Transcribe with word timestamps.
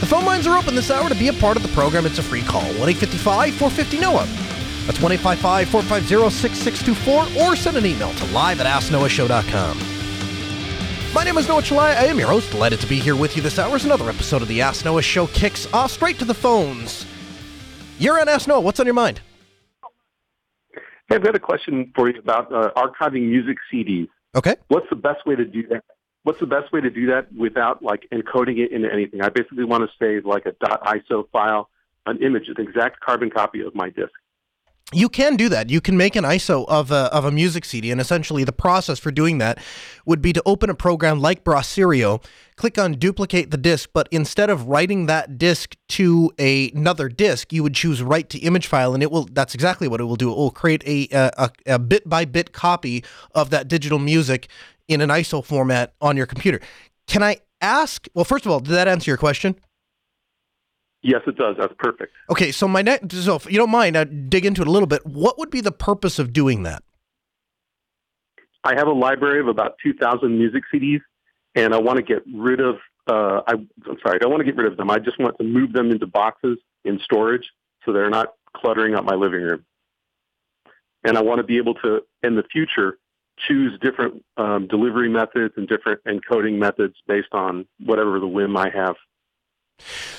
The 0.00 0.06
phone 0.06 0.24
lines 0.24 0.46
are 0.46 0.56
open 0.56 0.74
this 0.74 0.90
hour 0.90 1.08
to 1.10 1.14
be 1.14 1.28
a 1.28 1.32
part 1.32 1.58
of 1.58 1.62
the 1.62 1.68
program. 1.68 2.06
It's 2.06 2.18
a 2.18 2.22
free 2.22 2.42
call 2.42 2.62
1 2.62 2.88
855 2.88 3.54
450 3.54 3.98
NOAH. 3.98 4.24
That's 4.86 5.00
1 5.00 5.12
855 5.12 5.68
450 5.68 6.30
6624 6.30 7.42
or 7.44 7.54
send 7.54 7.76
an 7.76 7.84
email 7.84 8.12
to 8.14 8.24
live 8.32 8.60
at 8.60 8.66
AskNoahShow.com. 8.66 9.78
My 11.12 11.24
name 11.24 11.36
is 11.36 11.48
Noah 11.48 11.60
Chelliah. 11.60 11.96
I 11.96 12.04
am 12.06 12.18
your 12.18 12.28
host. 12.28 12.50
Delighted 12.50 12.80
to 12.80 12.86
be 12.86 12.98
here 12.98 13.14
with 13.14 13.36
you 13.36 13.42
this 13.42 13.58
hour 13.58 13.74
as 13.74 13.84
another 13.84 14.08
episode 14.08 14.40
of 14.40 14.48
the 14.48 14.62
Ask 14.62 14.86
Noah 14.86 15.02
Show 15.02 15.26
kicks 15.26 15.70
off 15.72 15.90
straight 15.90 16.18
to 16.20 16.24
the 16.24 16.34
phones. 16.34 17.04
You're 17.98 18.18
on 18.18 18.28
Ask 18.28 18.48
Noah. 18.48 18.60
What's 18.60 18.80
on 18.80 18.86
your 18.86 18.94
mind? 18.94 19.20
Hey, 21.08 21.16
I've 21.16 21.22
got 21.22 21.34
a 21.34 21.40
question 21.40 21.92
for 21.94 22.08
you 22.08 22.18
about 22.18 22.50
uh, 22.50 22.70
archiving 22.74 23.28
music 23.28 23.58
CDs. 23.70 24.08
Okay. 24.34 24.54
What's 24.68 24.88
the 24.88 24.96
best 24.96 25.26
way 25.26 25.36
to 25.36 25.44
do 25.44 25.66
that? 25.66 25.84
What's 26.22 26.40
the 26.40 26.46
best 26.46 26.72
way 26.72 26.80
to 26.80 26.90
do 26.90 27.06
that 27.06 27.32
without 27.32 27.82
like 27.82 28.06
encoding 28.12 28.58
it 28.58 28.72
into 28.72 28.92
anything? 28.92 29.22
I 29.22 29.30
basically 29.30 29.64
want 29.64 29.84
to 29.84 29.90
save 29.98 30.26
like 30.26 30.44
a 30.46 30.52
.iso 30.52 31.28
file, 31.30 31.70
an 32.06 32.22
image, 32.22 32.48
an 32.48 32.62
exact 32.62 33.00
carbon 33.00 33.30
copy 33.30 33.60
of 33.60 33.74
my 33.74 33.88
disk. 33.88 34.12
You 34.92 35.08
can 35.08 35.36
do 35.36 35.48
that. 35.50 35.70
You 35.70 35.80
can 35.80 35.96
make 35.96 36.16
an 36.16 36.24
ISO 36.24 36.66
of 36.66 36.90
a, 36.90 37.08
of 37.14 37.24
a 37.24 37.30
music 37.30 37.64
CD, 37.64 37.92
and 37.92 38.00
essentially 38.00 38.42
the 38.42 38.52
process 38.52 38.98
for 38.98 39.12
doing 39.12 39.38
that 39.38 39.58
would 40.04 40.20
be 40.20 40.32
to 40.32 40.42
open 40.44 40.68
a 40.68 40.74
program 40.74 41.20
like 41.20 41.44
Brasero, 41.44 42.24
click 42.56 42.76
on 42.76 42.94
duplicate 42.94 43.52
the 43.52 43.56
disk, 43.56 43.90
but 43.94 44.08
instead 44.10 44.50
of 44.50 44.66
writing 44.66 45.06
that 45.06 45.38
disk 45.38 45.76
to 45.90 46.32
a, 46.40 46.72
another 46.72 47.08
disk, 47.08 47.52
you 47.52 47.62
would 47.62 47.74
choose 47.74 48.02
write 48.02 48.30
to 48.30 48.38
image 48.40 48.66
file, 48.66 48.92
and 48.92 49.00
it 49.00 49.12
will. 49.12 49.28
That's 49.30 49.54
exactly 49.54 49.86
what 49.86 50.00
it 50.00 50.04
will 50.04 50.16
do. 50.16 50.32
It 50.32 50.36
will 50.36 50.50
create 50.50 50.82
a 50.84 51.06
a, 51.12 51.50
a 51.66 51.78
bit 51.78 52.08
by 52.08 52.24
bit 52.24 52.52
copy 52.52 53.04
of 53.32 53.50
that 53.50 53.68
digital 53.68 54.00
music 54.00 54.48
in 54.90 55.00
an 55.00 55.08
ISO 55.08 55.42
format 55.42 55.94
on 56.00 56.16
your 56.16 56.26
computer. 56.26 56.60
Can 57.06 57.22
I 57.22 57.36
ask? 57.60 58.08
Well, 58.12 58.24
first 58.24 58.44
of 58.44 58.50
all, 58.50 58.58
did 58.58 58.72
that 58.72 58.88
answer 58.88 59.10
your 59.10 59.16
question? 59.16 59.54
Yes, 61.02 61.22
it 61.26 61.36
does. 61.36 61.56
That's 61.58 61.72
perfect. 61.78 62.12
Okay, 62.28 62.50
so 62.50 62.68
my 62.68 62.82
next, 62.82 63.12
so 63.12 63.36
if 63.36 63.50
you 63.50 63.56
don't 63.56 63.70
mind, 63.70 63.96
I 63.96 64.04
dig 64.04 64.44
into 64.44 64.60
it 64.60 64.68
a 64.68 64.70
little 64.70 64.88
bit. 64.88 65.06
What 65.06 65.38
would 65.38 65.48
be 65.48 65.62
the 65.62 65.72
purpose 65.72 66.18
of 66.18 66.32
doing 66.32 66.64
that? 66.64 66.82
I 68.64 68.74
have 68.74 68.88
a 68.88 68.92
library 68.92 69.40
of 69.40 69.48
about 69.48 69.76
2,000 69.82 70.36
music 70.36 70.64
CDs, 70.74 71.00
and 71.54 71.72
I 71.72 71.78
want 71.78 71.96
to 71.96 72.02
get 72.02 72.22
rid 72.34 72.60
of. 72.60 72.76
Uh, 73.06 73.40
I, 73.46 73.52
I'm 73.52 73.96
sorry, 74.02 74.16
I 74.16 74.18
don't 74.18 74.30
want 74.30 74.40
to 74.40 74.44
get 74.44 74.56
rid 74.56 74.70
of 74.70 74.76
them. 74.76 74.90
I 74.90 74.98
just 74.98 75.18
want 75.18 75.38
to 75.38 75.44
move 75.44 75.72
them 75.72 75.90
into 75.90 76.06
boxes 76.06 76.58
in 76.84 77.00
storage 77.02 77.48
so 77.86 77.92
they're 77.92 78.10
not 78.10 78.34
cluttering 78.54 78.94
up 78.94 79.04
my 79.04 79.14
living 79.14 79.40
room. 79.40 79.64
And 81.02 81.16
I 81.16 81.22
want 81.22 81.38
to 81.38 81.44
be 81.44 81.56
able 81.56 81.74
to, 81.76 82.00
in 82.22 82.36
the 82.36 82.42
future, 82.52 82.98
choose 83.46 83.78
different 83.80 84.24
um, 84.36 84.66
delivery 84.66 85.08
methods 85.08 85.54
and 85.56 85.68
different 85.68 86.00
encoding 86.04 86.58
methods 86.58 86.94
based 87.06 87.32
on 87.32 87.66
whatever 87.78 88.20
the 88.20 88.26
whim 88.26 88.56
I 88.56 88.70
have. 88.70 88.96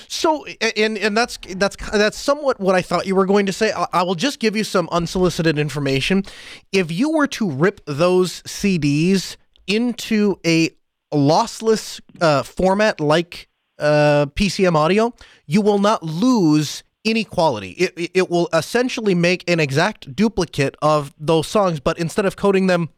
So, 0.08 0.44
and 0.76 0.98
and 0.98 1.16
that's 1.16 1.38
that's 1.56 1.76
that's 1.92 2.18
somewhat 2.18 2.60
what 2.60 2.74
I 2.74 2.82
thought 2.82 3.06
you 3.06 3.14
were 3.14 3.26
going 3.26 3.46
to 3.46 3.52
say. 3.52 3.72
I, 3.72 3.86
I 3.92 4.02
will 4.02 4.14
just 4.14 4.40
give 4.40 4.56
you 4.56 4.64
some 4.64 4.88
unsolicited 4.90 5.58
information. 5.58 6.24
If 6.72 6.90
you 6.90 7.10
were 7.10 7.28
to 7.28 7.50
rip 7.50 7.80
those 7.86 8.42
CDs 8.42 9.36
into 9.66 10.40
a 10.44 10.70
lossless 11.12 12.00
uh, 12.20 12.42
format 12.42 13.00
like 13.00 13.48
uh, 13.78 14.26
PCM 14.34 14.74
audio, 14.74 15.14
you 15.46 15.60
will 15.60 15.78
not 15.78 16.02
lose 16.02 16.82
any 17.04 17.24
quality. 17.24 17.70
It, 17.70 18.10
it 18.14 18.30
will 18.30 18.48
essentially 18.52 19.14
make 19.14 19.48
an 19.50 19.60
exact 19.60 20.14
duplicate 20.14 20.76
of 20.82 21.14
those 21.18 21.46
songs, 21.48 21.80
but 21.80 21.98
instead 21.98 22.26
of 22.26 22.36
coding 22.36 22.66
them 22.68 22.90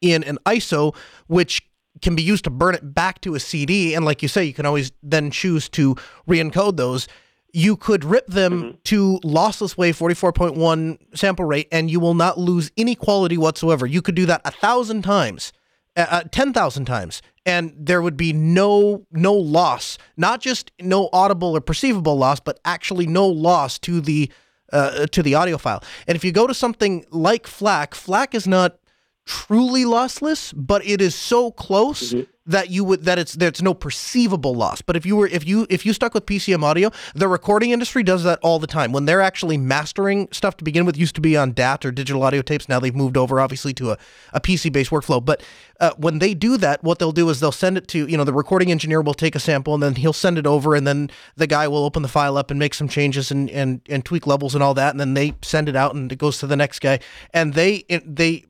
in 0.00 0.24
an 0.24 0.38
ISO, 0.46 0.94
which 1.26 1.62
can 2.02 2.14
be 2.14 2.22
used 2.22 2.44
to 2.44 2.50
burn 2.50 2.74
it 2.74 2.94
back 2.94 3.20
to 3.22 3.34
a 3.34 3.40
CD. 3.40 3.94
And 3.94 4.04
like 4.04 4.22
you 4.22 4.28
say, 4.28 4.44
you 4.44 4.54
can 4.54 4.66
always 4.66 4.92
then 5.02 5.30
choose 5.30 5.68
to 5.70 5.96
re 6.26 6.38
encode 6.38 6.76
those. 6.76 7.08
You 7.52 7.76
could 7.76 8.04
rip 8.04 8.26
them 8.26 8.62
mm-hmm. 8.62 8.76
to 8.84 9.20
lossless 9.24 9.76
wave 9.76 9.96
44.1 9.96 11.16
sample 11.16 11.44
rate 11.44 11.68
and 11.70 11.90
you 11.90 12.00
will 12.00 12.14
not 12.14 12.36
lose 12.36 12.72
any 12.76 12.94
quality 12.94 13.38
whatsoever. 13.38 13.86
You 13.86 14.02
could 14.02 14.16
do 14.16 14.26
that 14.26 14.42
a 14.44 14.50
thousand 14.50 15.02
times, 15.02 15.52
uh, 15.96 16.06
uh 16.10 16.22
10,000 16.32 16.84
times, 16.84 17.22
and 17.46 17.72
there 17.78 18.02
would 18.02 18.16
be 18.16 18.32
no 18.32 19.06
no 19.12 19.34
loss, 19.34 19.98
not 20.16 20.40
just 20.40 20.72
no 20.80 21.08
audible 21.12 21.56
or 21.56 21.60
perceivable 21.60 22.16
loss, 22.16 22.40
but 22.40 22.58
actually 22.64 23.06
no 23.06 23.26
loss 23.28 23.78
to 23.80 24.00
the 24.00 24.32
uh, 24.72 25.06
to 25.06 25.22
the 25.22 25.36
audio 25.36 25.56
file. 25.56 25.82
And 26.08 26.16
if 26.16 26.24
you 26.24 26.32
go 26.32 26.46
to 26.46 26.54
something 26.54 27.04
like 27.10 27.46
FLAC, 27.46 27.94
FLAC 27.94 28.34
is 28.34 28.48
not 28.48 28.78
truly 29.26 29.84
lossless, 29.84 30.52
but 30.54 30.84
it 30.86 31.00
is 31.00 31.14
so 31.14 31.50
close 31.50 32.12
mm-hmm. 32.12 32.30
that 32.46 32.68
you 32.68 32.84
would 32.84 33.04
that 33.04 33.18
it's 33.18 33.34
there's 33.34 33.62
no 33.62 33.72
perceivable 33.72 34.54
loss. 34.54 34.82
But 34.82 34.96
if 34.96 35.06
you 35.06 35.16
were 35.16 35.26
if 35.26 35.46
you 35.46 35.66
if 35.70 35.86
you 35.86 35.94
stuck 35.94 36.12
with 36.12 36.26
PCM 36.26 36.62
audio, 36.62 36.90
the 37.14 37.26
recording 37.26 37.70
industry 37.70 38.02
does 38.02 38.22
that 38.24 38.38
all 38.42 38.58
the 38.58 38.66
time. 38.66 38.92
When 38.92 39.06
they're 39.06 39.22
actually 39.22 39.56
mastering 39.56 40.28
stuff 40.30 40.58
to 40.58 40.64
begin 40.64 40.84
with, 40.84 40.98
used 40.98 41.14
to 41.14 41.22
be 41.22 41.36
on 41.36 41.52
DAT 41.52 41.86
or 41.86 41.90
digital 41.90 42.22
audio 42.22 42.42
tapes. 42.42 42.68
Now 42.68 42.78
they've 42.80 42.94
moved 42.94 43.16
over 43.16 43.40
obviously 43.40 43.72
to 43.74 43.92
a, 43.92 43.98
a 44.34 44.40
PC 44.40 44.70
based 44.70 44.90
workflow. 44.90 45.24
But 45.24 45.42
uh, 45.80 45.92
when 45.96 46.18
they 46.18 46.34
do 46.34 46.58
that, 46.58 46.84
what 46.84 46.98
they'll 46.98 47.12
do 47.12 47.28
is 47.30 47.40
they'll 47.40 47.50
send 47.50 47.78
it 47.78 47.88
to 47.88 48.06
you 48.06 48.18
know 48.18 48.24
the 48.24 48.32
recording 48.34 48.70
engineer 48.70 49.00
will 49.00 49.14
take 49.14 49.34
a 49.34 49.40
sample 49.40 49.72
and 49.72 49.82
then 49.82 49.94
he'll 49.94 50.12
send 50.12 50.36
it 50.36 50.46
over, 50.46 50.74
and 50.74 50.86
then 50.86 51.10
the 51.36 51.46
guy 51.46 51.66
will 51.66 51.84
open 51.84 52.02
the 52.02 52.08
file 52.08 52.36
up 52.36 52.50
and 52.50 52.60
make 52.60 52.74
some 52.74 52.88
changes 52.88 53.30
and 53.30 53.48
and 53.50 53.80
and 53.88 54.04
tweak 54.04 54.26
levels 54.26 54.54
and 54.54 54.62
all 54.62 54.74
that, 54.74 54.90
and 54.90 55.00
then 55.00 55.14
they 55.14 55.32
send 55.40 55.66
it 55.66 55.76
out 55.76 55.94
and 55.94 56.12
it 56.12 56.18
goes 56.18 56.38
to 56.38 56.46
the 56.46 56.56
next 56.56 56.80
guy, 56.80 57.00
and 57.32 57.54
they 57.54 57.84
they 58.04 58.44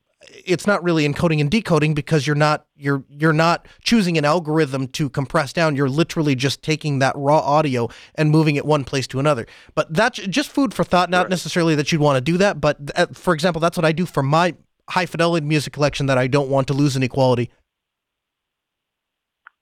it's 0.45 0.67
not 0.67 0.83
really 0.83 1.07
encoding 1.09 1.41
and 1.41 1.51
decoding 1.51 1.95
because 1.95 2.27
you're 2.27 2.37
not 2.37 2.67
you're 2.77 3.05
you're 3.09 3.33
not 3.33 3.67
choosing 3.83 4.19
an 4.19 4.25
algorithm 4.25 4.89
to 4.89 5.09
compress 5.09 5.53
down. 5.53 5.77
You're 5.77 5.89
literally 5.89 6.35
just 6.35 6.63
taking 6.63 6.99
that 6.99 7.15
raw 7.17 7.39
audio 7.39 7.89
and 8.15 8.31
moving 8.31 8.57
it 8.57 8.65
one 8.65 8.85
place 8.85 9.07
to 9.09 9.21
another. 9.21 9.47
But 9.75 9.93
that's 9.93 10.19
just 10.19 10.51
food 10.51 10.75
for 10.75 10.85
thought 10.85 11.11
not 11.11 11.25
right. 11.25 11.31
necessarily 11.31 11.75
that 11.75 11.93
you'd 11.93 12.01
want 12.01 12.17
to 12.17 12.21
do 12.21 12.37
that 12.39 12.61
but 12.61 12.79
uh, 12.95 13.07
for 13.13 13.35
example 13.35 13.61
that's 13.61 13.77
what 13.77 13.85
I 13.85 13.93
do 13.93 14.07
for 14.07 14.23
my 14.23 14.55
high 14.89 15.07
fidelity 15.07 15.47
music 15.47 15.73
collection 15.73 16.07
that 16.07 16.19
I 16.19 16.27
don't 16.27 16.49
want 16.49 16.67
to 16.69 16.75
lose 16.75 16.97
any 16.97 17.09
quality. 17.09 17.51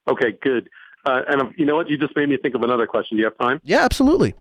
Okay 0.09 0.37
good. 0.43 0.69
Uh, 1.05 1.23
and 1.29 1.43
um, 1.43 1.55
you 1.57 1.67
know 1.67 1.75
what? 1.75 1.91
You 1.91 1.99
just 1.99 2.15
made 2.15 2.29
me 2.29 2.37
think 2.37 2.55
of 2.55 2.63
another 2.63 2.87
question. 2.87 3.17
Do 3.17 3.23
you 3.23 3.27
have 3.27 3.39
time? 3.39 3.61
Yeah 3.63 3.85
absolutely 3.85 4.35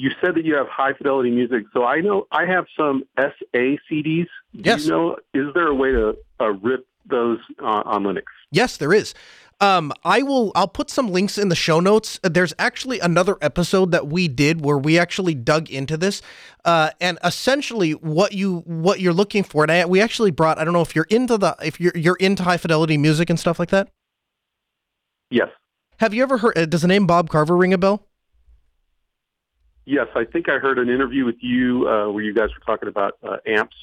you 0.00 0.10
said 0.22 0.34
that 0.34 0.46
you 0.46 0.54
have 0.54 0.66
high 0.66 0.94
fidelity 0.94 1.30
music. 1.30 1.64
So 1.74 1.84
I 1.84 2.00
know 2.00 2.26
I 2.32 2.46
have 2.46 2.64
some 2.74 3.04
SA 3.18 3.34
CDs. 3.54 4.28
Do 4.54 4.62
yes. 4.64 4.84
You 4.84 4.90
know, 4.90 5.16
is 5.34 5.52
there 5.52 5.66
a 5.66 5.74
way 5.74 5.92
to 5.92 6.16
uh, 6.40 6.52
rip 6.52 6.86
those 7.04 7.38
uh, 7.62 7.82
on 7.84 8.04
Linux? 8.04 8.22
Yes, 8.50 8.78
there 8.78 8.94
is. 8.94 9.12
Um, 9.60 9.92
I 10.02 10.22
will. 10.22 10.52
I'll 10.54 10.68
put 10.68 10.88
some 10.88 11.08
links 11.08 11.36
in 11.36 11.50
the 11.50 11.54
show 11.54 11.80
notes. 11.80 12.18
There's 12.22 12.54
actually 12.58 12.98
another 13.00 13.36
episode 13.42 13.90
that 13.90 14.06
we 14.06 14.26
did 14.26 14.64
where 14.64 14.78
we 14.78 14.98
actually 14.98 15.34
dug 15.34 15.68
into 15.68 15.98
this, 15.98 16.22
uh, 16.64 16.90
and 16.98 17.18
essentially 17.22 17.92
what 17.92 18.32
you 18.32 18.60
what 18.60 19.00
you're 19.00 19.12
looking 19.12 19.44
for. 19.44 19.64
And 19.64 19.70
I, 19.70 19.84
we 19.84 20.00
actually 20.00 20.30
brought. 20.30 20.58
I 20.58 20.64
don't 20.64 20.72
know 20.72 20.80
if 20.80 20.96
you're 20.96 21.08
into 21.10 21.36
the 21.36 21.54
if 21.62 21.78
you're 21.78 21.92
you're 21.94 22.16
into 22.16 22.42
high 22.42 22.56
fidelity 22.56 22.96
music 22.96 23.28
and 23.28 23.38
stuff 23.38 23.58
like 23.58 23.68
that. 23.68 23.90
Yes. 25.30 25.48
Have 25.98 26.14
you 26.14 26.22
ever 26.22 26.38
heard? 26.38 26.56
Uh, 26.56 26.64
does 26.64 26.80
the 26.80 26.88
name 26.88 27.06
Bob 27.06 27.28
Carver 27.28 27.54
ring 27.54 27.74
a 27.74 27.78
bell? 27.78 28.06
Yes, 29.84 30.08
I 30.14 30.24
think 30.24 30.48
I 30.48 30.58
heard 30.58 30.78
an 30.78 30.88
interview 30.88 31.24
with 31.24 31.36
you 31.40 31.88
uh, 31.88 32.10
where 32.10 32.22
you 32.22 32.34
guys 32.34 32.50
were 32.50 32.64
talking 32.64 32.88
about 32.88 33.18
uh, 33.22 33.38
amps, 33.46 33.74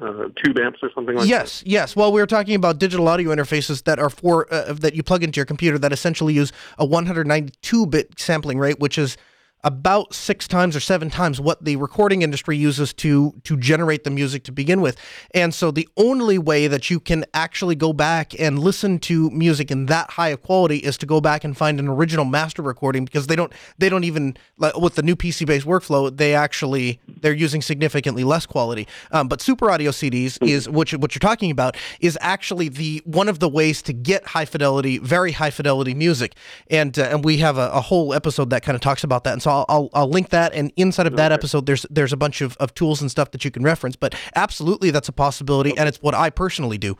uh, 0.00 0.28
tube 0.42 0.58
amps 0.58 0.80
or 0.82 0.90
something 0.94 1.14
like 1.14 1.28
yes, 1.28 1.60
that. 1.60 1.66
Yes, 1.66 1.90
yes. 1.90 1.96
Well, 1.96 2.12
we 2.12 2.20
were 2.20 2.26
talking 2.26 2.54
about 2.54 2.78
digital 2.78 3.06
audio 3.08 3.34
interfaces 3.34 3.84
that 3.84 3.98
are 3.98 4.10
for 4.10 4.52
uh, 4.52 4.72
that 4.72 4.94
you 4.94 5.02
plug 5.02 5.22
into 5.22 5.38
your 5.38 5.46
computer 5.46 5.78
that 5.78 5.92
essentially 5.92 6.34
use 6.34 6.52
a 6.78 6.86
192-bit 6.86 8.18
sampling 8.18 8.58
rate, 8.58 8.80
which 8.80 8.98
is 8.98 9.16
about 9.64 10.12
six 10.12 10.48
times 10.48 10.74
or 10.74 10.80
seven 10.80 11.08
times 11.08 11.40
what 11.40 11.64
the 11.64 11.76
recording 11.76 12.22
industry 12.22 12.56
uses 12.56 12.92
to 12.92 13.32
to 13.44 13.56
generate 13.56 14.04
the 14.04 14.10
music 14.10 14.42
to 14.44 14.52
begin 14.52 14.80
with. 14.80 14.96
And 15.34 15.54
so 15.54 15.70
the 15.70 15.88
only 15.96 16.38
way 16.38 16.66
that 16.66 16.90
you 16.90 16.98
can 16.98 17.24
actually 17.32 17.76
go 17.76 17.92
back 17.92 18.38
and 18.40 18.58
listen 18.58 18.98
to 19.00 19.30
music 19.30 19.70
in 19.70 19.86
that 19.86 20.10
high 20.10 20.28
of 20.28 20.42
quality 20.42 20.78
is 20.78 20.98
to 20.98 21.06
go 21.06 21.20
back 21.20 21.44
and 21.44 21.56
find 21.56 21.78
an 21.78 21.88
original 21.88 22.24
master 22.24 22.62
recording 22.62 23.04
because 23.04 23.28
they 23.28 23.36
don't 23.36 23.52
they 23.78 23.88
don't 23.88 24.04
even 24.04 24.36
with 24.76 24.96
the 24.96 25.02
new 25.02 25.14
PC 25.14 25.46
based 25.46 25.66
workflow 25.66 26.14
they 26.16 26.34
actually 26.34 27.00
they're 27.20 27.32
using 27.32 27.62
significantly 27.62 28.24
less 28.24 28.46
quality. 28.46 28.88
Um, 29.12 29.28
but 29.28 29.40
super 29.40 29.70
audio 29.70 29.90
CDs 29.92 30.38
is 30.46 30.68
what 30.68 30.90
you, 30.90 30.98
what 30.98 31.14
you're 31.14 31.20
talking 31.20 31.50
about 31.50 31.76
is 32.00 32.18
actually 32.20 32.68
the 32.68 33.00
one 33.04 33.28
of 33.28 33.38
the 33.38 33.48
ways 33.48 33.80
to 33.82 33.92
get 33.92 34.26
high 34.26 34.44
fidelity, 34.44 34.98
very 34.98 35.32
high 35.32 35.50
fidelity 35.50 35.94
music. 35.94 36.34
And 36.68 36.98
uh, 36.98 37.04
and 37.04 37.24
we 37.24 37.38
have 37.38 37.58
a, 37.58 37.70
a 37.70 37.80
whole 37.80 38.12
episode 38.12 38.50
that 38.50 38.62
kind 38.62 38.74
of 38.74 38.82
talks 38.82 39.04
about 39.04 39.22
that. 39.24 39.32
And 39.34 39.42
so 39.42 39.51
I'll, 39.52 39.66
I'll, 39.68 39.90
I'll 39.94 40.08
link 40.08 40.30
that. 40.30 40.52
And 40.52 40.72
inside 40.76 41.06
of 41.06 41.16
that 41.16 41.32
episode, 41.32 41.66
there's 41.66 41.86
there's 41.90 42.12
a 42.12 42.16
bunch 42.16 42.40
of, 42.40 42.56
of 42.56 42.74
tools 42.74 43.00
and 43.00 43.10
stuff 43.10 43.30
that 43.32 43.44
you 43.44 43.50
can 43.50 43.62
reference. 43.62 43.96
But 43.96 44.14
absolutely, 44.34 44.90
that's 44.90 45.08
a 45.08 45.12
possibility, 45.12 45.72
okay. 45.72 45.80
and 45.80 45.88
it's 45.88 46.02
what 46.02 46.14
I 46.14 46.30
personally 46.30 46.78
do. 46.78 46.96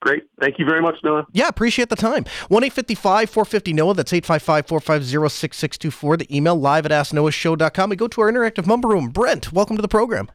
Great. 0.00 0.24
Thank 0.40 0.58
you 0.58 0.66
very 0.66 0.82
much, 0.82 0.96
Noah. 1.02 1.26
Yeah, 1.32 1.48
appreciate 1.48 1.88
the 1.88 1.96
time. 1.96 2.26
1 2.48 2.64
855 2.64 3.30
450 3.30 3.72
Noah. 3.72 3.94
That's 3.94 4.12
855 4.12 4.66
450 4.66 5.28
6624. 5.28 6.16
The 6.18 6.36
email 6.36 6.54
live 6.54 6.86
at 6.86 6.92
asknoahshow.com. 6.92 7.90
We 7.90 7.96
go 7.96 8.06
to 8.06 8.20
our 8.20 8.30
interactive 8.30 8.66
mumble 8.66 8.90
room. 8.90 9.08
Brent, 9.08 9.52
welcome 9.52 9.76
to 9.76 9.82
the 9.82 9.88
program. 9.88 10.30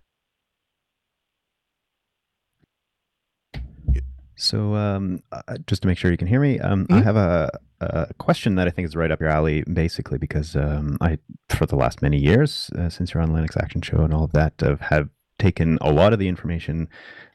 So, 4.42 4.74
um, 4.74 5.22
uh, 5.32 5.42
just 5.68 5.84
to 5.84 5.88
make 5.88 6.00
sure 6.00 6.10
you 6.10 6.18
can 6.18 6.28
hear 6.28 6.40
me, 6.42 6.60
um, 6.60 6.88
mm-hmm. 6.88 6.96
I 6.96 7.02
have 7.04 7.16
a, 7.16 7.52
a, 7.80 8.12
question 8.16 8.56
that 8.56 8.68
I 8.68 8.72
think 8.72 8.88
is 8.88 8.96
right 8.96 9.12
up 9.12 9.22
your 9.22 9.30
alley, 9.30 9.64
basically, 9.72 10.18
because 10.18 10.56
um, 10.56 10.98
I, 11.00 11.20
for 11.50 11.68
the 11.68 11.76
last 11.76 12.02
many 12.02 12.18
years, 12.18 12.72
uh, 12.76 12.90
since 12.90 13.14
you're 13.14 13.22
on 13.22 13.30
Linux 13.30 13.56
Action 13.56 13.84
Show 13.84 14.00
and 14.00 14.12
all 14.12 14.24
of 14.24 14.32
that, 14.34 14.60
have 14.60 15.10
taken 15.42 15.78
a 15.82 15.92
lot 15.92 16.14
of 16.14 16.20
the 16.20 16.28
information 16.28 16.88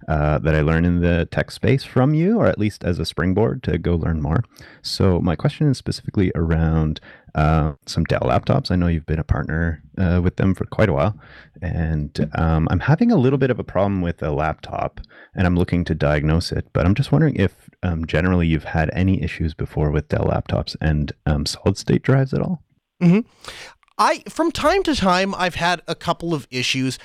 uh, 0.08 0.38
that 0.38 0.54
I 0.54 0.60
learned 0.60 0.86
in 0.86 1.00
the 1.00 1.26
tech 1.30 1.50
space 1.50 1.82
from 1.84 2.14
you, 2.14 2.38
or 2.38 2.46
at 2.46 2.58
least 2.58 2.84
as 2.84 2.98
a 2.98 3.04
springboard 3.04 3.62
to 3.64 3.78
go 3.78 3.96
learn 3.96 4.22
more. 4.22 4.44
So, 4.82 5.20
my 5.20 5.34
question 5.34 5.68
is 5.68 5.78
specifically 5.78 6.30
around 6.34 7.00
uh, 7.34 7.72
some 7.86 8.04
Dell 8.04 8.20
laptops. 8.20 8.70
I 8.70 8.76
know 8.76 8.86
you've 8.86 9.06
been 9.06 9.18
a 9.18 9.24
partner 9.24 9.82
uh, 9.98 10.20
with 10.22 10.36
them 10.36 10.54
for 10.54 10.64
quite 10.66 10.88
a 10.88 10.92
while, 10.92 11.18
and 11.60 12.30
um, 12.34 12.68
I'm 12.70 12.80
having 12.80 13.10
a 13.10 13.16
little 13.16 13.38
bit 13.38 13.50
of 13.50 13.58
a 13.58 13.64
problem 13.64 14.00
with 14.00 14.22
a 14.22 14.30
laptop, 14.30 15.00
and 15.34 15.46
I'm 15.46 15.56
looking 15.56 15.84
to 15.84 15.94
diagnose 15.94 16.52
it. 16.52 16.68
But 16.72 16.86
I'm 16.86 16.94
just 16.94 17.10
wondering 17.10 17.36
if 17.36 17.68
um, 17.82 18.06
generally 18.06 18.46
you've 18.46 18.64
had 18.64 18.90
any 18.92 19.22
issues 19.22 19.54
before 19.54 19.90
with 19.90 20.08
Dell 20.08 20.24
laptops 20.24 20.76
and 20.80 21.12
um, 21.26 21.46
solid 21.46 21.76
state 21.76 22.02
drives 22.02 22.32
at 22.32 22.40
all. 22.40 22.62
Mm-hmm. 23.02 23.20
I, 23.98 24.22
from 24.28 24.52
time 24.52 24.82
to 24.84 24.94
time, 24.94 25.34
I've 25.34 25.54
had 25.54 25.82
a 25.88 25.94
couple 25.94 26.34
of 26.34 26.46
issues. 26.50 26.98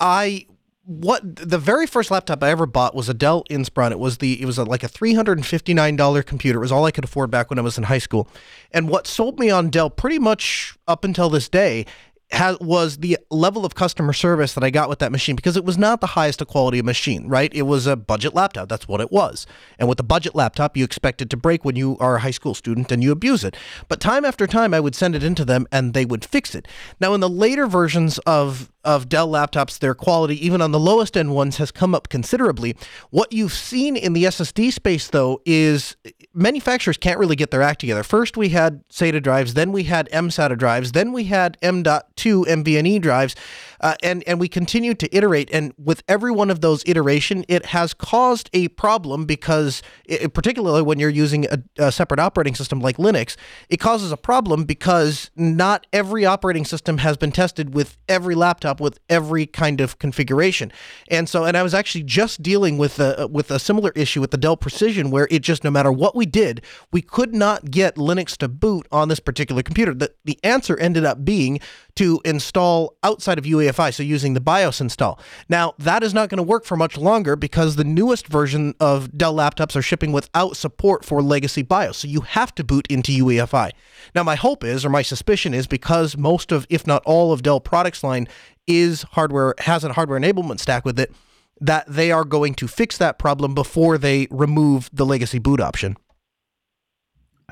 I 0.00 0.46
what 0.84 1.36
the 1.36 1.58
very 1.58 1.86
first 1.86 2.10
laptop 2.10 2.42
I 2.42 2.50
ever 2.50 2.66
bought 2.66 2.96
was 2.96 3.08
a 3.08 3.14
Dell 3.14 3.44
Inspiron. 3.48 3.92
It 3.92 4.00
was 4.00 4.18
the 4.18 4.40
it 4.42 4.44
was 4.44 4.58
a, 4.58 4.64
like 4.64 4.82
a 4.82 4.88
three 4.88 5.14
hundred 5.14 5.38
and 5.38 5.46
fifty 5.46 5.72
nine 5.74 5.94
dollar 5.94 6.22
computer. 6.22 6.58
It 6.58 6.62
was 6.62 6.72
all 6.72 6.84
I 6.84 6.90
could 6.90 7.04
afford 7.04 7.30
back 7.30 7.48
when 7.48 7.58
I 7.58 7.62
was 7.62 7.78
in 7.78 7.84
high 7.84 7.98
school. 7.98 8.28
And 8.72 8.88
what 8.88 9.06
sold 9.06 9.38
me 9.38 9.50
on 9.50 9.70
Dell 9.70 9.90
pretty 9.90 10.18
much 10.18 10.76
up 10.88 11.04
until 11.04 11.30
this 11.30 11.48
day 11.48 11.86
has, 12.32 12.58
was 12.60 12.98
the 12.98 13.18
level 13.30 13.64
of 13.64 13.74
customer 13.74 14.12
service 14.12 14.54
that 14.54 14.62
I 14.62 14.70
got 14.70 14.88
with 14.88 15.00
that 15.00 15.10
machine 15.10 15.36
because 15.36 15.56
it 15.56 15.64
was 15.64 15.76
not 15.76 16.00
the 16.00 16.08
highest 16.08 16.44
quality 16.46 16.80
machine, 16.82 17.26
right? 17.26 17.52
It 17.52 17.62
was 17.62 17.86
a 17.86 17.96
budget 17.96 18.34
laptop. 18.34 18.68
That's 18.68 18.86
what 18.86 19.00
it 19.00 19.10
was. 19.10 19.46
And 19.78 19.88
with 19.88 19.98
a 19.98 20.04
budget 20.04 20.34
laptop, 20.34 20.76
you 20.76 20.84
expect 20.84 21.20
it 21.22 21.30
to 21.30 21.36
break 21.36 21.64
when 21.64 21.76
you 21.76 21.96
are 21.98 22.16
a 22.16 22.20
high 22.20 22.30
school 22.30 22.54
student 22.54 22.92
and 22.92 23.02
you 23.02 23.10
abuse 23.10 23.44
it. 23.44 23.56
But 23.88 24.00
time 24.00 24.24
after 24.24 24.46
time, 24.46 24.72
I 24.72 24.80
would 24.80 24.94
send 24.94 25.16
it 25.16 25.24
into 25.24 25.44
them 25.44 25.66
and 25.72 25.92
they 25.92 26.04
would 26.04 26.24
fix 26.24 26.54
it. 26.54 26.68
Now, 27.00 27.14
in 27.14 27.20
the 27.20 27.28
later 27.28 27.66
versions 27.66 28.18
of 28.20 28.70
of 28.84 29.08
Dell 29.08 29.28
laptops, 29.28 29.78
their 29.78 29.94
quality, 29.94 30.44
even 30.44 30.60
on 30.62 30.72
the 30.72 30.80
lowest 30.80 31.16
end 31.16 31.34
ones, 31.34 31.58
has 31.58 31.70
come 31.70 31.94
up 31.94 32.08
considerably. 32.08 32.76
What 33.10 33.32
you've 33.32 33.52
seen 33.52 33.96
in 33.96 34.12
the 34.12 34.24
SSD 34.24 34.72
space, 34.72 35.08
though, 35.08 35.40
is 35.44 35.96
manufacturers 36.34 36.96
can't 36.96 37.18
really 37.18 37.36
get 37.36 37.50
their 37.50 37.62
act 37.62 37.80
together. 37.80 38.02
First, 38.02 38.36
we 38.36 38.50
had 38.50 38.86
SATA 38.88 39.22
drives, 39.22 39.54
then 39.54 39.72
we 39.72 39.84
had 39.84 40.08
MSATA 40.10 40.56
drives, 40.58 40.92
then 40.92 41.12
we 41.12 41.24
had 41.24 41.58
M.2 41.62 42.46
NVMe 42.46 43.00
drives, 43.00 43.36
uh, 43.80 43.94
and 44.02 44.22
and 44.26 44.38
we 44.38 44.48
continue 44.48 44.94
to 44.94 45.16
iterate. 45.16 45.50
And 45.52 45.72
with 45.78 46.02
every 46.08 46.30
one 46.30 46.50
of 46.50 46.60
those 46.60 46.82
iteration, 46.86 47.44
it 47.48 47.66
has 47.66 47.94
caused 47.94 48.50
a 48.52 48.68
problem 48.68 49.24
because, 49.24 49.82
it, 50.04 50.32
particularly 50.34 50.82
when 50.82 50.98
you're 50.98 51.10
using 51.10 51.46
a, 51.46 51.62
a 51.78 51.92
separate 51.92 52.20
operating 52.20 52.54
system 52.54 52.80
like 52.80 52.96
Linux, 52.96 53.36
it 53.68 53.78
causes 53.78 54.12
a 54.12 54.16
problem 54.16 54.64
because 54.64 55.30
not 55.36 55.86
every 55.92 56.24
operating 56.24 56.64
system 56.64 56.98
has 56.98 57.16
been 57.16 57.32
tested 57.32 57.74
with 57.74 57.96
every 58.08 58.34
laptop 58.34 58.80
with 58.80 58.98
every 59.08 59.46
kind 59.46 59.80
of 59.80 59.98
configuration. 59.98 60.72
And 61.08 61.28
so, 61.28 61.44
and 61.44 61.56
I 61.56 61.62
was 61.62 61.74
actually 61.74 62.04
just 62.04 62.42
dealing 62.42 62.78
with 62.78 62.98
a 62.98 63.28
with 63.30 63.50
a 63.50 63.58
similar 63.58 63.92
issue 63.94 64.20
with 64.20 64.30
the 64.30 64.36
Dell 64.36 64.56
Precision, 64.56 65.10
where 65.10 65.28
it 65.30 65.40
just 65.40 65.64
no 65.64 65.70
matter 65.70 65.92
what 65.92 66.14
we 66.14 66.26
did, 66.26 66.62
we 66.92 67.02
could 67.02 67.34
not 67.34 67.70
get 67.70 67.96
Linux 67.96 68.36
to 68.38 68.48
boot 68.48 68.86
on 68.92 69.08
this 69.08 69.20
particular 69.20 69.62
computer. 69.62 69.94
The, 69.94 70.12
the 70.24 70.38
answer 70.42 70.76
ended 70.78 71.04
up 71.04 71.24
being 71.24 71.60
to 71.96 72.20
install 72.24 72.96
outside 73.02 73.38
of 73.38 73.44
UEFI, 73.44 73.69
so 73.72 74.02
using 74.02 74.34
the 74.34 74.40
BIOS 74.40 74.80
install. 74.80 75.18
Now, 75.48 75.74
that 75.78 76.02
is 76.02 76.14
not 76.14 76.28
going 76.28 76.38
to 76.38 76.42
work 76.42 76.64
for 76.64 76.76
much 76.76 76.96
longer 76.96 77.36
because 77.36 77.76
the 77.76 77.84
newest 77.84 78.26
version 78.26 78.74
of 78.80 79.16
Dell 79.16 79.34
laptops 79.34 79.76
are 79.76 79.82
shipping 79.82 80.12
without 80.12 80.56
support 80.56 81.04
for 81.04 81.22
legacy 81.22 81.62
BIOS, 81.62 81.98
so 81.98 82.08
you 82.08 82.20
have 82.22 82.54
to 82.56 82.64
boot 82.64 82.86
into 82.88 83.12
UEFI. 83.24 83.70
Now, 84.14 84.22
my 84.22 84.34
hope 84.34 84.64
is, 84.64 84.84
or 84.84 84.90
my 84.90 85.02
suspicion 85.02 85.54
is, 85.54 85.66
because 85.66 86.16
most 86.16 86.52
of, 86.52 86.66
if 86.68 86.86
not 86.86 87.02
all 87.04 87.32
of 87.32 87.42
Dell 87.42 87.60
products 87.60 88.04
line 88.04 88.28
is 88.66 89.02
hardware, 89.12 89.54
has 89.58 89.84
a 89.84 89.92
hardware 89.92 90.20
enablement 90.20 90.60
stack 90.60 90.84
with 90.84 90.98
it, 90.98 91.12
that 91.60 91.84
they 91.86 92.10
are 92.10 92.24
going 92.24 92.54
to 92.54 92.66
fix 92.66 92.96
that 92.98 93.18
problem 93.18 93.54
before 93.54 93.98
they 93.98 94.26
remove 94.30 94.88
the 94.92 95.04
legacy 95.04 95.38
boot 95.38 95.60
option. 95.60 95.96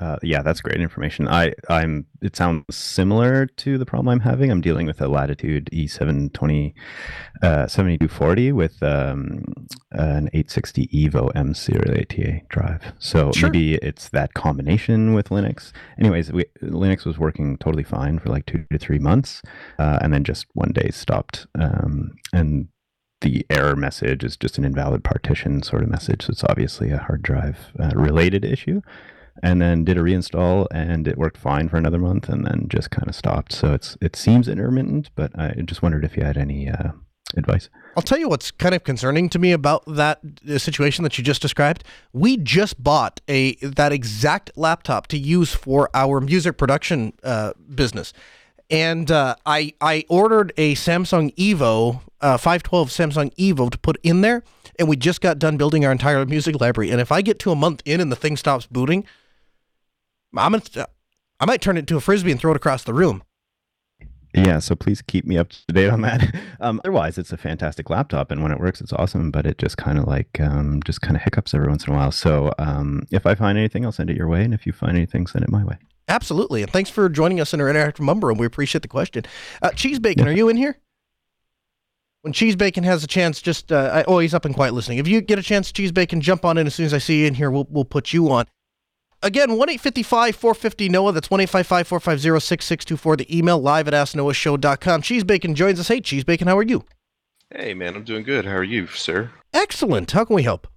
Uh, 0.01 0.17
yeah, 0.23 0.43
that's 0.43 0.61
great 0.61 0.81
information. 0.81 1.29
I, 1.29 1.53
I'm. 1.69 2.07
It 2.21 2.37
sounds 2.37 2.65
similar 2.75 3.47
to 3.47 3.79
the 3.79 3.87
problem 3.87 4.09
I'm 4.09 4.21
having. 4.21 4.51
I'm 4.51 4.61
dealing 4.61 4.87
with 4.87 5.01
a 5.01 5.09
Latitude 5.09 5.69
E720, 5.73 6.75
uh, 7.43 7.67
7240 7.67 8.53
with 8.53 8.83
um, 8.83 9.45
an 9.93 10.29
860 10.33 10.89
Evo 10.89 11.31
M 11.35 11.55
serial 11.55 11.99
ATA 11.99 12.41
drive. 12.49 12.93
So 12.99 13.33
sure. 13.33 13.49
maybe 13.49 13.75
it's 13.77 14.09
that 14.11 14.35
combination 14.35 15.15
with 15.15 15.29
Linux. 15.29 15.73
Anyways, 15.99 16.33
we, 16.33 16.45
Linux 16.63 17.05
was 17.05 17.19
working 17.19 17.57
totally 17.59 17.85
fine 17.85 18.19
for 18.19 18.29
like 18.29 18.47
two 18.47 18.65
to 18.71 18.79
three 18.79 18.99
months, 18.99 19.43
uh, 19.79 19.99
and 20.01 20.13
then 20.13 20.25
just 20.25 20.47
one 20.55 20.73
day 20.73 20.91
stopped. 20.91 21.47
Um, 21.59 22.13
and 22.33 22.69
the 23.21 23.45
error 23.51 23.75
message 23.75 24.23
is 24.23 24.37
just 24.37 24.59
an 24.59 24.65
invalid 24.65 25.03
partition 25.03 25.63
sort 25.63 25.83
of 25.83 25.89
message. 25.89 26.23
So 26.23 26.31
it's 26.31 26.45
obviously 26.45 26.91
a 26.91 26.99
hard 26.99 27.23
drive 27.23 27.73
uh, 27.81 27.91
related 27.95 28.45
issue 28.45 28.81
and 29.43 29.61
then 29.61 29.85
did 29.85 29.97
a 29.97 30.01
reinstall 30.01 30.67
and 30.71 31.07
it 31.07 31.17
worked 31.17 31.37
fine 31.37 31.69
for 31.69 31.77
another 31.77 31.99
month 31.99 32.29
and 32.29 32.47
then 32.47 32.67
just 32.69 32.91
kind 32.91 33.09
of 33.09 33.15
stopped. 33.15 33.53
So 33.53 33.73
it's 33.73 33.97
it 34.01 34.17
seems 34.17 34.49
intermittent, 34.49 35.11
but 35.15 35.39
I 35.39 35.55
just 35.65 35.83
wondered 35.83 36.05
if 36.05 36.17
you 36.17 36.25
had 36.25 36.37
any 36.37 36.69
uh, 36.69 36.93
advice. 37.37 37.69
I'll 37.97 38.03
tell 38.03 38.19
you 38.19 38.29
what's 38.29 38.51
kind 38.51 38.75
of 38.75 38.85
concerning 38.85 39.29
to 39.31 39.39
me 39.39 39.53
about 39.53 39.85
that 39.87 40.21
situation 40.57 41.03
that 41.03 41.19
you 41.19 41.25
just 41.25 41.43
described. 41.43 41.85
We 42.13 42.37
just 42.37 42.83
bought 42.83 43.21
a 43.29 43.57
that 43.57 43.93
exact 43.93 44.53
laptop 44.57 45.09
to 45.09 45.19
use 45.19 45.55
for 45.55 45.91
our 45.95 46.21
music 46.21 46.57
production 46.57 47.13
uh, 47.23 47.53
business, 47.75 48.13
and 48.71 49.11
uh, 49.11 49.37
I 49.45 49.75
I 49.81 50.05
ordered 50.09 50.53
a 50.57 50.75
Samsung 50.75 51.35
Evo 51.37 52.01
uh, 52.21 52.37
512 52.37 52.89
Samsung 52.91 53.35
Evo 53.37 53.71
to 53.71 53.79
put 53.79 53.99
in 54.03 54.21
there, 54.21 54.43
and 54.79 54.89
we 54.89 54.97
just 54.97 55.21
got 55.21 55.39
done 55.39 55.57
building 55.57 55.85
our 55.85 55.93
entire 55.93 56.25
music 56.27 56.61
library. 56.61 56.91
And 56.91 57.01
if 57.01 57.13
I 57.13 57.23
get 57.23 57.39
to 57.41 57.51
a 57.51 57.57
month 57.57 57.83
in 57.85 58.01
and 58.01 58.11
the 58.11 58.17
thing 58.17 58.37
stops 58.37 58.67
booting, 58.67 59.05
I'm 60.37 60.53
gonna, 60.53 60.87
I 61.41 61.47
might 61.47 61.61
turn 61.61 61.77
it 61.77 61.81
into 61.81 61.97
a 61.97 62.01
frisbee 62.01 62.31
and 62.31 62.41
throw 62.41 62.53
it 62.53 62.57
across 62.57 62.85
the 62.85 62.95
room. 62.95 63.23
Yeah, 64.35 64.59
so 64.59 64.77
please 64.77 65.01
keep 65.03 65.25
me 65.25 65.39
up 65.39 65.49
to 65.49 65.73
date 65.73 65.89
on 65.89 66.03
that. 66.03 66.35
Um, 66.61 66.81
otherwise, 66.85 67.19
it's 67.19 67.31
a 67.31 67.37
fantastic 67.37 67.89
laptop, 67.89 68.33
and 68.33 68.43
when 68.43 68.51
it 68.51 68.59
works, 68.59 68.81
it's 68.81 68.93
awesome. 68.93 69.31
But 69.31 69.47
it 69.47 69.59
just 69.59 69.77
kind 69.77 69.97
of 69.97 70.09
like 70.09 70.41
um, 70.41 70.83
just 70.85 71.03
kind 71.03 71.15
of 71.15 71.23
hiccups 71.23 71.55
every 71.55 71.69
once 71.69 71.87
in 71.87 71.93
a 71.93 71.97
while. 71.97 72.11
So 72.11 72.53
um, 72.59 73.07
if 73.13 73.27
I 73.27 73.37
find 73.37 73.57
anything, 73.57 73.85
I'll 73.85 73.93
send 73.93 74.11
it 74.11 74.17
your 74.17 74.27
way, 74.27 74.43
and 74.43 74.53
if 74.53 74.67
you 74.67 74.73
find 74.73 74.97
anything, 74.97 75.29
send 75.29 75.45
it 75.45 75.51
my 75.53 75.63
way. 75.63 75.79
Absolutely, 76.09 76.63
and 76.63 76.73
thanks 76.73 76.91
for 76.91 77.09
joining 77.09 77.39
us 77.39 77.55
in 77.55 77.61
our 77.61 77.69
interactive 77.69 78.01
mumble 78.01 78.27
room. 78.27 78.39
We 78.39 78.47
appreciate 78.47 78.83
the 78.83 78.89
question. 78.89 79.25
Uh, 79.63 79.71
Cheese 79.71 80.01
Bacon, 80.01 80.25
yeah. 80.25 80.33
are 80.33 80.35
you 80.35 80.49
in 80.49 80.57
here? 80.57 80.81
When 82.23 82.33
Cheese 82.33 82.57
Bacon 82.57 82.83
has 82.83 83.05
a 83.05 83.07
chance, 83.07 83.41
just 83.41 83.71
uh, 83.71 83.91
I, 83.95 84.05
oh, 84.09 84.19
he's 84.19 84.35
up 84.35 84.45
and 84.45 84.53
quiet 84.53 84.75
listening. 84.75 84.99
If 84.99 85.07
you 85.07 85.21
get 85.21 85.39
a 85.39 85.45
chance, 85.45 85.71
Cheese 85.71 85.93
Bacon, 85.93 86.21
jump 86.21 86.45
on 86.45 86.59
in 86.59 86.67
as 86.67 86.75
soon 86.75 86.87
as 86.87 86.93
I 86.93 86.99
see 86.99 87.21
you 87.21 87.27
in 87.29 87.35
here. 87.35 87.53
We'll 87.53 87.69
we'll 87.71 87.85
put 87.85 88.13
you 88.13 88.33
on. 88.33 88.47
Again, 89.23 89.57
1 89.57 89.69
855 89.71 90.37
450 90.37 90.89
Noah. 90.89 91.13
That's 91.13 91.31
1 91.31 91.41
855 91.41 91.89
450 91.89 92.41
6624. 92.41 93.17
The 93.17 93.37
email 93.37 93.61
live 93.61 93.89
at 93.89 93.95
asknoahshow.com. 93.95 95.03
Cheese 95.03 95.25
Bacon 95.25 95.55
joins 95.55 95.81
us. 95.81 95.89
Hey, 95.89 96.01
Cheese 96.01 96.25
Bacon, 96.25 96.47
how 96.47 96.57
are 96.57 96.63
you? 96.63 96.85
Hey, 97.51 97.75
man, 97.75 97.97
I'm 97.97 98.05
doing 98.05 98.23
good. 98.23 98.45
How 98.45 98.57
are 98.57 98.65
you, 98.65 98.87
sir? 98.87 99.31
Excellent. 99.53 100.13
How 100.13 100.25
can 100.25 100.37
we 100.37 100.45
help? 100.45 100.69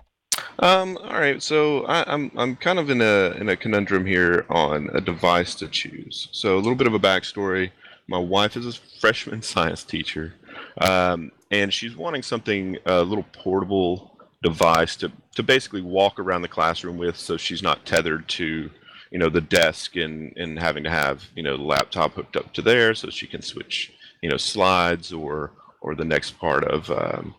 Um, 0.60 0.98
all 0.98 1.19
right, 1.19 1.41
so 1.41 1.86
I, 1.86 2.01
am 2.13 2.31
I'm, 2.33 2.39
I'm 2.39 2.55
kind 2.55 2.79
of 2.79 2.89
in 2.89 3.01
a 3.01 3.31
in 3.39 3.50
a 3.50 3.57
conundrum 3.57 4.05
here 4.05 4.45
on 4.50 4.89
a 4.93 5.01
device 5.01 5.55
to 5.55 5.67
choose. 5.67 6.29
So 6.31 6.55
a 6.55 6.57
little 6.57 6.75
bit 6.75 6.88
of 6.88 6.93
a 6.93 7.00
backstory. 7.00 7.71
My 8.07 8.17
wife 8.17 8.55
is 8.55 8.65
a 8.65 8.79
freshman 9.00 9.41
science 9.43 9.83
teacher, 9.83 10.33
um, 10.79 11.31
and 11.51 11.74
she's 11.74 11.95
wanting 11.95 12.24
something 12.24 12.77
a 12.86 13.03
little 13.03 13.25
portable 13.33 14.11
device 14.43 14.95
to, 14.98 15.12
to 15.36 15.43
basically 15.43 15.81
walk 15.81 16.19
around 16.19 16.41
the 16.41 16.48
classroom 16.48 16.98
with 16.98 17.15
so 17.15 17.38
she's 17.38 17.62
not 17.62 17.86
tethered 17.86 18.27
to 18.27 18.69
you 19.12 19.19
know 19.19 19.29
the 19.29 19.41
desk 19.41 19.95
and 19.98 20.36
and 20.38 20.57
having 20.57 20.83
to 20.83 20.89
have 20.89 21.24
you 21.36 21.43
know 21.43 21.57
the 21.57 21.63
laptop 21.63 22.13
hooked 22.13 22.36
up 22.36 22.51
to 22.53 22.62
there 22.62 22.95
so 22.95 23.10
she 23.10 23.27
can 23.27 23.41
switch 23.41 23.91
you 24.21 24.29
know 24.29 24.38
slides 24.38 25.13
or 25.13 25.51
or 25.81 25.95
the 25.95 26.05
next 26.05 26.31
part 26.39 26.63
of 26.63 26.89
um, 26.91 27.36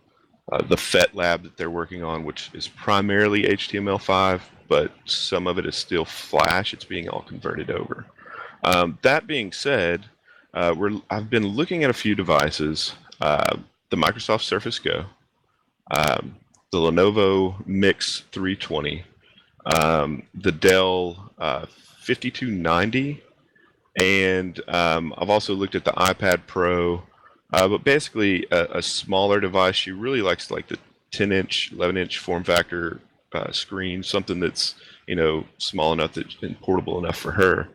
uh, 0.51 0.63
the 0.63 0.77
PhET 0.77 1.15
lab 1.15 1.45
that 1.45 1.57
they're 1.57 1.71
working 1.71 2.03
on, 2.03 2.25
which 2.25 2.51
is 2.53 2.69
primarily 2.69 3.45
HTML5, 3.45 4.41
but 4.69 4.93
some 5.05 5.47
of 5.47 5.59
it 5.59 5.67
is 5.67 5.77
still 5.77 6.05
Flash. 6.05 6.73
It's 6.73 6.85
being 6.85 7.09
all 7.09 7.23
converted 7.23 7.71
over. 7.71 8.05
Um, 8.65 8.99
that 9.03 9.27
being 9.27 9.53
said, 9.53 10.05
uh, 10.55 10.75
we're 10.77 11.01
I've 11.11 11.31
been 11.31 11.47
looking 11.47 11.85
at 11.85 11.91
a 11.91 11.95
few 11.95 12.15
devices: 12.15 12.95
uh, 13.21 13.57
the 13.91 13.97
Microsoft 13.97 14.43
Surface 14.43 14.79
Go, 14.79 15.07
um, 15.91 16.37
the 16.73 16.79
Lenovo 16.79 17.63
Miix 17.67 18.23
320, 18.33 19.05
um, 19.67 20.23
the 20.35 20.51
Dell 20.51 21.31
uh, 21.39 21.67
5290, 22.01 23.23
and 24.01 24.59
um, 24.69 25.13
I've 25.19 25.29
also 25.29 25.55
looked 25.55 25.75
at 25.75 25.85
the 25.85 25.93
iPad 25.93 26.47
Pro. 26.47 27.03
Uh, 27.53 27.69
but 27.69 27.85
basically, 27.85 28.47
a, 28.51 28.79
a, 28.79 28.83
smaller 28.83 29.39
device. 29.39 29.77
She 29.77 29.91
really 29.91 30.23
likes 30.23 30.51
like 30.51 30.69
the 30.69 30.79
10 31.11 31.31
inch, 31.33 31.71
11 31.73 31.99
inch 31.99 32.17
form 32.17 32.43
factor 32.43 33.03
uh, 33.35 33.53
screen, 33.53 34.03
something 34.03 34.41
that's 34.41 34.75
you 35.07 35.15
know 35.15 35.45
small 35.59 35.93
enough 35.93 36.15
that 36.15 36.43
and 36.43 36.59
portable 36.63 36.99
enough 36.99 37.19
for 37.19 37.33
her. 37.33 37.69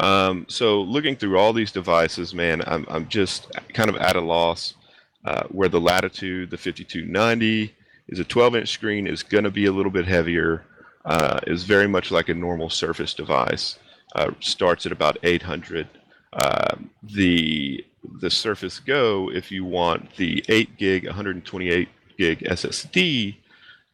Um, 0.00 0.46
so 0.48 0.82
looking 0.82 1.14
through 1.14 1.38
all 1.38 1.52
these 1.52 1.70
devices, 1.70 2.34
man, 2.34 2.62
I'm 2.66 2.84
I'm 2.90 3.08
just 3.08 3.46
kind 3.72 3.88
of 3.88 3.94
at 3.96 4.16
a 4.16 4.20
loss. 4.20 4.74
Uh, 5.22 5.42
where 5.50 5.68
the 5.68 5.78
Latitude, 5.78 6.50
the 6.50 6.56
5290, 6.56 7.74
is 8.10 8.18
a 8.18 8.24
12 8.24 8.56
inch 8.56 8.68
screen, 8.68 9.06
is 9.06 9.22
going 9.22 9.44
to 9.44 9.50
be 9.50 9.66
a 9.66 9.72
little 9.72 9.92
bit 9.92 10.06
heavier. 10.06 10.64
Uh, 11.02 11.40
is 11.46 11.64
very 11.64 11.86
much 11.86 12.10
like 12.10 12.28
a 12.28 12.34
normal 12.34 12.68
Surface 12.68 13.14
device. 13.14 13.78
Uh, 14.14 14.32
starts 14.40 14.84
at 14.84 14.92
about 14.92 15.16
800. 15.22 15.88
Um, 16.34 16.90
the 17.02 17.84
the 18.20 18.30
Surface 18.30 18.78
Go, 18.80 19.30
if 19.30 19.50
you 19.50 19.64
want 19.64 20.16
the 20.16 20.44
8 20.48 20.76
gig, 20.76 21.06
128 21.06 21.88
gig 22.18 22.40
SSD, 22.40 23.36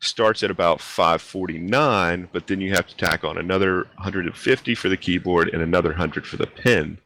starts 0.00 0.42
at 0.42 0.50
about 0.50 0.80
549, 0.80 2.28
but 2.32 2.46
then 2.46 2.61
you 2.61 2.73
have 2.73 2.87
to 2.87 2.96
tack 2.96 3.25
on 3.25 3.38
another 3.38 3.85
150 3.96 4.75
for 4.75 4.88
the 4.88 4.96
keyboard 4.96 5.49
and 5.49 5.62
another 5.62 5.90
100 5.90 6.26
for 6.26 6.37
the 6.37 6.46
pen. 6.46 6.99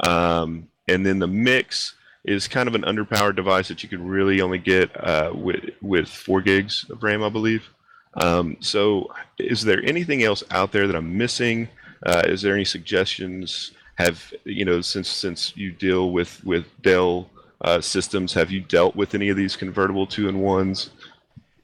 Um, 0.00 0.68
and 0.88 1.04
then 1.04 1.18
the 1.18 1.26
mix 1.26 1.94
is 2.24 2.48
kind 2.48 2.68
of 2.68 2.74
an 2.74 2.82
underpowered 2.82 3.36
device 3.36 3.68
that 3.68 3.82
you 3.82 3.88
can 3.88 4.06
really 4.06 4.40
only 4.40 4.58
get 4.58 4.90
uh, 5.02 5.32
with 5.34 5.64
with 5.80 6.08
four 6.08 6.40
gigs 6.40 6.86
of 6.90 7.02
RAM, 7.02 7.22
I 7.22 7.28
believe. 7.28 7.68
Um, 8.14 8.56
so, 8.60 9.12
is 9.38 9.62
there 9.62 9.82
anything 9.84 10.22
else 10.22 10.42
out 10.50 10.72
there 10.72 10.86
that 10.86 10.96
I'm 10.96 11.16
missing? 11.16 11.68
Uh, 12.04 12.22
is 12.26 12.42
there 12.42 12.54
any 12.54 12.64
suggestions? 12.64 13.72
Have 13.96 14.32
you 14.44 14.64
know 14.64 14.80
since 14.80 15.08
since 15.08 15.56
you 15.56 15.72
deal 15.72 16.12
with 16.12 16.44
with 16.44 16.66
Dell 16.82 17.30
uh, 17.62 17.80
systems, 17.80 18.32
have 18.34 18.50
you 18.50 18.60
dealt 18.60 18.96
with 18.96 19.14
any 19.14 19.28
of 19.28 19.36
these 19.36 19.56
convertible 19.56 20.06
two 20.06 20.28
in 20.28 20.40
ones? 20.40 20.90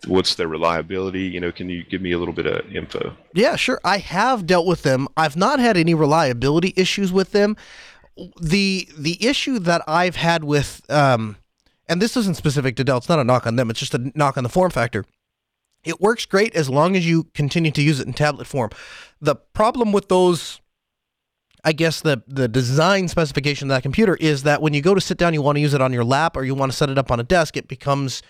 What's 0.07 0.35
their 0.35 0.47
reliability? 0.47 1.23
You 1.23 1.41
know, 1.41 1.51
can 1.51 1.69
you 1.69 1.83
give 1.83 2.03
me 2.03 2.13
a 2.13 2.19
little 2.19 2.35
bit 2.35 2.47
of 2.47 2.71
info? 2.73 3.17
Yeah, 3.33 3.57
sure. 3.57 3.81
I 3.83 3.99
have 3.99 4.47
dealt 4.47 4.67
with 4.67 4.83
them. 4.83 5.09
I've 5.17 5.37
not 5.37 5.59
had 5.59 5.77
any 5.77 5.95
reliability 5.95 6.75
issues 6.77 7.13
with 7.13 7.33
them. 7.33 7.57
The 8.41 8.89
the 8.97 9.25
issue 9.27 9.59
that 9.61 9.83
I've 9.87 10.17
had 10.17 10.45
with 10.45 10.83
um, 10.91 11.37
and 11.89 12.01
this 12.01 12.17
isn't 12.17 12.37
specific 12.37 12.77
to 12.77 12.85
Dell. 12.85 12.99
It's 12.99 13.09
not 13.09 13.19
a 13.19 13.25
knock 13.25 13.47
on 13.47 13.57
them. 13.57 13.71
It's 13.71 13.81
just 13.81 13.95
a 13.95 14.11
knock 14.15 14.37
on 14.37 14.43
the 14.43 14.49
form 14.49 14.71
factor. 14.71 15.05
It 15.85 16.01
works 16.01 16.27
great 16.27 16.55
as 16.57 16.69
long 16.69 16.97
as 16.97 17.07
you 17.07 17.25
continue 17.35 17.71
to 17.71 17.83
use 17.83 18.01
it 18.01 18.07
in 18.07 18.13
tablet 18.13 18.47
form. 18.47 18.71
The 19.21 19.37
problem 19.37 19.93
with 19.93 20.09
those 20.09 20.61
I 21.67 21.73
guess 21.73 22.01
the 22.01 22.23
the 22.29 22.47
design 22.47 23.09
specification 23.09 23.69
of 23.69 23.75
that 23.75 23.83
computer 23.83 24.17
is 24.17 24.45
that 24.45 24.63
when 24.63 24.73
you 24.73 24.81
go 24.81 24.95
to 24.95 25.01
sit 25.01 25.19
down, 25.19 25.35
you 25.35 25.43
want 25.43 25.57
to 25.57 25.61
use 25.61 25.75
it 25.75 25.81
on 25.83 25.93
your 25.93 26.05
lap 26.05 26.37
or 26.37 26.45
you 26.45 26.55
want 26.55 26.71
to 26.71 26.79
set 26.79 26.91
it 26.91 26.97
up 26.97 27.11
on 27.11 27.19
a 27.19 27.25
desk, 27.25 27.57
it 27.57 27.67
becomes 27.67 28.23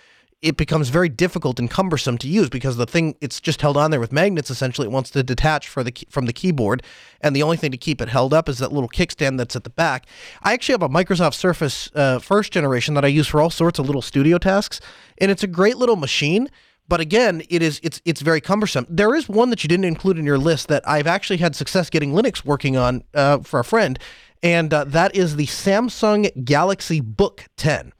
it 0.47 0.57
becomes 0.57 0.91
very 0.91 1.09
difficult 1.09 1.59
and 1.59 1.69
cumbersome 1.69 2.17
to 2.19 2.29
use 2.29 2.49
because 2.49 2.76
the 2.76 2.87
thing 2.87 3.17
it's 3.21 3.41
just 3.41 3.61
held 3.62 3.76
on 3.76 3.91
there 3.91 3.99
with 3.99 4.12
magnets 4.12 4.49
essentially. 4.49 4.87
It 4.87 4.93
wants 4.93 5.11
to 5.11 5.25
detach 5.25 5.67
for 5.67 5.83
the 5.83 5.93
from 6.09 6.26
the 6.26 6.33
keyboard. 6.33 6.85
And 7.21 7.35
the 7.35 7.43
only 7.43 7.57
thing 7.57 7.73
to 7.73 7.76
keep 7.76 8.00
it 8.00 8.09
held 8.09 8.33
up 8.33 8.49
is 8.49 8.59
that 8.59 8.73
little 8.73 8.88
kickstand 8.88 9.38
that's 9.38 9.57
at 9.57 9.65
the 9.65 9.71
back. 9.71 10.07
I 10.43 10.53
actually 10.53 10.75
have 10.75 10.83
a 10.83 10.88
microsoft 10.88 11.35
surface 11.35 11.91
uh, 11.97 12.21
first 12.21 12.53
generation 12.53 12.95
that 12.95 13.05
i 13.05 13.09
use 13.09 13.26
for 13.26 13.41
all 13.41 13.50
sorts 13.50 13.81
of 13.81 13.87
little 13.87 14.03
studio 14.03 14.38
tasks. 14.38 14.81
And 15.19 15.33
it's 15.33 15.43
a 15.43 15.49
great 15.49 15.79
little 15.79 15.97
machine 15.97 16.49
but 16.88 17.00
again, 17.00 17.43
it 17.50 17.62
is 17.62 17.81
it's 17.83 18.00
it's 18.05 18.21
very 18.21 18.41
cumbersome. 18.41 18.87
There 18.88 19.17
is 19.17 19.29
one 19.29 19.50
that 19.50 19.65
you 19.65 19.69
didn't 19.69 19.87
include 19.87 20.19
in 20.19 20.25
your 20.25 20.38
list 20.38 20.69
that 20.69 20.88
I've 20.88 21.09
actually 21.09 21.38
had 21.38 21.57
success 21.57 21.91
getting 21.91 22.12
Linux 22.12 22.45
working 22.45 22.76
on 22.76 23.03
uh, 23.12 23.38
for 23.38 23.59
a 23.59 23.65
friend, 23.65 23.99
and 24.41 24.73
uh, 24.73 24.85
that 24.85 25.17
is 25.17 25.35
the 25.35 25.47
Samsung 25.47 26.45
Galaxy 26.45 27.00
Book 27.00 27.47
10. 27.57 27.93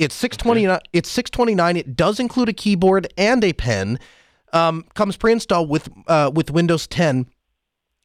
It's 0.00 0.14
629. 0.14 0.76
Okay. 0.76 0.82
It's 0.94 1.10
629. 1.10 1.76
It 1.76 1.94
does 1.94 2.18
include 2.18 2.48
a 2.48 2.54
keyboard 2.54 3.12
and 3.18 3.44
a 3.44 3.52
pen. 3.52 3.98
Um, 4.52 4.86
comes 4.94 5.18
pre-installed 5.18 5.68
with 5.68 5.90
uh, 6.08 6.30
with 6.34 6.50
Windows 6.50 6.86
10, 6.86 7.26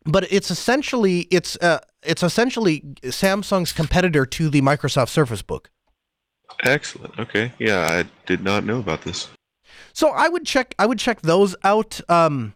but 0.03 0.31
it's 0.31 0.51
essentially 0.51 1.21
it's 1.31 1.55
uh, 1.61 1.79
it's 2.03 2.21
essentially 2.21 2.81
Samsung's 3.01 3.71
competitor 3.71 4.25
to 4.25 4.49
the 4.49 4.61
Microsoft 4.61 5.09
Surface 5.09 5.41
Book. 5.41 5.71
Excellent. 6.63 7.17
Okay. 7.17 7.53
Yeah, 7.57 7.87
I 7.89 8.05
did 8.25 8.43
not 8.43 8.65
know 8.65 8.79
about 8.79 9.03
this. 9.03 9.29
So 9.93 10.09
I 10.09 10.27
would 10.27 10.45
check 10.45 10.75
I 10.77 10.85
would 10.85 10.99
check 10.99 11.21
those 11.21 11.55
out. 11.63 12.01
Um, 12.09 12.54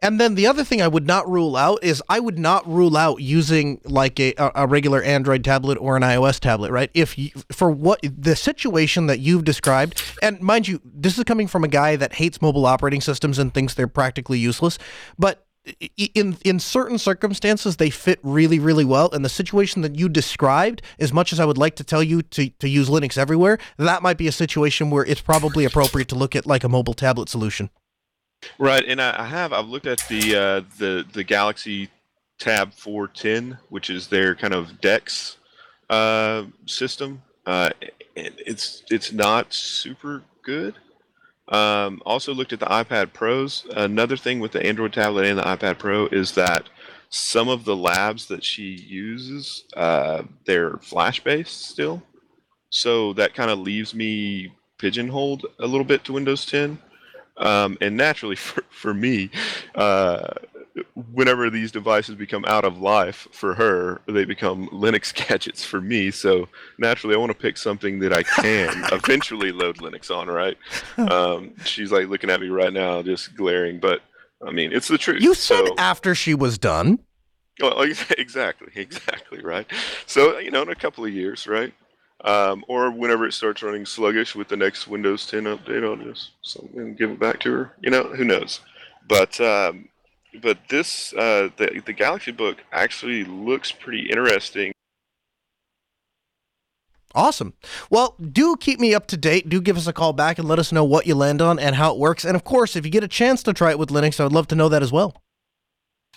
and 0.00 0.20
then 0.20 0.36
the 0.36 0.46
other 0.46 0.62
thing 0.62 0.80
I 0.80 0.86
would 0.86 1.06
not 1.06 1.28
rule 1.28 1.56
out 1.56 1.82
is 1.82 2.02
I 2.08 2.20
would 2.20 2.38
not 2.38 2.66
rule 2.68 2.96
out 2.96 3.20
using 3.20 3.80
like 3.84 4.20
a, 4.20 4.32
a 4.54 4.66
regular 4.66 5.02
Android 5.02 5.42
tablet 5.42 5.76
or 5.80 5.96
an 5.96 6.02
iOS 6.04 6.38
tablet, 6.38 6.70
right? 6.70 6.90
If 6.94 7.18
you, 7.18 7.30
for 7.50 7.70
what 7.70 8.00
the 8.02 8.36
situation 8.36 9.06
that 9.06 9.18
you've 9.18 9.44
described, 9.44 10.02
and 10.22 10.40
mind 10.40 10.68
you, 10.68 10.80
this 10.84 11.18
is 11.18 11.24
coming 11.24 11.48
from 11.48 11.64
a 11.64 11.68
guy 11.68 11.96
that 11.96 12.14
hates 12.14 12.40
mobile 12.40 12.64
operating 12.64 13.00
systems 13.00 13.38
and 13.38 13.52
thinks 13.52 13.74
they're 13.74 13.88
practically 13.88 14.38
useless, 14.38 14.78
but 15.18 15.44
in 15.96 16.36
in 16.44 16.58
certain 16.58 16.96
circumstances 16.96 17.76
they 17.76 17.90
fit 17.90 18.18
really 18.22 18.58
really 18.58 18.86
well 18.86 19.10
and 19.12 19.22
the 19.22 19.28
situation 19.28 19.82
that 19.82 19.96
you 19.96 20.08
described 20.08 20.80
as 20.98 21.12
much 21.12 21.30
as 21.30 21.38
i 21.38 21.44
would 21.44 21.58
like 21.58 21.74
to 21.76 21.84
tell 21.84 22.02
you 22.02 22.22
to, 22.22 22.48
to 22.50 22.66
use 22.66 22.88
linux 22.88 23.18
everywhere 23.18 23.58
that 23.76 24.02
might 24.02 24.16
be 24.16 24.26
a 24.26 24.32
situation 24.32 24.88
where 24.88 25.04
it's 25.04 25.20
probably 25.20 25.66
appropriate 25.66 26.08
to 26.08 26.14
look 26.14 26.34
at 26.34 26.46
like 26.46 26.64
a 26.64 26.70
mobile 26.70 26.94
tablet 26.94 27.28
solution 27.28 27.68
right 28.58 28.84
and 28.86 29.00
i 29.00 29.24
have 29.24 29.52
i've 29.52 29.68
looked 29.68 29.86
at 29.86 30.02
the 30.08 30.36
uh, 30.36 30.60
the 30.78 31.04
the 31.12 31.24
galaxy 31.24 31.88
tab 32.38 32.72
410 32.72 33.58
which 33.68 33.90
is 33.90 34.08
their 34.08 34.34
kind 34.34 34.54
of 34.54 34.80
dex 34.80 35.36
uh, 35.90 36.44
system 36.66 37.22
uh, 37.46 37.70
and 38.16 38.34
it's 38.38 38.82
it's 38.90 39.12
not 39.12 39.52
super 39.52 40.22
good 40.42 40.74
um, 41.48 42.02
also 42.04 42.34
looked 42.34 42.52
at 42.52 42.60
the 42.60 42.66
iPad 42.66 43.12
Pros. 43.12 43.66
Another 43.74 44.16
thing 44.16 44.40
with 44.40 44.52
the 44.52 44.64
Android 44.64 44.92
tablet 44.92 45.26
and 45.26 45.38
the 45.38 45.42
iPad 45.42 45.78
Pro 45.78 46.06
is 46.06 46.32
that 46.32 46.68
some 47.10 47.48
of 47.48 47.64
the 47.64 47.76
labs 47.76 48.26
that 48.26 48.44
she 48.44 48.64
uses, 48.64 49.64
uh, 49.76 50.24
they're 50.44 50.76
flash 50.78 51.24
based 51.24 51.68
still. 51.68 52.02
So 52.70 53.14
that 53.14 53.34
kind 53.34 53.50
of 53.50 53.60
leaves 53.60 53.94
me 53.94 54.52
pigeonholed 54.76 55.46
a 55.58 55.66
little 55.66 55.86
bit 55.86 56.04
to 56.04 56.12
Windows 56.12 56.44
10. 56.44 56.78
Um, 57.38 57.78
and 57.80 57.96
naturally, 57.96 58.36
for, 58.36 58.62
for 58.70 58.94
me, 58.94 59.30
uh, 59.74 60.28
whenever 61.12 61.50
these 61.50 61.72
devices 61.72 62.14
become 62.14 62.44
out 62.46 62.64
of 62.64 62.80
life 62.80 63.28
for 63.32 63.54
her, 63.54 64.00
they 64.06 64.24
become 64.24 64.68
Linux 64.68 65.14
gadgets 65.28 65.64
for 65.64 65.80
me. 65.80 66.10
So 66.10 66.48
naturally, 66.78 67.14
I 67.14 67.18
want 67.18 67.32
to 67.32 67.38
pick 67.38 67.56
something 67.56 67.98
that 68.00 68.12
I 68.12 68.22
can 68.22 68.84
eventually 68.92 69.52
load 69.52 69.78
Linux 69.78 70.14
on. 70.14 70.28
Right? 70.28 70.56
Um, 70.98 71.54
she's 71.64 71.92
like 71.92 72.08
looking 72.08 72.30
at 72.30 72.40
me 72.40 72.48
right 72.48 72.72
now, 72.72 73.02
just 73.02 73.34
glaring. 73.36 73.80
But 73.80 74.02
I 74.46 74.50
mean, 74.50 74.72
it's 74.72 74.88
the 74.88 74.98
truth. 74.98 75.22
You 75.22 75.34
said 75.34 75.66
so, 75.66 75.74
after 75.78 76.14
she 76.14 76.34
was 76.34 76.58
done. 76.58 77.00
Well, 77.60 77.82
exactly, 78.16 78.68
exactly, 78.76 79.42
right. 79.42 79.66
So 80.06 80.38
you 80.38 80.50
know, 80.50 80.62
in 80.62 80.68
a 80.68 80.76
couple 80.76 81.04
of 81.04 81.12
years, 81.12 81.46
right? 81.46 81.72
Um, 82.24 82.64
or 82.66 82.90
whenever 82.90 83.26
it 83.26 83.32
starts 83.32 83.62
running 83.62 83.86
sluggish 83.86 84.34
with 84.34 84.48
the 84.48 84.56
next 84.56 84.88
Windows 84.88 85.24
10 85.26 85.44
update, 85.44 85.84
I'll 85.84 86.04
just 86.04 86.30
so, 86.42 86.68
give 86.96 87.10
it 87.10 87.20
back 87.20 87.38
to 87.40 87.52
her. 87.52 87.74
You 87.80 87.90
know, 87.90 88.04
who 88.04 88.24
knows? 88.24 88.60
But 89.08 89.40
um, 89.40 89.88
but 90.42 90.58
this 90.68 91.14
uh, 91.14 91.50
the 91.56 91.80
the 91.86 91.92
Galaxy 91.92 92.32
book 92.32 92.58
actually 92.72 93.24
looks 93.24 93.72
pretty 93.72 94.10
interesting. 94.10 94.72
Awesome. 97.14 97.54
Well, 97.88 98.16
do 98.20 98.54
keep 98.56 98.78
me 98.78 98.94
up 98.94 99.06
to 99.08 99.16
date. 99.16 99.48
Do 99.48 99.60
give 99.60 99.76
us 99.76 99.86
a 99.86 99.92
call 99.92 100.12
back 100.12 100.38
and 100.38 100.46
let 100.46 100.58
us 100.58 100.72
know 100.72 100.84
what 100.84 101.06
you 101.06 101.14
land 101.14 101.40
on 101.40 101.58
and 101.58 101.74
how 101.74 101.92
it 101.92 101.98
works. 101.98 102.24
And 102.24 102.36
of 102.36 102.44
course, 102.44 102.76
if 102.76 102.84
you 102.84 102.90
get 102.90 103.02
a 103.02 103.08
chance 103.08 103.42
to 103.44 103.52
try 103.54 103.70
it 103.70 103.78
with 103.78 103.88
Linux, 103.88 104.20
I 104.20 104.24
would 104.24 104.32
love 104.32 104.46
to 104.48 104.54
know 104.54 104.68
that 104.68 104.82
as 104.82 104.92
well. 104.92 105.22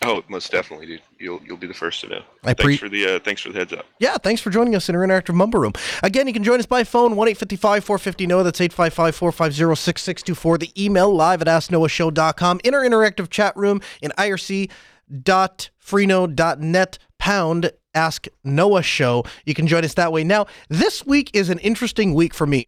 Oh, 0.03 0.23
most 0.29 0.51
definitely, 0.51 0.87
dude. 0.87 1.01
You'll 1.19 1.39
you'll 1.45 1.57
be 1.57 1.67
the 1.67 1.75
first 1.75 2.01
to 2.01 2.07
know. 2.07 2.23
I 2.43 2.55
pre- 2.55 2.77
thanks 2.77 2.81
for 2.81 2.89
the 2.89 3.15
uh, 3.15 3.19
thanks 3.19 3.39
for 3.41 3.51
the 3.51 3.59
heads 3.59 3.71
up. 3.71 3.85
Yeah, 3.99 4.17
thanks 4.17 4.41
for 4.41 4.49
joining 4.49 4.75
us 4.75 4.89
in 4.89 4.95
our 4.95 5.05
interactive 5.05 5.35
mumble 5.35 5.59
room. 5.59 5.73
Again, 6.01 6.25
you 6.25 6.33
can 6.33 6.43
join 6.43 6.59
us 6.59 6.65
by 6.65 6.83
phone 6.83 7.15
one 7.15 7.27
eight 7.27 7.37
fifty 7.37 7.55
five 7.55 7.83
four 7.83 7.99
fifty 7.99 8.25
Noah. 8.25 8.43
That's 8.43 8.59
855-450-6624. 8.59 10.59
The 10.59 10.83
email 10.83 11.13
live 11.13 11.41
at 11.41 11.47
asknoahshow.com. 11.47 12.61
In 12.63 12.73
our 12.73 12.81
interactive 12.81 13.29
chat 13.29 13.55
room 13.55 13.79
in 14.01 14.11
irc.freenode.net 14.17 16.97
pound 17.19 17.71
ask 17.93 18.25
Noah 18.43 18.81
show. 18.81 19.23
You 19.45 19.53
can 19.53 19.67
join 19.67 19.85
us 19.85 19.93
that 19.95 20.11
way. 20.11 20.23
Now, 20.23 20.47
this 20.69 21.05
week 21.05 21.29
is 21.33 21.49
an 21.49 21.59
interesting 21.59 22.15
week 22.15 22.33
for 22.33 22.47
me. 22.47 22.65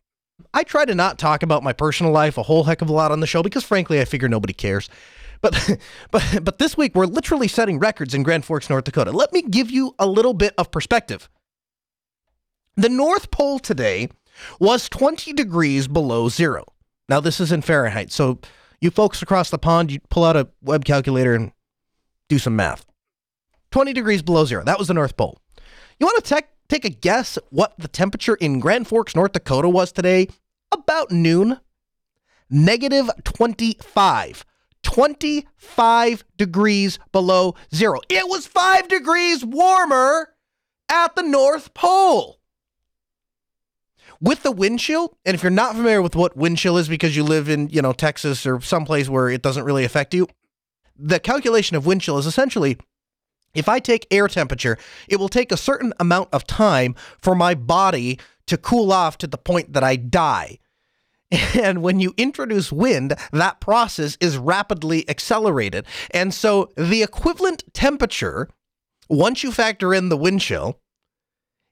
I 0.54 0.64
try 0.64 0.86
to 0.86 0.94
not 0.94 1.18
talk 1.18 1.42
about 1.42 1.64
my 1.64 1.74
personal 1.74 2.12
life 2.12 2.38
a 2.38 2.44
whole 2.44 2.66
heck 2.66 2.84
of 2.84 2.90
a 2.90 2.94
lot 2.94 3.12
on 3.12 3.22
the 3.22 3.28
show 3.28 3.42
because 3.42 3.64
frankly, 3.64 4.00
I 4.00 4.06
figure 4.06 4.30
nobody 4.30 4.54
cares. 4.54 4.88
But 5.44 5.78
but 6.12 6.40
but 6.42 6.58
this 6.58 6.76
week 6.76 6.96
we're 6.96 7.06
literally 7.06 7.48
setting 7.48 7.78
records 7.78 8.16
in 8.16 8.24
Grand 8.24 8.46
Forks, 8.46 8.70
North 8.72 8.86
Dakota. 8.86 9.12
Let 9.12 9.32
me 9.32 9.44
give 9.44 9.70
you 9.70 9.94
a 10.00 10.08
little 10.08 10.34
bit 10.34 10.56
of 10.58 10.72
perspective. 10.72 11.30
The 12.76 12.90
North 12.90 13.30
Pole 13.30 13.60
today 13.60 14.10
was 14.60 14.90
20 14.90 15.34
degrees 15.34 15.88
below 15.88 16.28
zero. 16.30 16.66
Now 17.08 17.20
this 17.20 17.40
is 17.40 17.52
in 17.52 17.62
Fahrenheit, 17.62 18.12
so 18.12 18.40
you 18.82 18.90
folks 18.90 19.22
across 19.22 19.52
the 19.52 19.60
pond, 19.60 19.92
you 19.92 20.00
pull 20.10 20.24
out 20.24 20.36
a 20.36 20.48
web 20.64 20.86
calculator 20.86 21.36
and 21.36 21.52
do 22.30 22.40
some 22.40 22.56
math. 22.56 22.86
20 23.72 23.94
degrees 23.94 24.22
below 24.24 24.46
zero. 24.46 24.64
That 24.64 24.80
was 24.80 24.88
the 24.88 24.94
North 24.94 25.16
Pole. 25.18 25.38
You 26.00 26.08
want 26.08 26.24
to 26.24 26.36
te- 26.36 26.48
take 26.68 26.86
a 26.86 26.90
guess 26.90 27.38
what 27.50 27.74
the 27.78 27.88
temperature 27.88 28.36
in 28.36 28.60
Grand 28.60 28.88
Forks, 28.88 29.16
North 29.16 29.34
Dakota 29.34 29.70
was 29.70 29.92
today? 29.92 30.28
About 30.72 31.12
noon. 31.12 31.60
Negative 32.50 33.10
25. 33.24 34.46
25 34.84 36.24
degrees 36.38 37.00
below 37.12 37.56
zero. 37.74 38.00
It 38.10 38.30
was 38.30 38.48
five 38.48 38.88
degrees 38.88 39.44
warmer 39.44 40.30
at 40.90 41.16
the 41.16 41.24
North 41.24 41.74
Pole. 41.74 42.40
With 44.22 44.44
the 44.44 44.52
wind 44.52 44.80
chill, 44.80 45.18
and 45.26 45.36
if 45.36 45.44
you're 45.44 45.50
not 45.50 45.76
familiar 45.76 46.02
with 46.02 46.16
what 46.16 46.38
wind 46.38 46.58
chill 46.58 46.78
is 46.78 46.88
because 46.88 47.16
you 47.16 47.24
live 47.24 47.50
in, 47.50 47.70
you 47.70 47.82
know, 47.82 47.92
Texas 47.92 48.46
or 48.46 48.62
someplace 48.62 49.10
where 49.10 49.30
it 49.30 49.42
doesn't 49.42 49.66
really 49.66 49.84
affect 49.84 50.14
you, 50.14 50.28
the 50.96 51.20
calculation 51.20 51.76
of 51.76 51.86
wind 51.86 52.02
chill 52.02 52.18
is 52.18 52.26
essentially 52.26 52.78
if 53.54 53.70
I 53.70 53.80
take 53.80 54.08
air 54.10 54.28
temperature, 54.28 54.78
it 55.08 55.18
will 55.18 55.30
take 55.30 55.52
a 55.52 55.58
certain 55.58 55.94
amount 56.00 56.30
of 56.32 56.46
time 56.46 56.96
for 57.20 57.36
my 57.36 57.54
body 57.54 58.20
to 58.48 58.58
cool 58.58 58.92
off 58.92 59.18
to 59.20 59.28
the 59.28 59.38
point 59.38 59.74
that 59.74 59.84
I 59.84 59.96
die. 59.96 60.60
And 61.64 61.82
when 61.82 62.00
you 62.00 62.14
introduce 62.18 62.72
wind, 62.72 63.16
that 63.32 63.60
process 63.60 64.18
is 64.20 64.38
rapidly 64.38 65.08
accelerated. 65.10 65.86
And 66.12 66.34
so 66.34 66.72
the 66.78 67.04
equivalent 67.04 67.64
temperature, 67.74 68.50
once 69.10 69.44
you 69.44 69.52
factor 69.52 69.94
in 69.94 70.10
the 70.10 70.18
wind 70.18 70.42
chill, 70.42 70.80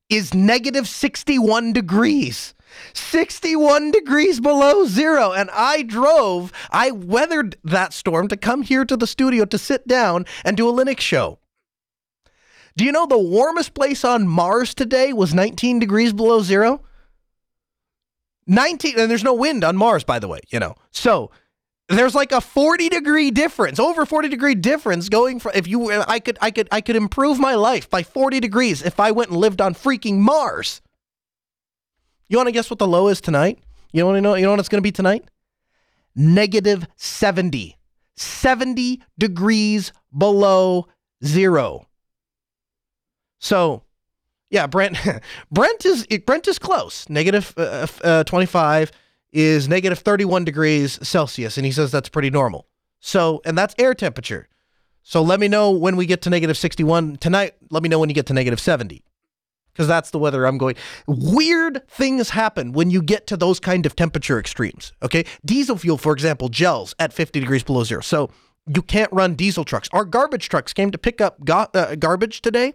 is 0.10 0.34
negative 0.34 0.88
61 0.88 1.74
degrees. 1.74 2.54
61 2.94 3.92
degrees 3.92 4.40
below 4.40 4.86
zero. 4.86 5.32
And 5.32 5.50
I 5.52 5.84
drove, 5.84 6.52
I 6.72 6.92
weathered 6.92 7.58
that 7.64 7.94
storm 7.94 8.28
to 8.30 8.38
come 8.38 8.64
here 8.64 8.86
to 8.86 8.98
the 8.98 9.08
studio 9.08 9.46
to 9.46 9.58
sit 9.58 9.88
down 9.88 10.26
and 10.44 10.58
do 10.58 10.70
a 10.70 10.74
Linux 10.74 11.00
show. 11.00 11.40
Do 12.78 12.86
you 12.86 12.92
know 12.92 13.06
the 13.06 13.18
warmest 13.18 13.74
place 13.74 14.06
on 14.06 14.28
Mars 14.28 14.74
today 14.74 15.12
was 15.12 15.34
19 15.34 15.80
degrees 15.80 16.14
below 16.14 16.42
zero? 16.42 16.84
19 18.52 19.00
and 19.00 19.10
there's 19.10 19.24
no 19.24 19.34
wind 19.34 19.64
on 19.64 19.78
Mars 19.78 20.04
by 20.04 20.20
the 20.20 20.28
way, 20.28 20.42
you 20.50 20.60
know. 20.60 20.76
So 20.92 21.32
there's 21.88 22.14
like 22.14 22.32
a 22.32 22.42
40 22.42 22.90
degree 22.90 23.32
difference, 23.32 23.80
over 23.80 24.06
40 24.06 24.30
degree 24.30 24.56
difference 24.56 25.10
going 25.10 25.40
from 25.40 25.54
if 25.56 25.68
you 25.68 25.92
I 25.92 26.20
could 26.20 26.38
I 26.42 26.52
could 26.52 26.68
I 26.72 26.82
could 26.82 26.96
improve 26.96 27.40
my 27.40 27.56
life 27.56 27.90
by 27.90 28.04
40 28.04 28.40
degrees 28.40 28.82
if 28.84 29.00
I 29.00 29.12
went 29.12 29.30
and 29.30 29.40
lived 29.40 29.62
on 29.62 29.74
freaking 29.74 30.18
Mars. 30.18 30.82
You 32.28 32.38
want 32.38 32.48
to 32.48 32.52
guess 32.52 32.70
what 32.70 32.80
the 32.80 32.88
low 32.88 33.08
is 33.08 33.22
tonight? 33.22 33.60
You 33.94 34.06
want 34.06 34.18
to 34.18 34.22
know 34.22 34.36
you 34.36 34.44
know 34.44 34.52
what 34.52 34.60
it's 34.60 34.70
going 34.70 34.82
to 34.82 34.88
be 34.88 34.92
tonight? 34.92 35.26
Negative 36.14 36.86
70. 36.98 37.78
70 38.18 39.02
degrees 39.18 39.94
below 40.16 40.88
0. 41.24 41.88
So, 43.40 43.84
yeah, 44.52 44.68
Brent 44.68 44.98
Brent 45.52 45.86
is 45.86 46.06
Brent 46.26 46.48
is 46.48 46.60
close. 46.60 47.10
Negative, 47.10 47.52
uh, 47.58 47.88
uh, 48.04 48.24
25 48.26 48.92
is 49.32 49.68
negative 49.68 50.00
31 50.00 50.46
degrees 50.46 51.00
Celsius 51.08 51.58
and 51.58 51.66
he 51.66 51.72
says 51.72 51.92
that's 51.92 52.10
pretty 52.10 52.30
normal. 52.30 52.68
So, 53.00 53.42
and 53.46 53.58
that's 53.58 53.74
air 53.80 53.96
temperature. 53.96 54.48
So 55.02 55.24
let 55.24 55.40
me 55.40 55.48
know 55.48 55.72
when 55.72 55.96
we 55.96 56.06
get 56.06 56.22
to 56.24 56.30
negative 56.30 56.58
61 56.58 57.16
tonight. 57.18 57.56
Let 57.72 57.82
me 57.82 57.90
know 57.90 57.98
when 57.98 58.10
you 58.10 58.14
get 58.14 58.28
to 58.28 58.34
negative 58.34 58.60
70 58.60 59.04
because 59.74 59.88
that's 59.88 60.12
the 60.12 60.20
weather 60.20 60.46
I'm 60.46 60.58
going. 60.58 60.76
Weird 61.08 61.88
things 61.88 62.32
happen 62.32 62.74
when 62.74 62.92
you 62.92 63.02
get 63.02 63.26
to 63.28 63.38
those 63.38 63.60
kind 63.60 63.86
of 63.86 63.96
temperature 63.96 64.38
extremes. 64.38 64.92
Okay. 65.02 65.26
Diesel 65.46 65.78
fuel, 65.78 65.98
for 65.98 66.14
example, 66.14 66.50
gels 66.50 66.94
at 67.00 67.14
50 67.14 67.40
degrees 67.40 67.64
below 67.64 67.84
zero. 67.84 68.02
So 68.02 68.30
you 68.68 68.82
can't 68.82 69.12
run 69.12 69.36
diesel 69.36 69.64
trucks. 69.64 69.90
Our 69.94 70.06
garbage 70.06 70.50
trucks 70.50 70.74
came 70.74 70.92
to 70.92 70.98
pick 70.98 71.22
up 71.22 71.44
go- 71.44 71.68
uh, 71.74 71.96
garbage 71.96 72.42
today. 72.42 72.74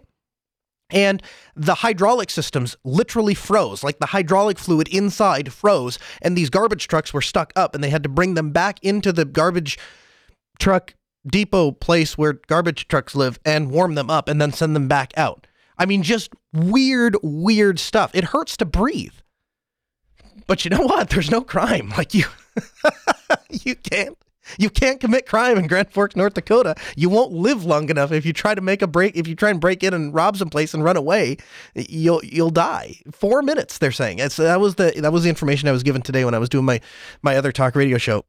And 0.89 1.21
the 1.55 1.75
hydraulic 1.75 2.29
systems 2.29 2.77
literally 2.83 3.33
froze, 3.33 3.83
like 3.83 3.99
the 3.99 4.07
hydraulic 4.07 4.57
fluid 4.57 4.87
inside 4.87 5.51
froze, 5.51 5.99
and 6.21 6.37
these 6.37 6.49
garbage 6.49 6.87
trucks 6.87 7.13
were 7.13 7.21
stuck 7.21 7.51
up, 7.55 7.75
and 7.75 7.83
they 7.83 7.89
had 7.89 8.03
to 8.03 8.09
bring 8.09 8.35
them 8.35 8.51
back 8.51 8.81
into 8.83 9.11
the 9.11 9.25
garbage 9.25 9.77
truck 10.59 10.93
depot 11.25 11.71
place 11.71 12.17
where 12.17 12.33
garbage 12.47 12.87
trucks 12.87 13.15
live 13.15 13.39
and 13.43 13.71
warm 13.71 13.95
them 13.95 14.09
up 14.09 14.29
and 14.29 14.41
then 14.41 14.53
send 14.53 14.75
them 14.75 14.87
back 14.87 15.11
out. 15.17 15.45
I 15.77 15.85
mean, 15.85 16.03
just 16.03 16.33
weird, 16.53 17.17
weird 17.21 17.79
stuff. 17.79 18.11
It 18.13 18.25
hurts 18.25 18.57
to 18.57 18.65
breathe. 18.65 19.13
But 20.47 20.63
you 20.63 20.69
know 20.69 20.81
what? 20.81 21.09
There's 21.09 21.29
no 21.31 21.41
crime. 21.41 21.93
Like 21.97 22.13
you, 22.13 22.25
you 23.49 23.75
can't 23.75 24.17
you 24.57 24.69
can't 24.69 24.99
commit 24.99 25.25
crime 25.25 25.57
in 25.57 25.67
Grand 25.67 25.91
Forks, 25.91 26.15
North 26.15 26.33
Dakota. 26.33 26.75
You 26.95 27.09
won't 27.09 27.31
live 27.31 27.65
long 27.65 27.89
enough 27.89 28.11
if 28.11 28.25
you 28.25 28.33
try 28.33 28.55
to 28.55 28.61
make 28.61 28.81
a 28.81 28.87
break. 28.87 29.15
If 29.15 29.27
you 29.27 29.35
try 29.35 29.49
and 29.49 29.59
break 29.59 29.83
in 29.83 29.93
and 29.93 30.13
rob 30.13 30.37
some 30.37 30.49
place 30.49 30.73
and 30.73 30.83
run 30.83 30.97
away, 30.97 31.37
you'll 31.75 32.23
you'll 32.23 32.49
die. 32.49 32.95
Four 33.11 33.41
minutes, 33.41 33.77
they're 33.77 33.91
saying. 33.91 34.19
It's, 34.19 34.37
that 34.37 34.59
was 34.59 34.75
the 34.75 34.93
that 34.97 35.11
was 35.11 35.23
the 35.23 35.29
information 35.29 35.67
I 35.67 35.71
was 35.71 35.83
given 35.83 36.01
today 36.01 36.25
when 36.25 36.33
I 36.33 36.39
was 36.39 36.49
doing 36.49 36.65
my 36.65 36.81
my 37.21 37.35
other 37.35 37.51
talk 37.51 37.75
radio 37.75 37.97
show. 37.97 38.25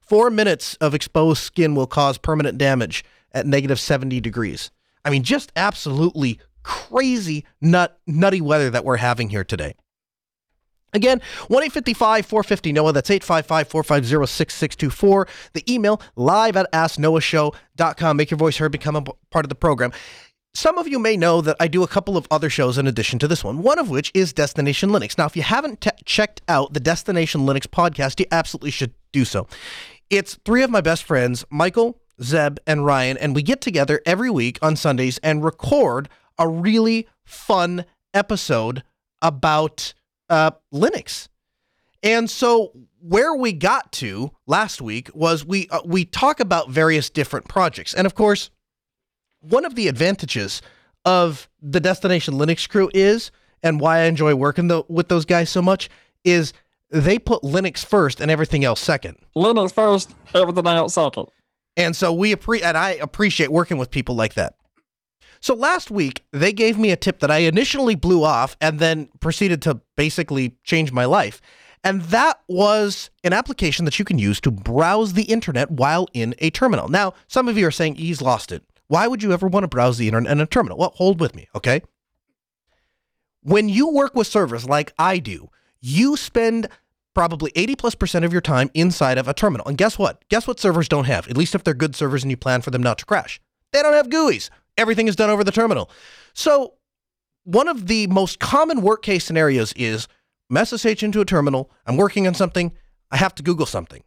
Four 0.00 0.30
minutes 0.30 0.74
of 0.76 0.94
exposed 0.94 1.42
skin 1.42 1.74
will 1.74 1.86
cause 1.86 2.18
permanent 2.18 2.58
damage 2.58 3.04
at 3.32 3.46
negative 3.46 3.80
seventy 3.80 4.20
degrees. 4.20 4.70
I 5.04 5.10
mean, 5.10 5.22
just 5.22 5.52
absolutely 5.56 6.40
crazy 6.62 7.44
nut 7.60 7.98
nutty 8.06 8.40
weather 8.40 8.70
that 8.70 8.84
we're 8.84 8.96
having 8.96 9.30
here 9.30 9.44
today. 9.44 9.74
Again, 10.96 11.20
1 11.48 11.62
855 11.62 12.26
450 12.26 12.72
Noah. 12.72 12.92
That's 12.92 13.10
855 13.10 13.68
450 13.68 14.26
6624. 14.26 15.28
The 15.52 15.72
email 15.72 16.00
live 16.16 16.56
at 16.56 16.70
asknoahshow.com. 16.72 18.16
Make 18.16 18.30
your 18.30 18.38
voice 18.38 18.56
heard, 18.56 18.72
become 18.72 18.96
a 18.96 19.02
part 19.30 19.44
of 19.44 19.48
the 19.50 19.54
program. 19.54 19.92
Some 20.54 20.78
of 20.78 20.88
you 20.88 20.98
may 20.98 21.18
know 21.18 21.42
that 21.42 21.56
I 21.60 21.68
do 21.68 21.82
a 21.82 21.86
couple 21.86 22.16
of 22.16 22.26
other 22.30 22.48
shows 22.48 22.78
in 22.78 22.86
addition 22.86 23.18
to 23.18 23.28
this 23.28 23.44
one, 23.44 23.62
one 23.62 23.78
of 23.78 23.90
which 23.90 24.10
is 24.14 24.32
Destination 24.32 24.88
Linux. 24.88 25.18
Now, 25.18 25.26
if 25.26 25.36
you 25.36 25.42
haven't 25.42 25.86
checked 26.06 26.40
out 26.48 26.72
the 26.72 26.80
Destination 26.80 27.42
Linux 27.42 27.66
podcast, 27.66 28.18
you 28.20 28.26
absolutely 28.32 28.70
should 28.70 28.94
do 29.12 29.26
so. 29.26 29.46
It's 30.08 30.38
three 30.46 30.62
of 30.62 30.70
my 30.70 30.80
best 30.80 31.04
friends, 31.04 31.44
Michael, 31.50 32.00
Zeb, 32.22 32.56
and 32.66 32.86
Ryan, 32.86 33.18
and 33.18 33.34
we 33.34 33.42
get 33.42 33.60
together 33.60 34.00
every 34.06 34.30
week 34.30 34.58
on 34.62 34.76
Sundays 34.76 35.18
and 35.18 35.44
record 35.44 36.08
a 36.38 36.48
really 36.48 37.06
fun 37.26 37.84
episode 38.14 38.82
about 39.20 39.92
uh, 40.28 40.52
Linux. 40.72 41.28
And 42.02 42.30
so 42.30 42.72
where 43.00 43.34
we 43.34 43.52
got 43.52 43.92
to 43.92 44.30
last 44.46 44.80
week 44.80 45.10
was 45.14 45.44
we 45.44 45.68
uh, 45.70 45.80
we 45.84 46.04
talk 46.04 46.40
about 46.40 46.70
various 46.70 47.10
different 47.10 47.48
projects. 47.48 47.94
And 47.94 48.06
of 48.06 48.14
course, 48.14 48.50
one 49.40 49.64
of 49.64 49.74
the 49.74 49.88
advantages 49.88 50.62
of 51.04 51.48
the 51.62 51.80
Destination 51.80 52.34
Linux 52.34 52.68
crew 52.68 52.90
is 52.92 53.30
and 53.62 53.80
why 53.80 53.98
I 54.00 54.04
enjoy 54.04 54.34
working 54.34 54.68
the, 54.68 54.82
with 54.88 55.08
those 55.08 55.24
guys 55.24 55.50
so 55.50 55.62
much 55.62 55.88
is 56.24 56.52
they 56.90 57.18
put 57.18 57.42
Linux 57.42 57.84
first 57.84 58.20
and 58.20 58.30
everything 58.30 58.64
else 58.64 58.80
second. 58.80 59.16
Linux 59.36 59.72
first, 59.72 60.14
everything 60.34 60.66
else 60.66 60.94
second. 60.94 61.28
And 61.76 61.94
so 61.94 62.12
we 62.12 62.34
appre- 62.34 62.62
and 62.62 62.76
I 62.76 62.90
appreciate 62.90 63.50
working 63.50 63.78
with 63.78 63.90
people 63.90 64.14
like 64.14 64.34
that. 64.34 64.55
So 65.46 65.54
last 65.54 65.92
week, 65.92 66.24
they 66.32 66.52
gave 66.52 66.76
me 66.76 66.90
a 66.90 66.96
tip 66.96 67.20
that 67.20 67.30
I 67.30 67.38
initially 67.38 67.94
blew 67.94 68.24
off 68.24 68.56
and 68.60 68.80
then 68.80 69.08
proceeded 69.20 69.62
to 69.62 69.80
basically 69.94 70.56
change 70.64 70.90
my 70.90 71.04
life. 71.04 71.40
And 71.84 72.02
that 72.02 72.40
was 72.48 73.10
an 73.22 73.32
application 73.32 73.84
that 73.84 73.96
you 73.96 74.04
can 74.04 74.18
use 74.18 74.40
to 74.40 74.50
browse 74.50 75.12
the 75.12 75.22
internet 75.22 75.70
while 75.70 76.08
in 76.12 76.34
a 76.38 76.50
terminal. 76.50 76.88
Now, 76.88 77.14
some 77.28 77.46
of 77.46 77.56
you 77.56 77.64
are 77.64 77.70
saying 77.70 77.94
he's 77.94 78.20
lost 78.20 78.50
it. 78.50 78.64
Why 78.88 79.06
would 79.06 79.22
you 79.22 79.32
ever 79.32 79.46
want 79.46 79.62
to 79.62 79.68
browse 79.68 79.98
the 79.98 80.08
internet 80.08 80.32
in 80.32 80.40
a 80.40 80.46
terminal? 80.46 80.78
Well, 80.78 80.94
hold 80.96 81.20
with 81.20 81.36
me, 81.36 81.46
okay? 81.54 81.80
When 83.44 83.68
you 83.68 83.88
work 83.88 84.16
with 84.16 84.26
servers 84.26 84.68
like 84.68 84.94
I 84.98 85.20
do, 85.20 85.50
you 85.80 86.16
spend 86.16 86.66
probably 87.14 87.52
80 87.54 87.76
plus 87.76 87.94
percent 87.94 88.24
of 88.24 88.32
your 88.32 88.42
time 88.42 88.68
inside 88.74 89.16
of 89.16 89.28
a 89.28 89.32
terminal. 89.32 89.68
And 89.68 89.78
guess 89.78 89.96
what? 89.96 90.28
Guess 90.28 90.48
what 90.48 90.58
servers 90.58 90.88
don't 90.88 91.04
have? 91.04 91.28
At 91.28 91.36
least 91.36 91.54
if 91.54 91.62
they're 91.62 91.72
good 91.72 91.94
servers 91.94 92.24
and 92.24 92.32
you 92.32 92.36
plan 92.36 92.62
for 92.62 92.72
them 92.72 92.82
not 92.82 92.98
to 92.98 93.06
crash. 93.06 93.40
They 93.70 93.80
don't 93.80 93.94
have 93.94 94.10
GUIs. 94.10 94.50
Everything 94.76 95.08
is 95.08 95.16
done 95.16 95.30
over 95.30 95.44
the 95.44 95.52
terminal. 95.52 95.90
So, 96.34 96.74
one 97.44 97.68
of 97.68 97.86
the 97.86 98.08
most 98.08 98.40
common 98.40 98.82
work 98.82 99.02
case 99.02 99.24
scenarios 99.24 99.72
is 99.74 100.08
message 100.50 101.02
into 101.02 101.20
a 101.20 101.24
terminal. 101.24 101.70
I'm 101.86 101.96
working 101.96 102.26
on 102.26 102.34
something. 102.34 102.72
I 103.10 103.16
have 103.18 103.34
to 103.36 103.42
Google 103.42 103.66
something. 103.66 104.02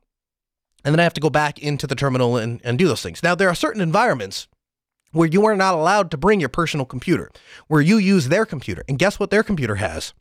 And 0.84 0.94
then 0.94 1.00
I 1.00 1.04
have 1.04 1.14
to 1.14 1.22
go 1.22 1.30
back 1.30 1.60
into 1.60 1.88
the 1.88 1.96
terminal 1.96 2.38
and, 2.38 2.62
and 2.64 2.78
do 2.78 2.88
those 2.88 3.02
things. 3.02 3.24
Now, 3.24 3.36
there 3.36 3.50
are 3.50 3.56
certain 3.56 3.82
environments 3.82 4.48
where 5.12 5.28
you 5.28 5.46
are 5.46 5.56
not 5.56 5.74
allowed 5.74 6.12
to 6.12 6.18
bring 6.18 6.40
your 6.40 6.50
personal 6.50 6.86
computer, 6.86 7.32
where 7.68 7.82
you 7.82 7.98
use 7.98 8.28
their 8.28 8.46
computer. 8.46 8.84
And 8.88 9.00
guess 9.00 9.20
what 9.20 9.32
their 9.32 9.44
computer 9.44 9.76
has? 9.76 10.14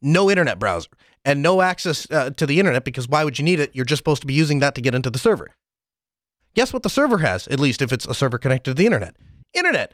No 0.00 0.30
internet 0.30 0.58
browser 0.58 0.88
and 1.24 1.42
no 1.42 1.62
access 1.62 2.10
uh, 2.10 2.30
to 2.30 2.46
the 2.46 2.58
internet 2.58 2.84
because 2.84 3.08
why 3.08 3.24
would 3.24 3.38
you 3.38 3.44
need 3.44 3.60
it? 3.60 3.70
You're 3.74 3.84
just 3.84 4.00
supposed 4.00 4.22
to 4.22 4.26
be 4.26 4.34
using 4.34 4.58
that 4.58 4.74
to 4.74 4.80
get 4.80 4.94
into 4.94 5.10
the 5.10 5.18
server. 5.18 5.54
Guess 6.54 6.72
what 6.72 6.82
the 6.82 6.90
server 6.90 7.18
has, 7.18 7.46
at 7.48 7.60
least 7.60 7.80
if 7.80 7.92
it's 7.92 8.06
a 8.06 8.14
server 8.14 8.38
connected 8.38 8.72
to 8.72 8.74
the 8.74 8.86
internet? 8.86 9.14
Internet. 9.54 9.92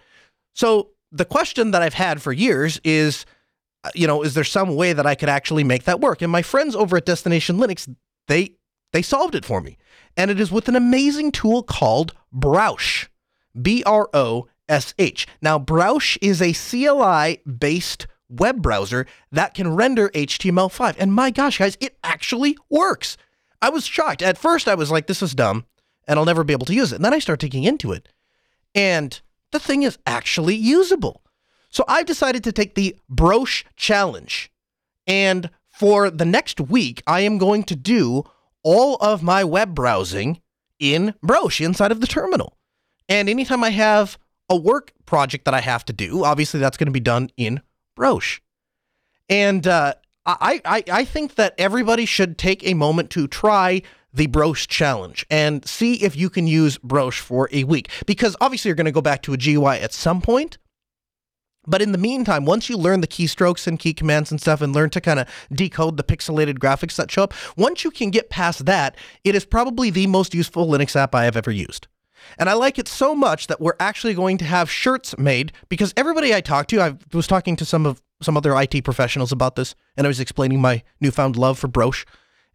So 0.55 0.91
the 1.13 1.25
question 1.25 1.71
that 1.71 1.83
I've 1.83 1.95
had 1.95 2.21
for 2.21 2.33
years 2.33 2.81
is, 2.85 3.25
uh, 3.85 3.91
you 3.95 4.07
know, 4.07 4.23
is 4.23 4.35
there 4.35 4.45
some 4.45 4.77
way 4.77 4.93
that 4.93 5.07
I 5.07 5.15
could 5.15 5.29
actually 5.29 5.65
make 5.65 5.85
that 5.85 6.01
work? 6.01 6.23
And 6.23 6.33
my 6.33 6.43
friends 6.43 6.75
over 6.75 6.97
at 6.97 7.07
Destination 7.07 7.59
Linux, 7.59 7.93
they 8.27 8.55
they 8.93 9.03
solved 9.03 9.35
it 9.35 9.45
for 9.45 9.61
me. 9.61 9.77
And 10.17 10.31
it 10.31 10.41
is 10.41 10.51
with 10.51 10.69
an 10.69 10.77
amazing 10.77 11.33
tool 11.33 11.63
called 11.63 12.15
Browsh. 12.33 13.07
B 13.61 13.83
R 13.85 14.09
O 14.15 14.49
S 14.69 14.95
H. 14.99 15.27
Now, 15.41 15.59
Browsh 15.59 16.17
is 16.21 16.41
a 16.43 16.53
CLI 16.53 17.41
based 17.49 18.07
web 18.29 18.61
browser 18.63 19.07
that 19.33 19.55
can 19.55 19.75
render 19.75 20.11
HTML5. 20.11 20.97
And 20.99 21.13
my 21.13 21.31
gosh, 21.31 21.59
guys, 21.59 21.77
it 21.81 21.97
actually 22.05 22.57
works. 22.69 23.17
I 23.61 23.71
was 23.71 23.87
shocked. 23.87 24.23
At 24.23 24.39
first, 24.39 24.69
I 24.69 24.75
was 24.75 24.91
like, 24.91 25.07
this 25.07 25.23
is 25.23 25.35
dumb 25.35 25.65
and 26.07 26.19
I'll 26.19 26.25
never 26.25 26.45
be 26.45 26.53
able 26.53 26.67
to 26.67 26.75
use 26.75 26.93
it. 26.93 26.97
And 26.97 27.05
then 27.05 27.15
I 27.15 27.19
start 27.19 27.41
digging 27.41 27.65
into 27.65 27.93
it. 27.93 28.09
And 28.75 29.21
the 29.53 29.61
thing 29.61 29.83
is 29.83 29.99
actually 30.07 30.57
usable. 30.57 31.23
So 31.71 31.85
I've 31.87 32.07
decided 32.07 32.45
to 32.45 32.53
take 32.53 32.75
the 32.75 32.97
Browsh 33.09 33.65
challenge. 33.77 34.51
And 35.07 35.51
for 35.69 36.11
the 36.11 36.25
next 36.25 36.61
week, 36.61 37.03
I 37.07 37.21
am 37.21 37.39
going 37.39 37.65
to 37.65 37.77
do 37.77 38.25
all 38.63 38.97
of 38.97 39.23
my 39.23 39.45
web 39.45 39.75
browsing 39.75 40.41
in 40.79 41.15
Browsh 41.23 41.61
inside 41.61 41.93
of 41.93 42.01
the 42.01 42.07
terminal. 42.07 42.57
And 43.09 43.29
anytime 43.29 43.65
I 43.65 43.71
have 43.71 44.19
a 44.49 44.57
work 44.57 44.93
project 45.07 45.45
that 45.45 45.55
I 45.55 45.61
have 45.61 45.85
to 45.87 45.93
do, 45.93 46.25
obviously 46.25 46.61
that's 46.61 46.77
going 46.77 46.87
to 46.87 46.93
be 46.93 47.01
done 47.01 47.31
in 47.37 47.63
Browsh. 47.95 48.41
And 49.29 49.67
uh, 49.67 49.95
I, 50.27 50.61
I, 50.65 50.85
I 50.91 51.05
think 51.05 51.37
that 51.37 51.55
everybody 51.59 52.07
should 52.07 52.39
take 52.39 52.67
a 52.67 52.75
moment 52.75 53.11
to 53.11 53.27
try 53.27 53.83
the 54.13 54.27
Browsh 54.27 54.67
challenge 54.67 55.27
and 55.31 55.67
see 55.67 55.95
if 56.03 56.17
you 56.17 56.31
can 56.31 56.47
use 56.47 56.79
Browsh 56.79 57.21
for 57.21 57.49
a 57.53 57.65
week. 57.65 57.91
Because 58.07 58.37
obviously 58.41 58.69
you're 58.69 58.77
going 58.77 58.87
to 58.87 58.93
go 58.93 59.03
back 59.03 59.23
to 59.23 59.33
a 59.33 59.37
GUI 59.37 59.79
at 59.79 59.93
some 59.93 60.21
point. 60.21 60.59
But 61.67 61.83
in 61.83 61.93
the 61.93 61.99
meantime, 61.99 62.47
once 62.47 62.71
you 62.71 62.79
learn 62.79 63.03
the 63.03 63.07
keystrokes 63.07 63.67
and 63.67 63.79
key 63.79 63.93
commands 63.93 64.31
and 64.31 64.41
stuff 64.41 64.63
and 64.63 64.75
learn 64.75 64.89
to 64.91 65.03
kind 65.03 65.21
of 65.21 65.29
decode 65.53 65.99
the 65.99 66.03
pixelated 66.03 66.59
graphics 66.59 66.97
that 66.97 67.11
show 67.11 67.25
up, 67.25 67.35
once 67.59 67.85
you 67.85 67.91
can 67.91 68.11
get 68.11 68.31
past 68.31 68.65
that, 68.65 68.97
it 69.23 69.35
is 69.35 69.45
probably 69.45 69.91
the 69.91 70.07
most 70.07 70.35
useful 70.35 70.67
Linux 70.67 70.97
app 70.97 71.15
I 71.15 71.25
have 71.25 71.37
ever 71.37 71.51
used. 71.51 71.87
And 72.39 72.49
I 72.49 72.55
like 72.55 72.79
it 72.79 72.89
so 72.89 73.15
much 73.15 73.49
that 73.49 73.61
we're 73.61 73.77
actually 73.79 74.15
going 74.15 74.39
to 74.39 74.45
have 74.45 74.71
shirts 74.71 75.17
made 75.19 75.53
because 75.69 75.93
everybody 75.97 76.35
I 76.35 76.41
talked 76.41 76.71
to, 76.71 76.81
I 76.81 76.97
was 77.13 77.27
talking 77.27 77.57
to 77.57 77.65
some 77.65 77.87
of 77.87 78.03
some 78.23 78.37
other 78.37 78.59
IT 78.61 78.83
professionals 78.83 79.31
about 79.31 79.57
this, 79.57 79.75
and 79.97 80.07
I 80.07 80.09
was 80.09 80.21
explaining 80.21 80.61
my 80.61 80.83
newfound 81.01 81.37
love 81.37 81.59
for 81.59 81.69
Browsh, 81.69 82.05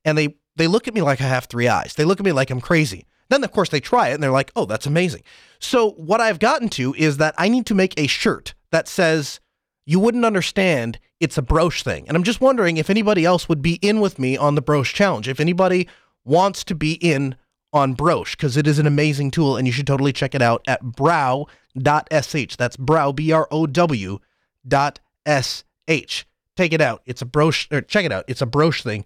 and 0.03 0.17
they 0.17 0.35
they 0.55 0.67
look 0.67 0.87
at 0.87 0.93
me 0.93 1.01
like 1.01 1.21
I 1.21 1.27
have 1.27 1.45
three 1.45 1.67
eyes. 1.67 1.93
They 1.95 2.05
look 2.05 2.19
at 2.19 2.25
me 2.25 2.31
like 2.31 2.49
I'm 2.49 2.61
crazy. 2.61 3.05
Then, 3.29 3.43
of 3.43 3.51
course, 3.51 3.69
they 3.69 3.79
try 3.79 4.09
it 4.09 4.15
and 4.15 4.21
they're 4.23 4.31
like, 4.31 4.51
oh, 4.55 4.65
that's 4.65 4.85
amazing. 4.85 5.23
So, 5.59 5.91
what 5.91 6.21
I've 6.21 6.39
gotten 6.39 6.69
to 6.69 6.93
is 6.95 7.17
that 7.17 7.33
I 7.37 7.49
need 7.49 7.65
to 7.67 7.75
make 7.75 7.97
a 7.97 8.07
shirt 8.07 8.53
that 8.71 8.87
says, 8.87 9.39
you 9.85 9.99
wouldn't 9.99 10.25
understand, 10.25 10.99
it's 11.19 11.37
a 11.37 11.41
Browsh 11.41 11.83
thing. 11.83 12.07
And 12.07 12.15
I'm 12.15 12.23
just 12.23 12.41
wondering 12.41 12.77
if 12.77 12.89
anybody 12.89 13.25
else 13.25 13.49
would 13.49 13.61
be 13.61 13.75
in 13.75 14.01
with 14.01 14.19
me 14.19 14.37
on 14.37 14.55
the 14.55 14.61
Browsh 14.61 14.93
challenge. 14.93 15.27
If 15.27 15.39
anybody 15.39 15.87
wants 16.25 16.63
to 16.65 16.75
be 16.75 16.93
in 16.93 17.35
on 17.71 17.93
Browsh, 17.93 18.35
because 18.35 18.55
it 18.55 18.67
is 18.67 18.77
an 18.77 18.85
amazing 18.85 19.31
tool 19.31 19.57
and 19.57 19.65
you 19.65 19.73
should 19.73 19.87
totally 19.87 20.13
check 20.13 20.35
it 20.35 20.41
out 20.41 20.61
at 20.67 20.83
brow.sh. 20.83 22.55
That's 22.55 22.77
brow, 22.77 23.11
B 23.11 23.31
R 23.31 23.47
O 23.51 23.65
W 23.65 24.19
dot 24.67 24.99
S 25.25 25.63
H. 25.87 26.27
Take 26.55 26.71
it 26.71 26.81
out. 26.81 27.01
It's 27.05 27.21
a 27.21 27.25
Browsh, 27.25 27.67
or 27.71 27.81
check 27.81 28.05
it 28.05 28.11
out. 28.11 28.25
It's 28.27 28.41
a 28.41 28.45
Browsh 28.45 28.83
thing 28.83 29.05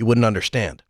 you 0.00 0.06
wouldn't 0.06 0.24
understand. 0.24 0.82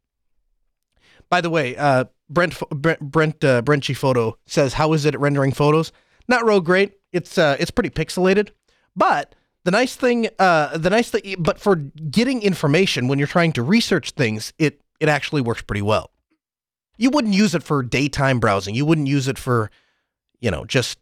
By 1.29 1.41
the 1.41 1.51
way, 1.51 1.77
uh, 1.77 2.05
Brent 2.31 2.59
Brent 2.71 3.01
Brent 3.01 3.45
uh, 3.45 3.63
photo 3.95 4.39
says, 4.47 4.75
"How 4.75 4.93
is 4.93 5.05
it 5.05 5.15
at 5.15 5.21
rendering 5.21 5.53
photos? 5.53 5.93
Not 6.29 6.47
real 6.47 6.61
great. 6.61 6.93
It's 7.13 7.37
uh, 7.37 7.57
it's 7.61 7.71
pretty 7.71 7.91
pixelated, 7.91 8.51
but." 8.97 9.35
The 9.63 9.71
nice 9.71 9.95
thing, 9.95 10.31
uh, 10.39 10.79
the 10.79 10.89
nice 10.89 11.11
thing, 11.11 11.37
but 11.39 11.61
for 11.61 11.77
getting 11.77 12.41
information 12.41 13.09
when 13.09 13.19
you're 13.19 13.29
trying 13.29 13.53
to 13.53 13.63
research 13.63 14.13
things, 14.13 14.55
it 14.59 14.81
it 15.01 15.07
actually 15.11 15.43
works 15.43 15.61
pretty 15.61 15.83
well. 15.83 16.13
You 16.97 17.11
wouldn't 17.11 17.35
use 17.35 17.55
it 17.55 17.63
for 17.63 17.83
daytime 17.83 18.41
browsing. 18.41 18.75
You 18.75 18.87
wouldn't 18.87 19.07
use 19.07 19.29
it 19.29 19.39
for, 19.39 19.71
you 20.41 20.51
know, 20.51 20.65
just 20.65 20.99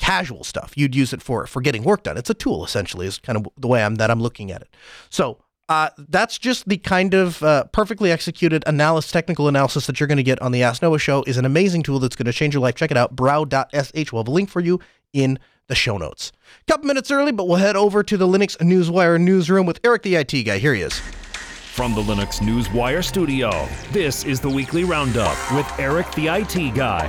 casual 0.00 0.42
stuff. 0.42 0.72
You'd 0.76 0.96
use 0.96 1.12
it 1.12 1.22
for 1.22 1.46
for 1.46 1.60
getting 1.62 1.84
work 1.84 2.02
done. 2.02 2.16
It's 2.16 2.28
a 2.28 2.34
tool 2.34 2.64
essentially, 2.64 3.06
is 3.06 3.20
kind 3.20 3.36
of 3.36 3.46
the 3.56 3.68
way 3.68 3.84
I'm 3.84 3.94
that 3.96 4.10
I'm 4.10 4.20
looking 4.20 4.50
at 4.50 4.62
it. 4.62 4.74
So 5.08 5.38
uh, 5.68 5.90
that's 5.98 6.38
just 6.38 6.68
the 6.68 6.76
kind 6.76 7.14
of 7.14 7.42
uh, 7.42 7.64
perfectly 7.64 8.12
executed 8.12 8.62
analysis, 8.66 9.10
technical 9.10 9.48
analysis 9.48 9.86
that 9.86 9.98
you're 9.98 10.06
going 10.06 10.16
to 10.16 10.22
get 10.22 10.40
on 10.40 10.52
the 10.52 10.62
Ask 10.62 10.82
Noah 10.82 10.98
show. 10.98 11.24
is 11.26 11.36
an 11.36 11.44
amazing 11.44 11.82
tool 11.82 11.98
that's 11.98 12.14
going 12.14 12.26
to 12.26 12.32
change 12.32 12.54
your 12.54 12.60
life. 12.60 12.76
Check 12.76 12.90
it 12.90 12.96
out, 12.96 13.16
brow.sh. 13.16 14.12
We'll 14.12 14.22
have 14.22 14.28
a 14.28 14.30
link 14.30 14.48
for 14.48 14.60
you 14.60 14.80
in 15.12 15.38
the 15.66 15.74
show 15.74 15.98
notes. 15.98 16.30
A 16.68 16.72
couple 16.72 16.86
minutes 16.86 17.10
early, 17.10 17.32
but 17.32 17.48
we'll 17.48 17.56
head 17.56 17.74
over 17.74 18.02
to 18.04 18.16
the 18.16 18.26
Linux 18.26 18.56
Newswire 18.58 19.20
newsroom 19.20 19.66
with 19.66 19.80
Eric 19.82 20.02
the 20.02 20.14
IT 20.16 20.44
guy. 20.44 20.58
Here 20.58 20.74
he 20.74 20.82
is. 20.82 21.00
From 21.72 21.94
the 21.94 22.02
Linux 22.02 22.38
Newswire 22.38 23.04
studio, 23.04 23.68
this 23.90 24.24
is 24.24 24.40
the 24.40 24.48
weekly 24.48 24.84
roundup 24.84 25.36
with 25.52 25.70
Eric 25.78 26.10
the 26.12 26.28
IT 26.28 26.74
guy. 26.74 27.08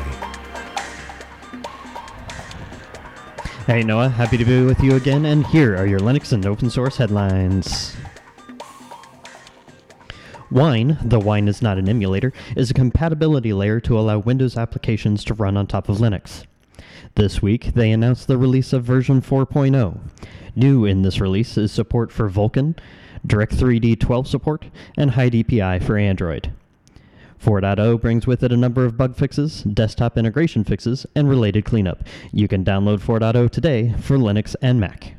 Hey 3.67 3.83
Noah, 3.83 4.07
happy 4.07 4.37
to 4.37 4.45
be 4.45 4.63
with 4.63 4.81
you 4.81 4.95
again, 4.95 5.25
and 5.25 5.45
here 5.47 5.75
are 5.75 5.85
your 5.85 5.99
Linux 5.99 6.31
and 6.31 6.45
open 6.45 6.69
source 6.69 6.95
headlines. 6.95 7.96
Wine, 10.49 10.97
though 11.03 11.19
Wine 11.19 11.47
is 11.47 11.61
not 11.61 11.77
an 11.77 11.89
emulator, 11.89 12.31
is 12.55 12.71
a 12.71 12.73
compatibility 12.73 13.51
layer 13.51 13.81
to 13.81 13.99
allow 13.99 14.17
Windows 14.19 14.55
applications 14.55 15.23
to 15.25 15.33
run 15.33 15.57
on 15.57 15.67
top 15.67 15.89
of 15.89 15.97
Linux. 15.97 16.45
This 17.15 17.41
week, 17.41 17.73
they 17.73 17.91
announced 17.91 18.27
the 18.27 18.37
release 18.37 18.71
of 18.71 18.83
version 18.83 19.21
4.0. 19.21 19.99
New 20.55 20.85
in 20.85 21.01
this 21.01 21.19
release 21.19 21.57
is 21.57 21.71
support 21.71 22.11
for 22.11 22.29
Vulkan, 22.29 22.77
Direct3D 23.27 23.99
12 23.99 24.27
support, 24.27 24.65
and 24.95 25.11
High 25.11 25.29
DPI 25.29 25.83
for 25.83 25.97
Android. 25.97 26.53
4.0 27.43 27.99
brings 27.99 28.25
with 28.25 28.41
it 28.41 28.51
a 28.53 28.57
number 28.57 28.85
of 28.85 28.97
bug 28.97 29.15
fixes, 29.15 29.63
desktop 29.63 30.17
integration 30.17 30.63
fixes, 30.63 31.05
and 31.13 31.29
related 31.29 31.65
cleanup. 31.65 32.03
You 32.31 32.47
can 32.47 32.63
download 32.63 32.99
4.0 32.99 33.51
today 33.51 33.93
for 33.99 34.17
Linux 34.17 34.55
and 34.61 34.79
Mac. 34.79 35.16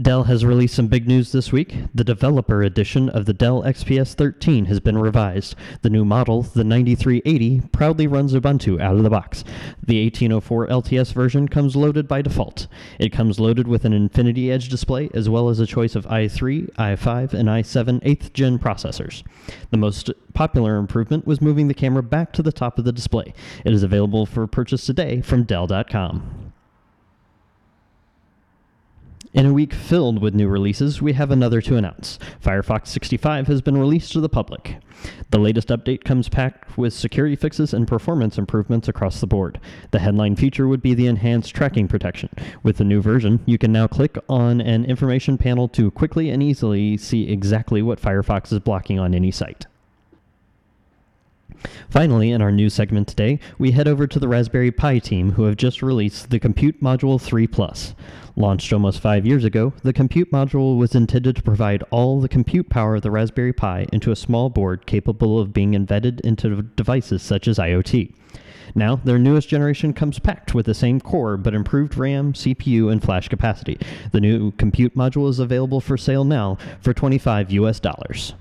Dell 0.00 0.24
has 0.24 0.44
released 0.44 0.76
some 0.76 0.86
big 0.86 1.08
news 1.08 1.32
this 1.32 1.50
week. 1.50 1.74
The 1.92 2.04
developer 2.04 2.62
edition 2.62 3.08
of 3.08 3.24
the 3.26 3.32
Dell 3.32 3.62
XPS 3.62 4.14
13 4.14 4.66
has 4.66 4.78
been 4.78 4.96
revised. 4.96 5.56
The 5.82 5.90
new 5.90 6.04
model, 6.04 6.42
the 6.42 6.62
9380, 6.62 7.62
proudly 7.72 8.06
runs 8.06 8.32
Ubuntu 8.32 8.80
out 8.80 8.94
of 8.94 9.02
the 9.02 9.10
box. 9.10 9.42
The 9.84 10.04
1804 10.04 10.68
LTS 10.68 11.12
version 11.12 11.48
comes 11.48 11.74
loaded 11.74 12.06
by 12.06 12.22
default. 12.22 12.68
It 13.00 13.12
comes 13.12 13.40
loaded 13.40 13.66
with 13.66 13.84
an 13.84 13.92
Infinity 13.92 14.52
Edge 14.52 14.68
display 14.68 15.10
as 15.14 15.28
well 15.28 15.48
as 15.48 15.58
a 15.58 15.66
choice 15.66 15.96
of 15.96 16.06
i3, 16.06 16.72
i5, 16.74 17.32
and 17.32 17.48
i7 17.48 18.00
8th 18.04 18.32
gen 18.32 18.60
processors. 18.60 19.24
The 19.70 19.78
most 19.78 20.12
popular 20.32 20.76
improvement 20.76 21.26
was 21.26 21.40
moving 21.40 21.66
the 21.66 21.74
camera 21.74 22.04
back 22.04 22.32
to 22.34 22.42
the 22.42 22.52
top 22.52 22.78
of 22.78 22.84
the 22.84 22.92
display. 22.92 23.34
It 23.64 23.72
is 23.72 23.82
available 23.82 24.26
for 24.26 24.46
purchase 24.46 24.86
today 24.86 25.22
from 25.22 25.42
Dell.com. 25.42 26.47
In 29.38 29.46
a 29.46 29.52
week 29.52 29.72
filled 29.72 30.20
with 30.20 30.34
new 30.34 30.48
releases, 30.48 31.00
we 31.00 31.12
have 31.12 31.30
another 31.30 31.60
to 31.60 31.76
announce. 31.76 32.18
Firefox 32.44 32.88
65 32.88 33.46
has 33.46 33.62
been 33.62 33.78
released 33.78 34.10
to 34.14 34.20
the 34.20 34.28
public. 34.28 34.78
The 35.30 35.38
latest 35.38 35.68
update 35.68 36.02
comes 36.02 36.28
packed 36.28 36.76
with 36.76 36.92
security 36.92 37.36
fixes 37.36 37.72
and 37.72 37.86
performance 37.86 38.36
improvements 38.36 38.88
across 38.88 39.20
the 39.20 39.28
board. 39.28 39.60
The 39.92 40.00
headline 40.00 40.34
feature 40.34 40.66
would 40.66 40.82
be 40.82 40.92
the 40.92 41.06
enhanced 41.06 41.54
tracking 41.54 41.86
protection. 41.86 42.30
With 42.64 42.78
the 42.78 42.84
new 42.84 43.00
version, 43.00 43.38
you 43.46 43.58
can 43.58 43.70
now 43.70 43.86
click 43.86 44.18
on 44.28 44.60
an 44.60 44.84
information 44.84 45.38
panel 45.38 45.68
to 45.68 45.92
quickly 45.92 46.30
and 46.30 46.42
easily 46.42 46.96
see 46.96 47.30
exactly 47.30 47.80
what 47.80 48.02
Firefox 48.02 48.52
is 48.52 48.58
blocking 48.58 48.98
on 48.98 49.14
any 49.14 49.30
site. 49.30 49.66
Finally, 51.90 52.30
in 52.30 52.42
our 52.42 52.52
new 52.52 52.68
segment 52.68 53.08
today, 53.08 53.38
we 53.58 53.72
head 53.72 53.88
over 53.88 54.06
to 54.06 54.18
the 54.18 54.28
Raspberry 54.28 54.70
Pi 54.70 54.98
team 54.98 55.32
who 55.32 55.44
have 55.44 55.56
just 55.56 55.82
released 55.82 56.30
the 56.30 56.38
Compute 56.38 56.82
Module 56.82 57.20
3 57.20 57.46
Plus. 57.46 57.94
Launched 58.36 58.72
almost 58.72 59.00
five 59.00 59.26
years 59.26 59.44
ago, 59.44 59.72
the 59.82 59.92
Compute 59.92 60.30
Module 60.30 60.78
was 60.78 60.94
intended 60.94 61.34
to 61.36 61.42
provide 61.42 61.82
all 61.90 62.20
the 62.20 62.28
compute 62.28 62.68
power 62.68 62.96
of 62.96 63.02
the 63.02 63.10
Raspberry 63.10 63.52
Pi 63.52 63.86
into 63.92 64.12
a 64.12 64.16
small 64.16 64.48
board 64.50 64.86
capable 64.86 65.38
of 65.40 65.52
being 65.52 65.74
embedded 65.74 66.20
into 66.20 66.62
devices 66.62 67.22
such 67.22 67.48
as 67.48 67.58
IoT. 67.58 68.14
Now, 68.74 68.96
their 68.96 69.18
newest 69.18 69.48
generation 69.48 69.92
comes 69.92 70.18
packed 70.18 70.54
with 70.54 70.66
the 70.66 70.74
same 70.74 71.00
core 71.00 71.36
but 71.36 71.54
improved 71.54 71.96
RAM, 71.96 72.32
CPU, 72.32 72.92
and 72.92 73.02
flash 73.02 73.28
capacity. 73.28 73.78
The 74.12 74.20
new 74.20 74.52
compute 74.52 74.94
module 74.94 75.28
is 75.28 75.38
available 75.38 75.80
for 75.80 75.96
sale 75.96 76.24
now 76.24 76.58
for 76.80 76.94
25 76.94 77.50
US 77.52 77.80
dollars. 77.80 78.34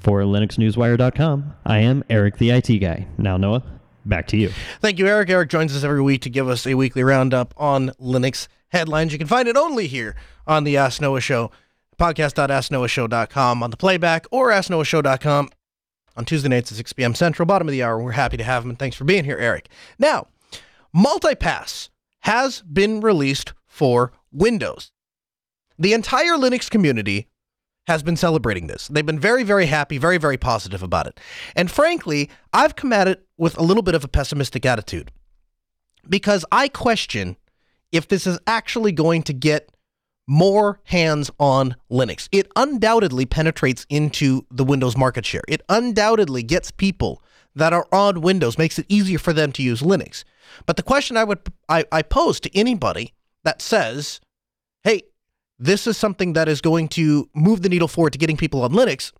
For 0.00 0.20
LinuxNewsWire.com, 0.22 1.54
I 1.64 1.78
am 1.78 2.04
Eric 2.10 2.38
the 2.38 2.50
IT 2.50 2.78
guy. 2.78 3.06
Now, 3.18 3.36
Noah, 3.36 3.62
back 4.04 4.26
to 4.28 4.36
you. 4.36 4.50
Thank 4.80 4.98
you, 4.98 5.06
Eric. 5.06 5.30
Eric 5.30 5.50
joins 5.50 5.74
us 5.74 5.84
every 5.84 6.02
week 6.02 6.22
to 6.22 6.30
give 6.30 6.48
us 6.48 6.66
a 6.66 6.74
weekly 6.74 7.02
roundup 7.02 7.54
on 7.56 7.90
Linux 8.00 8.48
headlines. 8.68 9.12
You 9.12 9.18
can 9.18 9.28
find 9.28 9.48
it 9.48 9.56
only 9.56 9.86
here 9.86 10.16
on 10.46 10.64
the 10.64 10.76
Ask 10.76 11.00
Noah 11.00 11.20
Show, 11.20 11.50
podcast.asknoahshow.com 11.98 13.62
on 13.62 13.70
the 13.70 13.76
playback 13.76 14.26
or 14.30 14.50
asknoahshow.com 14.50 15.50
on 16.16 16.24
Tuesday 16.24 16.48
nights 16.48 16.70
at 16.70 16.76
6 16.76 16.92
p.m. 16.92 17.14
Central, 17.14 17.46
bottom 17.46 17.68
of 17.68 17.72
the 17.72 17.82
hour. 17.82 18.00
We're 18.02 18.12
happy 18.12 18.36
to 18.36 18.44
have 18.44 18.64
him, 18.64 18.70
and 18.70 18.78
thanks 18.78 18.96
for 18.96 19.04
being 19.04 19.24
here, 19.24 19.38
Eric. 19.38 19.68
Now, 19.98 20.28
Multipass 20.94 21.88
has 22.20 22.62
been 22.62 23.00
released 23.00 23.52
for 23.66 24.12
Windows. 24.32 24.92
The 25.78 25.92
entire 25.92 26.34
Linux 26.34 26.70
community 26.70 27.28
has 27.86 28.02
been 28.02 28.16
celebrating 28.16 28.66
this. 28.66 28.88
They've 28.88 29.04
been 29.04 29.18
very, 29.18 29.42
very 29.42 29.66
happy, 29.66 29.98
very, 29.98 30.18
very 30.18 30.36
positive 30.36 30.82
about 30.82 31.06
it. 31.06 31.20
And 31.54 31.70
frankly, 31.70 32.30
I've 32.52 32.76
come 32.76 32.92
at 32.92 33.08
it 33.08 33.26
with 33.36 33.58
a 33.58 33.62
little 33.62 33.82
bit 33.82 33.94
of 33.94 34.04
a 34.04 34.08
pessimistic 34.08 34.64
attitude 34.64 35.10
because 36.08 36.44
I 36.50 36.68
question 36.68 37.36
if 37.92 38.08
this 38.08 38.26
is 38.26 38.38
actually 38.46 38.92
going 38.92 39.22
to 39.24 39.32
get 39.32 39.70
more 40.26 40.80
hands 40.84 41.30
on 41.38 41.76
Linux. 41.90 42.28
It 42.32 42.50
undoubtedly 42.56 43.26
penetrates 43.26 43.86
into 43.90 44.46
the 44.50 44.64
Windows 44.64 44.96
market 44.96 45.26
share. 45.26 45.42
It 45.48 45.62
undoubtedly 45.68 46.42
gets 46.42 46.70
people 46.70 47.22
that 47.54 47.72
are 47.72 47.86
on 47.92 48.20
Windows, 48.20 48.58
makes 48.58 48.78
it 48.78 48.86
easier 48.88 49.18
for 49.18 49.32
them 49.32 49.52
to 49.52 49.62
use 49.62 49.82
Linux. 49.82 50.24
But 50.66 50.76
the 50.76 50.82
question 50.82 51.16
I 51.16 51.24
would 51.24 51.40
I, 51.68 51.84
I 51.92 52.02
pose 52.02 52.40
to 52.40 52.56
anybody 52.56 53.12
that 53.44 53.60
says, 53.60 54.20
this 55.58 55.86
is 55.86 55.96
something 55.96 56.32
that 56.32 56.48
is 56.48 56.60
going 56.60 56.88
to 56.88 57.28
move 57.34 57.62
the 57.62 57.68
needle 57.68 57.88
forward 57.88 58.12
to 58.12 58.18
getting 58.18 58.36
people 58.36 58.62
on 58.62 58.72
Linux. 58.72 59.12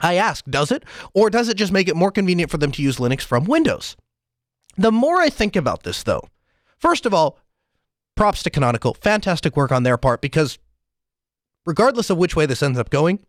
I 0.00 0.14
ask, 0.14 0.44
does 0.46 0.70
it? 0.70 0.84
Or 1.12 1.30
does 1.30 1.48
it 1.48 1.56
just 1.56 1.72
make 1.72 1.88
it 1.88 1.96
more 1.96 2.10
convenient 2.10 2.50
for 2.50 2.58
them 2.58 2.72
to 2.72 2.82
use 2.82 2.96
Linux 2.96 3.22
from 3.22 3.44
Windows? 3.44 3.96
The 4.76 4.92
more 4.92 5.20
I 5.20 5.30
think 5.30 5.56
about 5.56 5.84
this, 5.84 6.02
though, 6.02 6.28
first 6.78 7.06
of 7.06 7.14
all, 7.14 7.38
props 8.16 8.42
to 8.42 8.50
Canonical. 8.50 8.94
Fantastic 8.94 9.56
work 9.56 9.72
on 9.72 9.82
their 9.82 9.96
part 9.96 10.20
because 10.20 10.58
regardless 11.66 12.10
of 12.10 12.18
which 12.18 12.36
way 12.36 12.46
this 12.46 12.62
ends 12.62 12.78
up 12.78 12.90
going, 12.90 13.20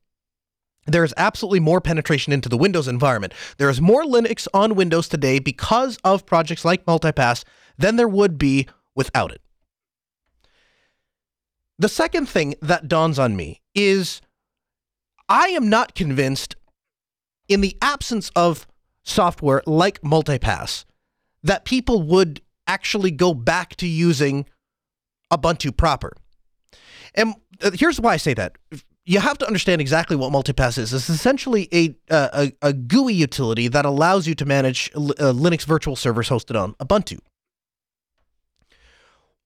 there 0.87 1.03
is 1.03 1.13
absolutely 1.17 1.59
more 1.59 1.81
penetration 1.81 2.31
into 2.31 2.49
the 2.49 2.57
Windows 2.57 2.87
environment. 2.87 3.33
There 3.57 3.69
is 3.69 3.81
more 3.81 4.03
Linux 4.03 4.47
on 4.53 4.75
Windows 4.75 5.07
today 5.07 5.39
because 5.39 5.97
of 6.03 6.25
projects 6.25 6.63
like 6.63 6.85
Multipass 6.85 7.43
than 7.77 7.95
there 7.95 8.07
would 8.07 8.37
be 8.37 8.67
without 8.95 9.31
it. 9.31 9.41
The 11.77 11.89
second 11.89 12.29
thing 12.29 12.55
that 12.61 12.87
dawns 12.87 13.19
on 13.19 13.35
me 13.35 13.61
is 13.73 14.21
I 15.27 15.47
am 15.49 15.69
not 15.69 15.95
convinced, 15.95 16.55
in 17.47 17.61
the 17.61 17.77
absence 17.81 18.31
of 18.35 18.65
software 19.03 19.61
like 19.65 20.01
Multipass, 20.01 20.85
that 21.43 21.65
people 21.65 22.01
would 22.03 22.41
actually 22.65 23.11
go 23.11 23.33
back 23.33 23.75
to 23.75 23.87
using 23.87 24.45
Ubuntu 25.31 25.75
proper. 25.75 26.13
And 27.13 27.35
uh, 27.61 27.71
here's 27.73 27.99
why 27.99 28.13
I 28.13 28.17
say 28.17 28.33
that. 28.33 28.57
You 29.05 29.19
have 29.19 29.37
to 29.39 29.45
understand 29.45 29.81
exactly 29.81 30.15
what 30.15 30.31
Multipass 30.31 30.77
is. 30.77 30.91
It's 30.91 31.09
essentially 31.09 31.67
a, 31.71 31.95
a, 32.09 32.51
a 32.61 32.73
GUI 32.73 33.13
utility 33.13 33.67
that 33.67 33.85
allows 33.85 34.27
you 34.27 34.33
to 34.35 34.45
manage 34.45 34.89
uh, 34.95 34.99
Linux 35.33 35.65
virtual 35.65 35.95
servers 35.95 36.29
hosted 36.29 36.59
on 36.59 36.73
Ubuntu 36.75 37.19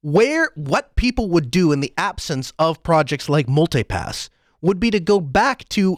where 0.02 0.52
what 0.56 0.96
people 0.96 1.30
would 1.30 1.52
do 1.52 1.72
in 1.72 1.80
the 1.80 1.94
absence 1.98 2.54
of 2.58 2.82
projects 2.84 3.30
like 3.30 3.48
multipass 3.48 4.30
would 4.62 4.80
be 4.80 4.92
to 4.92 5.00
go 5.00 5.20
back 5.20 5.68
to 5.70 5.98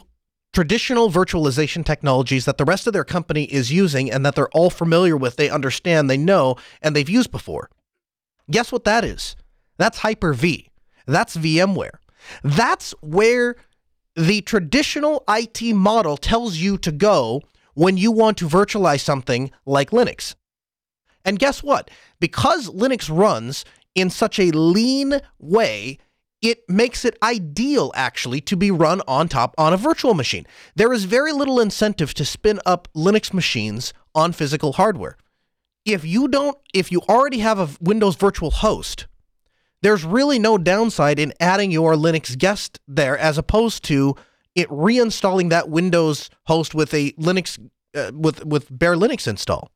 traditional 0.54 1.10
virtualization 1.10 1.86
technologies 1.86 2.46
that 2.46 2.58
the 2.58 2.66
rest 2.66 2.88
of 2.88 2.94
their 2.94 3.04
company 3.04 3.46
is 3.46 3.72
using 3.72 4.12
and 4.12 4.26
that 4.26 4.36
they're 4.36 4.50
all 4.50 4.70
familiar 4.70 5.16
with 5.16 5.36
they 5.36 5.50
understand 5.50 6.10
they 6.10 6.18
know 6.18 6.56
and 6.82 6.96
they've 6.96 7.10
used 7.10 7.32
before 7.32 7.70
guess 8.50 8.72
what 8.72 8.84
that 8.84 9.06
is 9.06 9.36
that's 9.78 10.00
hyper-v 10.00 10.70
that's 11.06 11.38
vmware 11.38 12.00
that's 12.44 12.92
where 13.02 13.56
the 14.16 14.42
traditional 14.42 15.24
IT 15.30 15.74
model 15.74 16.18
tells 16.18 16.58
you 16.58 16.78
to 16.80 16.92
go 16.92 17.42
when 17.74 17.98
you 17.98 18.12
want 18.12 18.38
to 18.38 18.48
virtualize 18.48 19.02
something 19.02 19.52
like 19.66 19.92
Linux. 19.92 20.36
And 21.24 21.40
guess 21.40 21.64
what? 21.64 21.90
Because 22.20 22.70
Linux 22.70 23.16
runs 23.16 23.64
in 23.96 24.10
such 24.10 24.40
a 24.40 24.52
lean 24.52 25.22
way, 25.40 25.98
it 26.42 26.68
makes 26.68 27.06
it 27.06 27.18
ideal 27.22 27.92
actually 27.96 28.42
to 28.42 28.56
be 28.56 28.72
run 28.72 29.02
on 29.08 29.28
top 29.28 29.54
on 29.58 29.74
a 29.74 29.78
virtual 29.78 30.14
machine. 30.14 30.46
There 30.76 30.92
is 30.92 31.06
very 31.06 31.32
little 31.32 31.60
incentive 31.60 32.14
to 32.16 32.26
spin 32.26 32.60
up 32.66 32.88
Linux 32.96 33.34
machines 33.34 33.94
on 34.16 34.34
physical 34.34 34.74
hardware. 34.74 35.18
If 35.86 36.04
you 36.06 36.28
don't 36.28 36.58
if 36.74 36.92
you 36.92 37.02
already 37.10 37.40
have 37.40 37.60
a 37.60 37.70
Windows 37.80 38.16
virtual 38.16 38.52
host, 38.52 39.08
there's 39.82 40.04
really 40.04 40.40
no 40.40 40.58
downside 40.58 41.20
in 41.20 41.34
adding 41.40 41.72
your 41.72 41.96
Linux 41.96 42.38
guest 42.38 42.80
there 42.88 43.18
as 43.18 43.38
opposed 43.38 43.84
to 43.86 44.16
it 44.56 44.70
reinstalling 44.70 45.50
that 45.50 45.70
Windows 45.70 46.30
host 46.46 46.76
with 46.76 46.94
a 46.94 47.12
Linux 47.14 47.58
uh, 47.96 48.12
with 48.14 48.46
with 48.46 48.68
bare 48.70 48.96
Linux 48.96 49.28
install. 49.28 49.72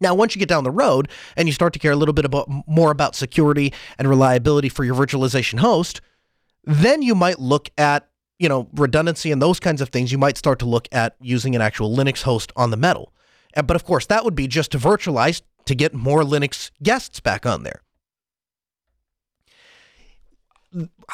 Now, 0.00 0.14
once 0.14 0.34
you 0.34 0.38
get 0.38 0.48
down 0.48 0.64
the 0.64 0.70
road 0.70 1.08
and 1.36 1.48
you 1.48 1.52
start 1.52 1.72
to 1.72 1.78
care 1.78 1.92
a 1.92 1.96
little 1.96 2.12
bit 2.12 2.24
about 2.24 2.48
more 2.66 2.90
about 2.90 3.14
security 3.14 3.72
and 3.98 4.08
reliability 4.08 4.68
for 4.68 4.84
your 4.84 4.94
virtualization 4.94 5.60
host, 5.60 6.00
then 6.64 7.02
you 7.02 7.14
might 7.14 7.38
look 7.38 7.70
at, 7.78 8.08
you 8.38 8.48
know, 8.48 8.68
redundancy 8.74 9.32
and 9.32 9.40
those 9.40 9.58
kinds 9.58 9.80
of 9.80 9.88
things. 9.88 10.12
You 10.12 10.18
might 10.18 10.36
start 10.36 10.58
to 10.58 10.66
look 10.66 10.88
at 10.92 11.16
using 11.20 11.54
an 11.56 11.62
actual 11.62 11.96
Linux 11.96 12.22
host 12.22 12.52
on 12.56 12.70
the 12.70 12.76
metal. 12.76 13.12
But 13.54 13.74
of 13.74 13.84
course, 13.84 14.04
that 14.06 14.24
would 14.24 14.34
be 14.34 14.46
just 14.46 14.72
to 14.72 14.78
virtualize 14.78 15.40
to 15.64 15.74
get 15.74 15.94
more 15.94 16.22
Linux 16.22 16.70
guests 16.82 17.20
back 17.20 17.46
on 17.46 17.62
there. 17.62 17.80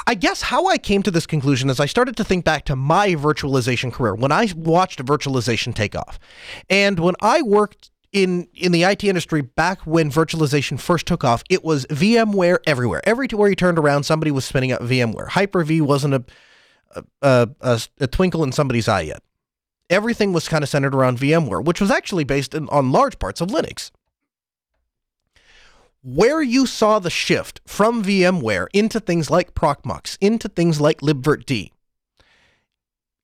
I 0.09 0.15
guess 0.15 0.43
how 0.43 0.67
I 0.67 0.77
came 0.77 1.05
to 1.05 1.11
this 1.13 1.25
conclusion 1.25 1.71
is 1.71 1.79
I 1.79 1.87
started 1.87 2.17
to 2.17 2.25
think 2.25 2.45
back 2.45 2.65
to 2.65 2.75
my 2.75 3.11
virtualization 3.11 3.93
career 3.93 4.17
when 4.17 4.33
I 4.33 4.49
watched 4.57 4.99
virtualization 5.05 5.73
take 5.73 5.95
off. 5.95 6.19
And 6.69 6.99
when 6.99 7.15
I 7.21 7.43
worked 7.43 7.92
in 8.13 8.49
in 8.55 8.73
the 8.73 8.85
IT 8.85 9.05
industry 9.05 9.41
back 9.41 9.81
when 9.83 10.11
virtualization 10.11 10.79
first 10.79 11.07
took 11.07 11.25
off, 11.25 11.43
it 11.49 11.65
was 11.65 11.87
VMware 11.87 12.59
everywhere. 12.67 13.01
Everywhere 13.05 13.49
you 13.49 13.57
turned 13.57 13.79
around, 13.79 14.05
somebody 14.05 14.31
was 14.31 14.45
spinning 14.45 14.73
up 14.73 14.83
VMware. 14.83 15.29
Hyper-V 15.29 15.81
wasn't 15.81 16.15
a 16.15 16.25
a, 17.23 17.49
a, 17.61 17.81
a 18.01 18.07
twinkle 18.07 18.45
in 18.45 18.53
somebody's 18.53 18.89
eye 18.89 19.03
yet. 19.03 19.23
Everything 19.91 20.33
was 20.33 20.49
kind 20.49 20.63
of 20.63 20.69
centered 20.69 20.95
around 20.95 21.19
VMware, 21.19 21.65
which 21.65 21.81
was 21.81 21.91
actually 21.91 22.25
based 22.25 22.55
in, 22.55 22.69
on 22.69 22.93
large 22.93 23.19
parts 23.19 23.41
of 23.41 23.49
Linux. 23.49 23.91
Where 26.03 26.43
you 26.43 26.67
saw 26.67 26.99
the 26.99 27.11
shift 27.11 27.61
from 27.67 28.03
VMware 28.03 28.67
into 28.73 28.99
things 29.01 29.31
like 29.31 29.55
Proxmox, 29.55 30.19
into 30.21 30.49
things 30.49 30.81
like 30.81 31.01
libvirt 31.01 31.47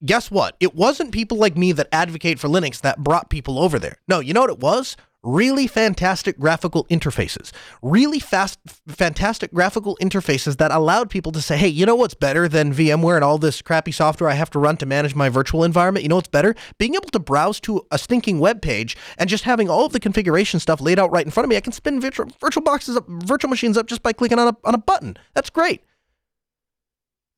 guess 0.05 0.31
what? 0.31 0.57
It 0.61 0.75
wasn't 0.75 1.13
people 1.13 1.39
like 1.39 1.57
me 1.57 1.73
that 1.73 1.89
advocate 1.93 2.39
for 2.39 2.49
Linux 2.49 2.81
that 2.83 3.03
brought 3.03 3.31
people 3.31 3.59
over 3.59 3.79
there. 3.79 3.97
No, 4.07 4.21
you 4.21 4.33
know 4.33 4.43
what 4.43 4.51
it 4.51 4.61
was? 4.61 4.97
Really 5.25 5.67
fantastic 5.67 6.39
graphical 6.39 6.85
interfaces. 6.85 7.51
Really 7.83 8.21
fast, 8.21 8.61
fantastic 8.87 9.53
graphical 9.53 9.99
interfaces 10.01 10.59
that 10.59 10.71
allowed 10.71 11.11
people 11.11 11.33
to 11.33 11.43
say, 11.43 11.57
hey, 11.57 11.67
you 11.67 11.85
know 11.85 11.97
what's 11.97 12.15
better 12.15 12.49
than 12.49 12.73
VMware 12.73 13.17
and 13.17 13.25
all 13.25 13.37
this 13.37 13.61
crappy 13.61 13.91
software 13.91 14.31
I 14.31 14.35
have 14.35 14.51
to 14.51 14.61
run 14.61 14.77
to 14.77 14.87
manage 14.87 15.17
my 15.17 15.29
virtual 15.29 15.65
environment? 15.65 16.05
You 16.05 16.09
know 16.09 16.15
what's 16.15 16.29
better? 16.29 16.55
Being 16.79 16.95
able 16.95 17.09
to 17.09 17.19
browse 17.19 17.59
to 17.61 17.85
a 17.91 17.99
stinking 17.99 18.39
web 18.39 18.63
page 18.63 18.97
and 19.19 19.29
just 19.29 19.43
having 19.43 19.69
all 19.69 19.85
of 19.85 19.93
the 19.93 20.01
configuration 20.01 20.61
stuff 20.61 20.81
laid 20.81 21.01
out 21.01 21.11
right 21.11 21.25
in 21.25 21.33
front 21.33 21.47
of 21.47 21.51
me. 21.51 21.57
I 21.57 21.63
can 21.63 21.73
spin 21.73 22.01
virtual, 22.01 22.31
virtual 22.41 22.63
boxes 22.63 22.97
up, 22.97 23.05
virtual 23.09 23.51
machines 23.51 23.77
up 23.77 23.89
just 23.89 24.05
by 24.05 24.13
clicking 24.13 24.39
on 24.39 24.49
a, 24.49 24.57
on 24.65 24.75
a 24.75 24.79
button. 24.79 25.17
That's 25.35 25.51
great. 25.51 25.83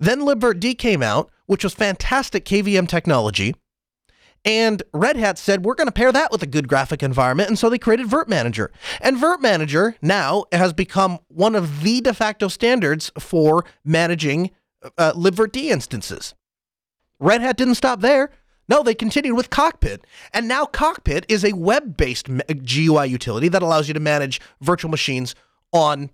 Then 0.01 0.23
libvirt 0.23 0.79
came 0.79 1.03
out 1.03 1.31
which 1.51 1.65
was 1.65 1.75
fantastic 1.75 2.45
KVM 2.45 2.87
technology. 2.87 3.57
And 4.45 4.85
Red 4.95 5.17
Hat 5.17 5.37
said, 5.37 5.65
we're 5.65 5.75
going 5.75 5.89
to 5.89 5.93
pair 5.93 6.13
that 6.13 6.31
with 6.31 6.45
a 6.45 6.47
good 6.47 6.69
graphic 6.69 7.03
environment. 7.03 7.49
And 7.49 7.59
so 7.59 7.69
they 7.69 7.77
created 7.77 8.07
Virt 8.07 8.29
Manager. 8.29 8.71
And 9.01 9.17
Virt 9.17 9.41
Manager 9.41 9.97
now 10.01 10.45
has 10.53 10.73
become 10.73 11.19
one 11.27 11.57
of 11.57 11.83
the 11.83 12.01
de 12.03 12.15
facto 12.15 12.47
standards 12.47 13.11
for 13.19 13.65
managing 13.85 14.53
uh, 14.97 15.13
libvirt 15.15 15.57
instances. 15.57 16.37
Red 17.19 17.41
Hat 17.41 17.57
didn't 17.57 17.75
stop 17.75 18.01
there. 18.01 18.31
No, 18.69 18.85
they 18.85 18.95
continued 18.95 19.35
with 19.35 19.51
Cockpit. 19.51 20.07
And 20.33 20.47
now 20.47 20.67
Cockpit 20.67 21.27
is 21.29 21.45
a 21.45 21.53
web 21.53 21.97
based 21.97 22.29
GUI 22.29 23.09
utility 23.09 23.49
that 23.49 23.61
allows 23.61 23.89
you 23.89 23.95
to 23.95 24.01
manage 24.01 24.41
virtual 24.61 24.93
machines 24.93 25.35
on 25.73 26.11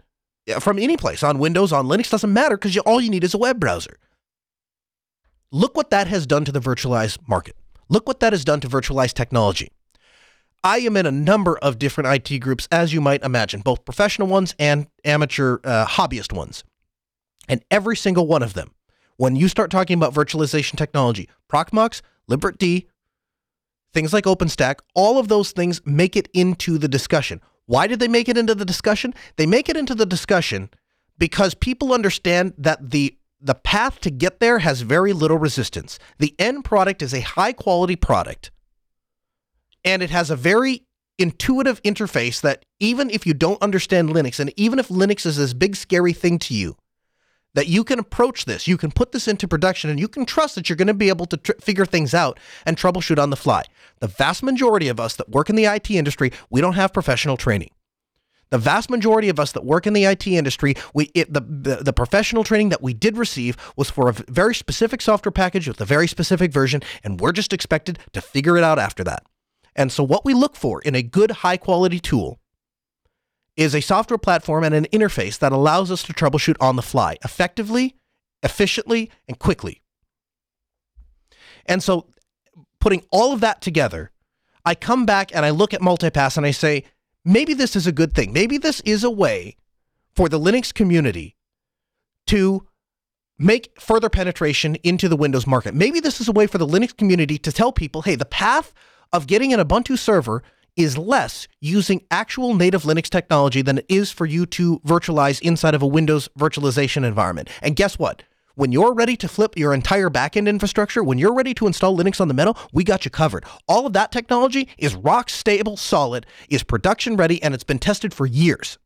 from 0.60 0.78
any 0.78 0.96
place 0.96 1.22
on 1.22 1.38
Windows, 1.38 1.72
on 1.72 1.86
Linux, 1.86 2.10
doesn't 2.10 2.32
matter 2.32 2.56
because 2.56 2.76
all 2.78 3.00
you 3.00 3.10
need 3.10 3.24
is 3.24 3.34
a 3.34 3.38
web 3.38 3.58
browser. 3.58 3.98
Look 5.50 5.76
what 5.76 5.90
that 5.90 6.08
has 6.08 6.26
done 6.26 6.44
to 6.44 6.52
the 6.52 6.60
virtualized 6.60 7.18
market. 7.28 7.56
Look 7.88 8.06
what 8.06 8.20
that 8.20 8.32
has 8.32 8.44
done 8.44 8.60
to 8.60 8.68
virtualized 8.68 9.14
technology. 9.14 9.70
I 10.64 10.78
am 10.78 10.96
in 10.96 11.06
a 11.06 11.12
number 11.12 11.56
of 11.58 11.78
different 11.78 12.28
IT 12.28 12.38
groups, 12.40 12.66
as 12.72 12.92
you 12.92 13.00
might 13.00 13.22
imagine, 13.22 13.60
both 13.60 13.84
professional 13.84 14.26
ones 14.26 14.54
and 14.58 14.88
amateur 15.04 15.58
uh, 15.62 15.86
hobbyist 15.86 16.32
ones. 16.32 16.64
And 17.48 17.64
every 17.70 17.96
single 17.96 18.26
one 18.26 18.42
of 18.42 18.54
them, 18.54 18.72
when 19.16 19.36
you 19.36 19.46
start 19.48 19.70
talking 19.70 19.96
about 19.96 20.12
virtualization 20.12 20.76
technology, 20.76 21.28
Proxmox, 21.48 22.02
libvirt, 22.28 22.86
things 23.92 24.12
like 24.12 24.24
OpenStack, 24.24 24.80
all 24.94 25.18
of 25.18 25.28
those 25.28 25.52
things 25.52 25.80
make 25.86 26.16
it 26.16 26.28
into 26.34 26.78
the 26.78 26.88
discussion. 26.88 27.40
Why 27.66 27.86
did 27.86 28.00
they 28.00 28.08
make 28.08 28.28
it 28.28 28.38
into 28.38 28.54
the 28.54 28.64
discussion? 28.64 29.14
They 29.36 29.46
make 29.46 29.68
it 29.68 29.76
into 29.76 29.94
the 29.94 30.06
discussion 30.06 30.70
because 31.18 31.54
people 31.54 31.92
understand 31.92 32.54
that 32.58 32.90
the 32.90 33.16
the 33.38 33.54
path 33.54 34.00
to 34.00 34.10
get 34.10 34.40
there 34.40 34.60
has 34.60 34.80
very 34.80 35.12
little 35.12 35.36
resistance. 35.36 35.98
The 36.18 36.34
end 36.38 36.64
product 36.64 37.02
is 37.02 37.12
a 37.12 37.20
high 37.20 37.52
quality 37.52 37.94
product 37.94 38.50
and 39.84 40.02
it 40.02 40.10
has 40.10 40.30
a 40.30 40.36
very 40.36 40.82
intuitive 41.18 41.82
interface 41.82 42.40
that 42.40 42.64
even 42.80 43.08
if 43.10 43.26
you 43.26 43.34
don't 43.34 43.62
understand 43.62 44.10
Linux 44.10 44.40
and 44.40 44.52
even 44.56 44.78
if 44.78 44.88
Linux 44.88 45.24
is 45.24 45.36
this 45.36 45.54
big 45.54 45.76
scary 45.76 46.12
thing 46.12 46.38
to 46.40 46.54
you, 46.54 46.76
that 47.56 47.68
you 47.68 47.82
can 47.84 47.98
approach 47.98 48.44
this, 48.44 48.68
you 48.68 48.76
can 48.76 48.92
put 48.92 49.12
this 49.12 49.26
into 49.26 49.48
production, 49.48 49.88
and 49.88 49.98
you 49.98 50.08
can 50.08 50.26
trust 50.26 50.54
that 50.54 50.68
you're 50.68 50.76
going 50.76 50.86
to 50.86 50.94
be 50.94 51.08
able 51.08 51.24
to 51.24 51.38
tr- 51.38 51.52
figure 51.58 51.86
things 51.86 52.12
out 52.12 52.38
and 52.66 52.76
troubleshoot 52.76 53.18
on 53.18 53.30
the 53.30 53.36
fly. 53.36 53.64
The 54.00 54.06
vast 54.06 54.42
majority 54.42 54.88
of 54.88 55.00
us 55.00 55.16
that 55.16 55.30
work 55.30 55.48
in 55.48 55.56
the 55.56 55.64
IT 55.64 55.90
industry, 55.90 56.32
we 56.50 56.60
don't 56.60 56.74
have 56.74 56.92
professional 56.92 57.38
training. 57.38 57.70
The 58.50 58.58
vast 58.58 58.90
majority 58.90 59.30
of 59.30 59.40
us 59.40 59.52
that 59.52 59.64
work 59.64 59.86
in 59.86 59.94
the 59.94 60.04
IT 60.04 60.26
industry, 60.26 60.74
we 60.94 61.10
it, 61.14 61.32
the, 61.32 61.40
the 61.40 61.76
the 61.76 61.92
professional 61.92 62.44
training 62.44 62.68
that 62.68 62.82
we 62.82 62.94
did 62.94 63.16
receive 63.16 63.56
was 63.74 63.90
for 63.90 64.08
a 64.08 64.12
very 64.12 64.54
specific 64.54 65.00
software 65.00 65.32
package 65.32 65.66
with 65.66 65.80
a 65.80 65.84
very 65.84 66.06
specific 66.06 66.52
version, 66.52 66.82
and 67.02 67.20
we're 67.20 67.32
just 67.32 67.52
expected 67.52 67.98
to 68.12 68.20
figure 68.20 68.56
it 68.56 68.62
out 68.62 68.78
after 68.78 69.02
that. 69.02 69.24
And 69.74 69.90
so, 69.90 70.04
what 70.04 70.24
we 70.24 70.32
look 70.32 70.54
for 70.56 70.80
in 70.82 70.94
a 70.94 71.02
good, 71.02 71.30
high 71.42 71.56
quality 71.56 71.98
tool 71.98 72.38
is 73.56 73.74
a 73.74 73.80
software 73.80 74.18
platform 74.18 74.64
and 74.64 74.74
an 74.74 74.86
interface 74.92 75.38
that 75.38 75.52
allows 75.52 75.90
us 75.90 76.02
to 76.04 76.12
troubleshoot 76.12 76.56
on 76.60 76.76
the 76.76 76.82
fly 76.82 77.16
effectively, 77.24 77.96
efficiently, 78.42 79.10
and 79.26 79.38
quickly. 79.38 79.82
And 81.64 81.82
so, 81.82 82.06
putting 82.80 83.04
all 83.10 83.32
of 83.32 83.40
that 83.40 83.60
together, 83.60 84.10
I 84.64 84.74
come 84.74 85.06
back 85.06 85.34
and 85.34 85.44
I 85.44 85.50
look 85.50 85.72
at 85.72 85.80
multipass 85.80 86.36
and 86.36 86.46
I 86.46 86.50
say, 86.50 86.84
maybe 87.24 87.54
this 87.54 87.74
is 87.76 87.86
a 87.86 87.92
good 87.92 88.14
thing. 88.14 88.32
Maybe 88.32 88.58
this 88.58 88.80
is 88.82 89.04
a 89.04 89.10
way 89.10 89.56
for 90.14 90.28
the 90.28 90.38
Linux 90.38 90.72
community 90.72 91.36
to 92.28 92.66
make 93.38 93.78
further 93.80 94.08
penetration 94.08 94.76
into 94.82 95.08
the 95.08 95.16
Windows 95.16 95.46
market. 95.46 95.74
Maybe 95.74 96.00
this 96.00 96.20
is 96.20 96.28
a 96.28 96.32
way 96.32 96.46
for 96.46 96.58
the 96.58 96.66
Linux 96.66 96.96
community 96.96 97.38
to 97.38 97.52
tell 97.52 97.72
people, 97.72 98.02
hey, 98.02 98.14
the 98.14 98.24
path 98.24 98.72
of 99.12 99.26
getting 99.26 99.52
an 99.52 99.60
Ubuntu 99.60 99.98
server 99.98 100.42
is 100.76 100.98
less 100.98 101.48
using 101.60 102.02
actual 102.10 102.54
native 102.54 102.82
Linux 102.82 103.08
technology 103.08 103.62
than 103.62 103.78
it 103.78 103.86
is 103.88 104.12
for 104.12 104.26
you 104.26 104.46
to 104.46 104.78
virtualize 104.80 105.40
inside 105.40 105.74
of 105.74 105.82
a 105.82 105.86
Windows 105.86 106.28
virtualization 106.38 107.04
environment. 107.04 107.48
And 107.62 107.76
guess 107.76 107.98
what? 107.98 108.22
When 108.54 108.72
you're 108.72 108.94
ready 108.94 109.16
to 109.18 109.28
flip 109.28 109.52
your 109.56 109.74
entire 109.74 110.08
backend 110.08 110.48
infrastructure, 110.48 111.04
when 111.04 111.18
you're 111.18 111.34
ready 111.34 111.52
to 111.54 111.66
install 111.66 111.96
Linux 111.96 112.20
on 112.20 112.28
the 112.28 112.34
metal, 112.34 112.56
we 112.72 112.84
got 112.84 113.04
you 113.04 113.10
covered. 113.10 113.44
All 113.68 113.86
of 113.86 113.92
that 113.92 114.12
technology 114.12 114.68
is 114.78 114.94
rock 114.94 115.28
stable, 115.28 115.76
solid, 115.76 116.24
is 116.48 116.62
production 116.62 117.16
ready, 117.16 117.42
and 117.42 117.52
it's 117.52 117.64
been 117.64 117.78
tested 117.78 118.14
for 118.14 118.24
years. 118.24 118.78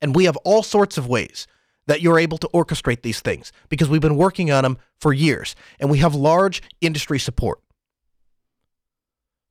And 0.00 0.16
we 0.16 0.24
have 0.24 0.36
all 0.38 0.62
sorts 0.62 0.96
of 0.96 1.06
ways 1.06 1.46
that 1.86 2.00
you're 2.00 2.18
able 2.18 2.38
to 2.38 2.48
orchestrate 2.54 3.02
these 3.02 3.20
things 3.20 3.52
because 3.68 3.88
we've 3.88 4.00
been 4.00 4.16
working 4.16 4.50
on 4.50 4.62
them 4.62 4.78
for 4.98 5.12
years 5.12 5.54
and 5.78 5.90
we 5.90 5.98
have 5.98 6.14
large 6.14 6.62
industry 6.80 7.18
support. 7.18 7.60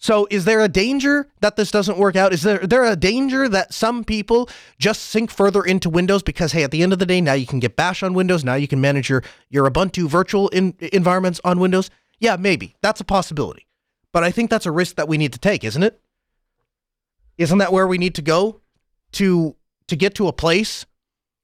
So, 0.01 0.27
is 0.31 0.45
there 0.45 0.61
a 0.61 0.67
danger 0.67 1.27
that 1.41 1.57
this 1.57 1.69
doesn't 1.69 1.99
work 1.99 2.15
out? 2.15 2.33
Is 2.33 2.41
there 2.41 2.57
there 2.57 2.83
a 2.83 2.95
danger 2.95 3.47
that 3.47 3.71
some 3.71 4.03
people 4.03 4.49
just 4.79 5.03
sink 5.03 5.29
further 5.29 5.63
into 5.63 5.91
Windows 5.91 6.23
because 6.23 6.53
hey, 6.53 6.63
at 6.63 6.71
the 6.71 6.81
end 6.81 6.91
of 6.91 6.97
the 6.97 7.05
day, 7.05 7.21
now 7.21 7.33
you 7.33 7.45
can 7.45 7.59
get 7.59 7.75
Bash 7.75 8.01
on 8.01 8.15
Windows, 8.15 8.43
now 8.43 8.55
you 8.55 8.67
can 8.67 8.81
manage 8.81 9.09
your 9.09 9.23
your 9.51 9.69
Ubuntu 9.69 10.07
virtual 10.07 10.49
in, 10.49 10.73
environments 10.91 11.39
on 11.43 11.59
Windows? 11.59 11.91
Yeah, 12.19 12.35
maybe 12.35 12.75
that's 12.81 12.99
a 12.99 13.03
possibility, 13.03 13.67
but 14.11 14.23
I 14.23 14.31
think 14.31 14.49
that's 14.49 14.65
a 14.65 14.71
risk 14.71 14.95
that 14.95 15.07
we 15.07 15.19
need 15.19 15.33
to 15.33 15.39
take, 15.39 15.63
isn't 15.63 15.83
it? 15.83 16.01
Isn't 17.37 17.59
that 17.59 17.71
where 17.71 17.85
we 17.85 17.99
need 17.99 18.15
to 18.15 18.23
go 18.23 18.59
to 19.13 19.55
to 19.87 19.95
get 19.95 20.15
to 20.15 20.27
a 20.27 20.33
place 20.33 20.83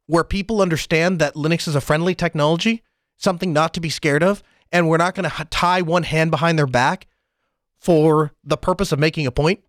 where 0.08 0.24
people 0.24 0.64
understand 0.64 1.20
that 1.20 1.36
Linux 1.36 1.68
is 1.68 1.76
a 1.76 1.82
friendly 1.82 2.16
technology, 2.16 2.82
something 3.18 3.54
not 3.54 3.76
to 3.76 3.80
be 3.80 3.92
scared 3.92 4.24
of, 4.24 4.42
and 4.72 4.90
we're 4.90 4.98
not 4.98 5.14
going 5.14 5.30
to 5.30 5.46
tie 5.52 5.84
one 5.84 6.04
hand 6.04 6.32
behind 6.32 6.58
their 6.58 6.66
back 6.66 7.06
for 7.80 8.34
the 8.44 8.58
purpose 8.58 8.92
of 8.92 9.00
making 9.00 9.28
a 9.28 9.32
point? 9.32 9.64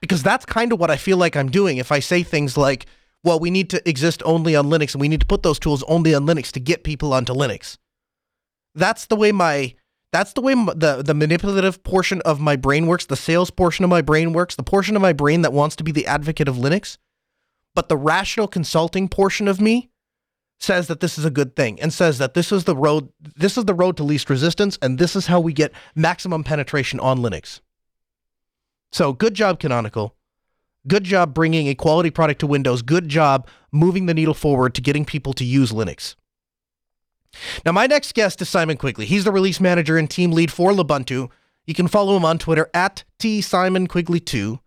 Because 0.00 0.22
that's 0.22 0.44
kind 0.44 0.72
of 0.72 0.78
what 0.78 0.90
I 0.90 0.96
feel 0.96 1.16
like 1.16 1.36
I'm 1.36 1.50
doing 1.50 1.78
if 1.78 1.90
I 1.90 2.00
say 2.00 2.22
things 2.22 2.56
like, 2.56 2.86
well, 3.22 3.40
we 3.40 3.50
need 3.50 3.70
to 3.70 3.88
exist 3.88 4.22
only 4.26 4.54
on 4.54 4.66
Linux 4.66 4.92
and 4.92 5.00
we 5.00 5.08
need 5.08 5.20
to 5.20 5.26
put 5.26 5.42
those 5.42 5.58
tools 5.58 5.82
only 5.88 6.14
on 6.14 6.26
Linux 6.26 6.52
to 6.52 6.60
get 6.60 6.84
people 6.84 7.14
onto 7.14 7.32
Linux. 7.32 7.78
That's 8.74 9.06
the 9.06 9.16
way 9.16 9.32
my 9.32 9.74
that's 10.12 10.34
the 10.34 10.42
way 10.42 10.54
the 10.54 11.02
the 11.04 11.14
manipulative 11.14 11.82
portion 11.82 12.20
of 12.22 12.38
my 12.38 12.54
brain 12.54 12.86
works, 12.86 13.06
the 13.06 13.16
sales 13.16 13.50
portion 13.50 13.84
of 13.84 13.90
my 13.90 14.02
brain 14.02 14.32
works, 14.32 14.54
the 14.54 14.62
portion 14.62 14.94
of 14.94 15.02
my 15.02 15.12
brain 15.12 15.42
that 15.42 15.52
wants 15.52 15.74
to 15.76 15.84
be 15.84 15.90
the 15.90 16.06
advocate 16.06 16.48
of 16.48 16.56
Linux. 16.56 16.98
But 17.74 17.88
the 17.88 17.96
rational 17.96 18.46
consulting 18.46 19.08
portion 19.08 19.48
of 19.48 19.60
me 19.60 19.90
says 20.58 20.86
that 20.88 21.00
this 21.00 21.18
is 21.18 21.24
a 21.24 21.30
good 21.30 21.56
thing 21.56 21.80
and 21.80 21.92
says 21.92 22.18
that 22.18 22.34
this 22.34 22.50
is 22.50 22.64
the 22.64 22.76
road 22.76 23.10
this 23.20 23.58
is 23.58 23.64
the 23.64 23.74
road 23.74 23.96
to 23.96 24.04
least 24.04 24.30
resistance 24.30 24.78
and 24.80 24.98
this 24.98 25.14
is 25.14 25.26
how 25.26 25.40
we 25.40 25.52
get 25.52 25.72
maximum 25.94 26.44
penetration 26.44 27.00
on 27.00 27.18
Linux. 27.18 27.60
So 28.92 29.12
good 29.12 29.34
job 29.34 29.60
Canonical. 29.60 30.14
Good 30.86 31.04
job 31.04 31.32
bringing 31.32 31.68
a 31.68 31.74
quality 31.74 32.10
product 32.10 32.40
to 32.40 32.46
Windows. 32.46 32.82
Good 32.82 33.08
job 33.08 33.48
moving 33.72 34.06
the 34.06 34.14
needle 34.14 34.34
forward 34.34 34.74
to 34.74 34.82
getting 34.82 35.04
people 35.04 35.32
to 35.34 35.44
use 35.44 35.72
Linux. 35.72 36.14
Now 37.64 37.72
my 37.72 37.86
next 37.86 38.14
guest 38.14 38.40
is 38.42 38.48
Simon 38.48 38.76
Quigley. 38.76 39.06
He's 39.06 39.24
the 39.24 39.32
release 39.32 39.60
manager 39.60 39.96
and 39.96 40.10
team 40.10 40.32
lead 40.32 40.52
for 40.52 40.72
Lubuntu. 40.72 41.30
You 41.66 41.74
can 41.74 41.88
follow 41.88 42.16
him 42.16 42.24
on 42.24 42.38
Twitter 42.38 42.70
at 42.74 43.04
tsimonquigley2. 43.18 44.60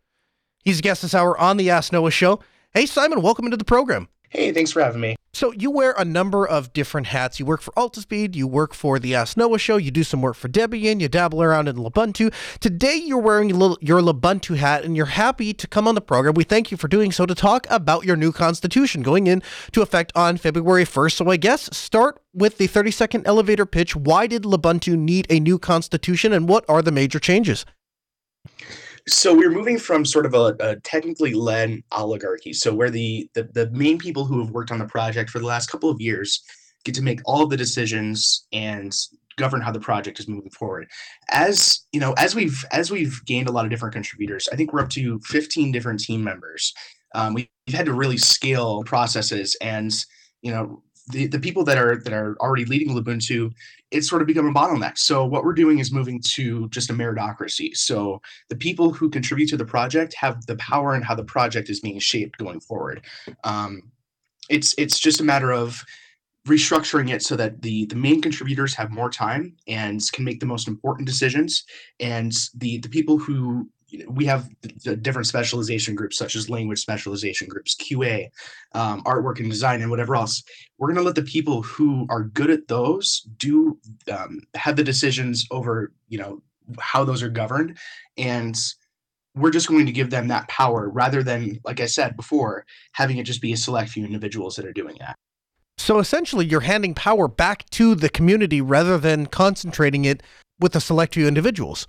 He's 0.63 0.79
a 0.79 0.81
guest 0.81 1.03
this 1.03 1.13
hour 1.13 1.37
on 1.37 1.57
the 1.57 1.69
Ask 1.69 1.93
Noah 1.93 2.11
show. 2.11 2.39
Hey 2.73 2.85
Simon, 2.85 3.21
welcome 3.21 3.45
into 3.45 3.57
the 3.57 3.63
program. 3.63 4.09
Hey, 4.29 4.51
thanks 4.51 4.71
for 4.71 4.81
having 4.81 4.99
me. 4.99 5.15
So 5.33 5.51
you 5.51 5.69
wear 5.69 5.93
a 5.97 6.03
number 6.03 6.47
of 6.47 6.73
different 6.73 7.07
hats. 7.07 7.39
You 7.39 7.45
work 7.45 7.61
for 7.61 7.71
Altispeed, 7.73 8.35
you 8.35 8.47
work 8.47 8.73
for 8.73 8.97
the 8.97 9.13
Ask 9.13 9.37
Noah 9.37 9.59
show, 9.59 9.77
you 9.77 9.91
do 9.91 10.03
some 10.03 10.21
work 10.21 10.35
for 10.35 10.49
Debian, 10.49 10.99
you 10.99 11.07
dabble 11.07 11.43
around 11.43 11.67
in 11.67 11.75
Lubuntu. 11.75 12.33
Today 12.59 12.95
you're 12.95 13.19
wearing 13.19 13.49
your 13.49 14.01
Lubuntu 14.01 14.57
hat 14.57 14.83
and 14.83 14.97
you're 14.97 15.05
happy 15.05 15.53
to 15.53 15.67
come 15.67 15.87
on 15.87 15.93
the 15.93 16.01
program. 16.01 16.33
We 16.33 16.43
thank 16.43 16.71
you 16.71 16.77
for 16.77 16.87
doing 16.87 17.11
so 17.11 17.27
to 17.27 17.35
talk 17.35 17.67
about 17.69 18.03
your 18.03 18.15
new 18.15 18.31
constitution 18.31 19.03
going 19.03 19.27
into 19.27 19.81
effect 19.81 20.11
on 20.15 20.37
February 20.37 20.85
1st. 20.85 21.13
So 21.13 21.29
I 21.29 21.37
guess 21.37 21.69
start 21.77 22.19
with 22.33 22.57
the 22.57 22.65
30 22.65 22.89
second 22.89 23.27
elevator 23.27 23.67
pitch. 23.67 23.95
Why 23.95 24.25
did 24.25 24.41
Lubuntu 24.41 24.97
need 24.97 25.27
a 25.29 25.39
new 25.39 25.59
constitution 25.59 26.33
and 26.33 26.49
what 26.49 26.65
are 26.67 26.81
the 26.81 26.91
major 26.91 27.19
changes? 27.19 27.63
So 29.07 29.33
we're 29.33 29.51
moving 29.51 29.79
from 29.79 30.05
sort 30.05 30.25
of 30.25 30.33
a, 30.33 30.55
a, 30.59 30.75
technically 30.81 31.33
led 31.33 31.81
oligarchy. 31.91 32.53
So 32.53 32.73
where 32.73 32.89
the, 32.89 33.29
the 33.33 33.43
the 33.53 33.69
main 33.71 33.97
people 33.97 34.25
who 34.25 34.39
have 34.39 34.51
worked 34.51 34.71
on 34.71 34.79
the 34.79 34.85
project 34.85 35.29
for 35.29 35.39
the 35.39 35.45
last 35.45 35.69
couple 35.69 35.89
of 35.89 36.01
years 36.01 36.43
get 36.83 36.95
to 36.95 37.01
make 37.01 37.19
all 37.25 37.47
the 37.47 37.57
decisions 37.57 38.47
and 38.51 38.93
govern 39.37 39.61
how 39.61 39.71
the 39.71 39.79
project 39.79 40.19
is 40.19 40.27
moving 40.27 40.49
forward. 40.49 40.87
As 41.29 41.85
you 41.93 41.99
know 41.99 42.13
as 42.17 42.35
we've 42.35 42.65
as 42.71 42.91
we've 42.91 43.23
gained 43.25 43.47
a 43.47 43.51
lot 43.51 43.65
of 43.65 43.71
different 43.71 43.93
contributors 43.93 44.47
i 44.51 44.55
think 44.55 44.73
we're 44.73 44.81
up 44.81 44.89
to 44.89 45.19
15 45.19 45.71
different 45.71 45.99
team 45.99 46.23
members. 46.23 46.73
Um, 47.15 47.33
we've 47.33 47.47
had 47.69 47.85
to 47.85 47.93
really 47.93 48.17
scale 48.17 48.83
processes 48.83 49.55
and 49.61 49.93
you 50.41 50.51
know 50.51 50.83
the, 51.07 51.27
the 51.27 51.39
people 51.39 51.63
that 51.63 51.77
are 51.77 51.97
that 51.97 52.13
are 52.13 52.35
already 52.39 52.65
leading 52.65 52.89
Lubuntu, 52.89 53.51
it's 53.91 54.09
sort 54.09 54.21
of 54.21 54.27
become 54.27 54.47
a 54.47 54.53
bottleneck. 54.53 54.97
So 54.97 55.25
what 55.25 55.43
we're 55.43 55.53
doing 55.53 55.79
is 55.79 55.91
moving 55.91 56.21
to 56.33 56.67
just 56.69 56.89
a 56.89 56.93
meritocracy. 56.93 57.75
So 57.75 58.21
the 58.49 58.55
people 58.55 58.91
who 58.91 59.09
contribute 59.09 59.47
to 59.49 59.57
the 59.57 59.65
project 59.65 60.13
have 60.15 60.45
the 60.45 60.57
power 60.57 60.95
in 60.95 61.01
how 61.01 61.15
the 61.15 61.23
project 61.23 61.69
is 61.69 61.79
being 61.79 61.99
shaped 61.99 62.37
going 62.37 62.59
forward. 62.59 63.05
Um, 63.43 63.91
it's 64.49 64.75
it's 64.77 64.99
just 64.99 65.21
a 65.21 65.23
matter 65.23 65.51
of 65.51 65.83
restructuring 66.47 67.11
it 67.11 67.21
so 67.21 67.35
that 67.35 67.61
the 67.61 67.85
the 67.87 67.95
main 67.95 68.21
contributors 68.21 68.73
have 68.73 68.89
more 68.91 69.09
time 69.09 69.55
and 69.67 70.01
can 70.13 70.23
make 70.23 70.39
the 70.39 70.45
most 70.45 70.67
important 70.67 71.05
decisions 71.05 71.65
and 71.99 72.33
the 72.55 72.79
the 72.79 72.89
people 72.89 73.17
who 73.17 73.69
we 74.07 74.25
have 74.25 74.49
different 75.01 75.27
specialization 75.27 75.95
groups 75.95 76.17
such 76.17 76.35
as 76.35 76.49
language 76.49 76.79
specialization 76.79 77.47
groups 77.47 77.75
qa 77.75 78.29
um, 78.73 79.03
artwork 79.03 79.39
and 79.39 79.49
design 79.49 79.81
and 79.81 79.89
whatever 79.89 80.15
else. 80.15 80.43
We're 80.77 80.87
going 80.87 80.97
to 80.97 81.03
let 81.03 81.15
the 81.15 81.23
people 81.23 81.61
who 81.61 82.05
are 82.09 82.23
good 82.23 82.49
at 82.49 82.67
those 82.67 83.21
do 83.37 83.77
um, 84.11 84.41
have 84.55 84.75
the 84.75 84.83
decisions 84.83 85.45
over 85.51 85.93
you 86.07 86.17
know 86.17 86.41
how 86.79 87.03
those 87.03 87.23
are 87.23 87.29
governed. 87.29 87.77
And 88.17 88.57
we're 89.35 89.51
just 89.51 89.67
going 89.67 89.85
to 89.85 89.91
give 89.91 90.09
them 90.09 90.27
that 90.27 90.47
power 90.47 90.89
rather 90.89 91.21
than 91.21 91.59
like 91.63 91.79
i 91.79 91.85
said 91.85 92.15
before 92.15 92.65
having 92.93 93.17
it 93.17 93.23
just 93.23 93.41
be 93.41 93.53
a 93.53 93.57
select 93.57 93.89
few 93.91 94.03
individuals 94.03 94.55
that 94.55 94.65
are 94.65 94.73
doing 94.73 94.97
that. 94.99 95.15
So 95.77 95.99
essentially 95.99 96.45
you're 96.45 96.61
handing 96.61 96.95
power 96.95 97.27
back 97.27 97.69
to 97.71 97.93
the 97.93 98.09
community 98.09 98.61
rather 98.61 98.97
than 98.97 99.27
concentrating 99.27 100.05
it 100.05 100.23
with 100.59 100.75
a 100.75 100.81
select 100.81 101.13
few 101.13 101.27
individuals 101.27 101.87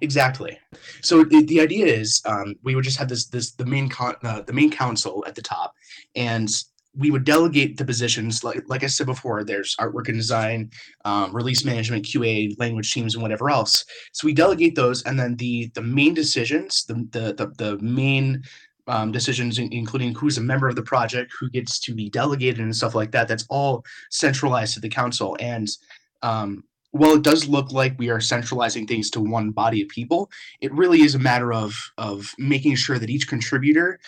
Exactly. 0.00 0.58
So 1.02 1.24
the, 1.24 1.44
the 1.44 1.60
idea 1.60 1.86
is 1.86 2.20
um, 2.24 2.56
we 2.62 2.74
would 2.74 2.84
just 2.84 2.98
have 2.98 3.08
this 3.08 3.26
this 3.26 3.52
the 3.52 3.66
main 3.66 3.88
con, 3.88 4.16
uh, 4.22 4.42
the 4.42 4.52
main 4.52 4.70
council 4.70 5.24
at 5.26 5.34
the 5.34 5.42
top, 5.42 5.74
and 6.16 6.48
we 6.96 7.12
would 7.12 7.24
delegate 7.24 7.76
the 7.76 7.84
positions 7.84 8.42
like 8.42 8.62
like 8.66 8.82
I 8.82 8.88
said 8.88 9.06
before. 9.06 9.44
There's 9.44 9.76
artwork 9.76 10.08
and 10.08 10.18
design, 10.18 10.70
um, 11.04 11.34
release 11.34 11.64
management, 11.64 12.04
QA, 12.04 12.58
language 12.58 12.92
teams, 12.92 13.14
and 13.14 13.22
whatever 13.22 13.48
else. 13.48 13.84
So 14.12 14.26
we 14.26 14.34
delegate 14.34 14.74
those, 14.74 15.04
and 15.04 15.18
then 15.18 15.36
the 15.36 15.70
the 15.74 15.82
main 15.82 16.14
decisions, 16.14 16.84
the 16.86 16.94
the 17.12 17.34
the, 17.34 17.52
the 17.58 17.78
main 17.78 18.42
um, 18.88 19.12
decisions, 19.12 19.58
in- 19.58 19.72
including 19.72 20.14
who's 20.14 20.38
a 20.38 20.42
member 20.42 20.68
of 20.68 20.74
the 20.74 20.82
project, 20.82 21.32
who 21.38 21.48
gets 21.48 21.78
to 21.80 21.94
be 21.94 22.10
delegated, 22.10 22.60
and 22.60 22.74
stuff 22.74 22.96
like 22.96 23.12
that. 23.12 23.28
That's 23.28 23.46
all 23.48 23.84
centralized 24.10 24.74
to 24.74 24.80
the 24.80 24.88
council. 24.88 25.36
And 25.38 25.68
um, 26.22 26.64
while 26.92 27.14
it 27.14 27.22
does 27.22 27.48
look 27.48 27.72
like 27.72 27.98
we 27.98 28.10
are 28.10 28.20
centralizing 28.20 28.86
things 28.86 29.10
to 29.10 29.20
one 29.20 29.50
body 29.50 29.82
of 29.82 29.88
people, 29.88 30.30
it 30.60 30.72
really 30.72 31.02
is 31.02 31.14
a 31.14 31.18
matter 31.18 31.52
of 31.52 31.74
of 31.98 32.34
making 32.38 32.76
sure 32.76 32.98
that 32.98 33.10
each 33.10 33.28
contributor 33.28 33.98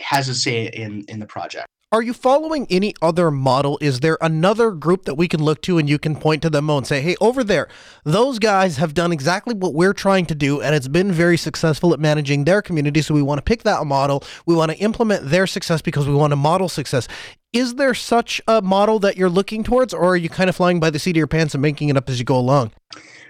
has 0.00 0.28
a 0.28 0.34
say 0.34 0.66
in 0.66 1.04
in 1.08 1.20
the 1.20 1.26
project. 1.26 1.66
Are 1.92 2.00
you 2.00 2.14
following 2.14 2.66
any 2.70 2.94
other 3.02 3.30
model? 3.30 3.76
Is 3.82 4.00
there 4.00 4.16
another 4.22 4.70
group 4.70 5.04
that 5.04 5.16
we 5.16 5.28
can 5.28 5.42
look 5.42 5.60
to 5.62 5.76
and 5.76 5.90
you 5.90 5.98
can 5.98 6.16
point 6.16 6.40
to 6.40 6.48
them 6.48 6.70
and 6.70 6.86
say, 6.86 7.02
hey, 7.02 7.16
over 7.20 7.44
there, 7.44 7.68
those 8.02 8.38
guys 8.38 8.78
have 8.78 8.94
done 8.94 9.12
exactly 9.12 9.54
what 9.54 9.74
we're 9.74 9.92
trying 9.92 10.24
to 10.24 10.34
do 10.34 10.62
and 10.62 10.74
it's 10.74 10.88
been 10.88 11.12
very 11.12 11.36
successful 11.36 11.92
at 11.92 12.00
managing 12.00 12.44
their 12.44 12.62
community. 12.62 13.02
So 13.02 13.12
we 13.12 13.20
want 13.20 13.40
to 13.40 13.42
pick 13.42 13.64
that 13.64 13.84
model. 13.84 14.24
We 14.46 14.54
want 14.54 14.72
to 14.72 14.78
implement 14.78 15.28
their 15.28 15.46
success 15.46 15.82
because 15.82 16.08
we 16.08 16.14
want 16.14 16.30
to 16.30 16.36
model 16.36 16.70
success. 16.70 17.08
Is 17.52 17.74
there 17.74 17.92
such 17.92 18.40
a 18.48 18.62
model 18.62 18.98
that 19.00 19.18
you're 19.18 19.28
looking 19.28 19.62
towards 19.62 19.92
or 19.92 20.02
are 20.02 20.16
you 20.16 20.30
kind 20.30 20.48
of 20.48 20.56
flying 20.56 20.80
by 20.80 20.88
the 20.88 20.98
seat 20.98 21.10
of 21.10 21.16
your 21.18 21.26
pants 21.26 21.54
and 21.54 21.60
making 21.60 21.90
it 21.90 21.98
up 21.98 22.08
as 22.08 22.18
you 22.18 22.24
go 22.24 22.38
along? 22.38 22.72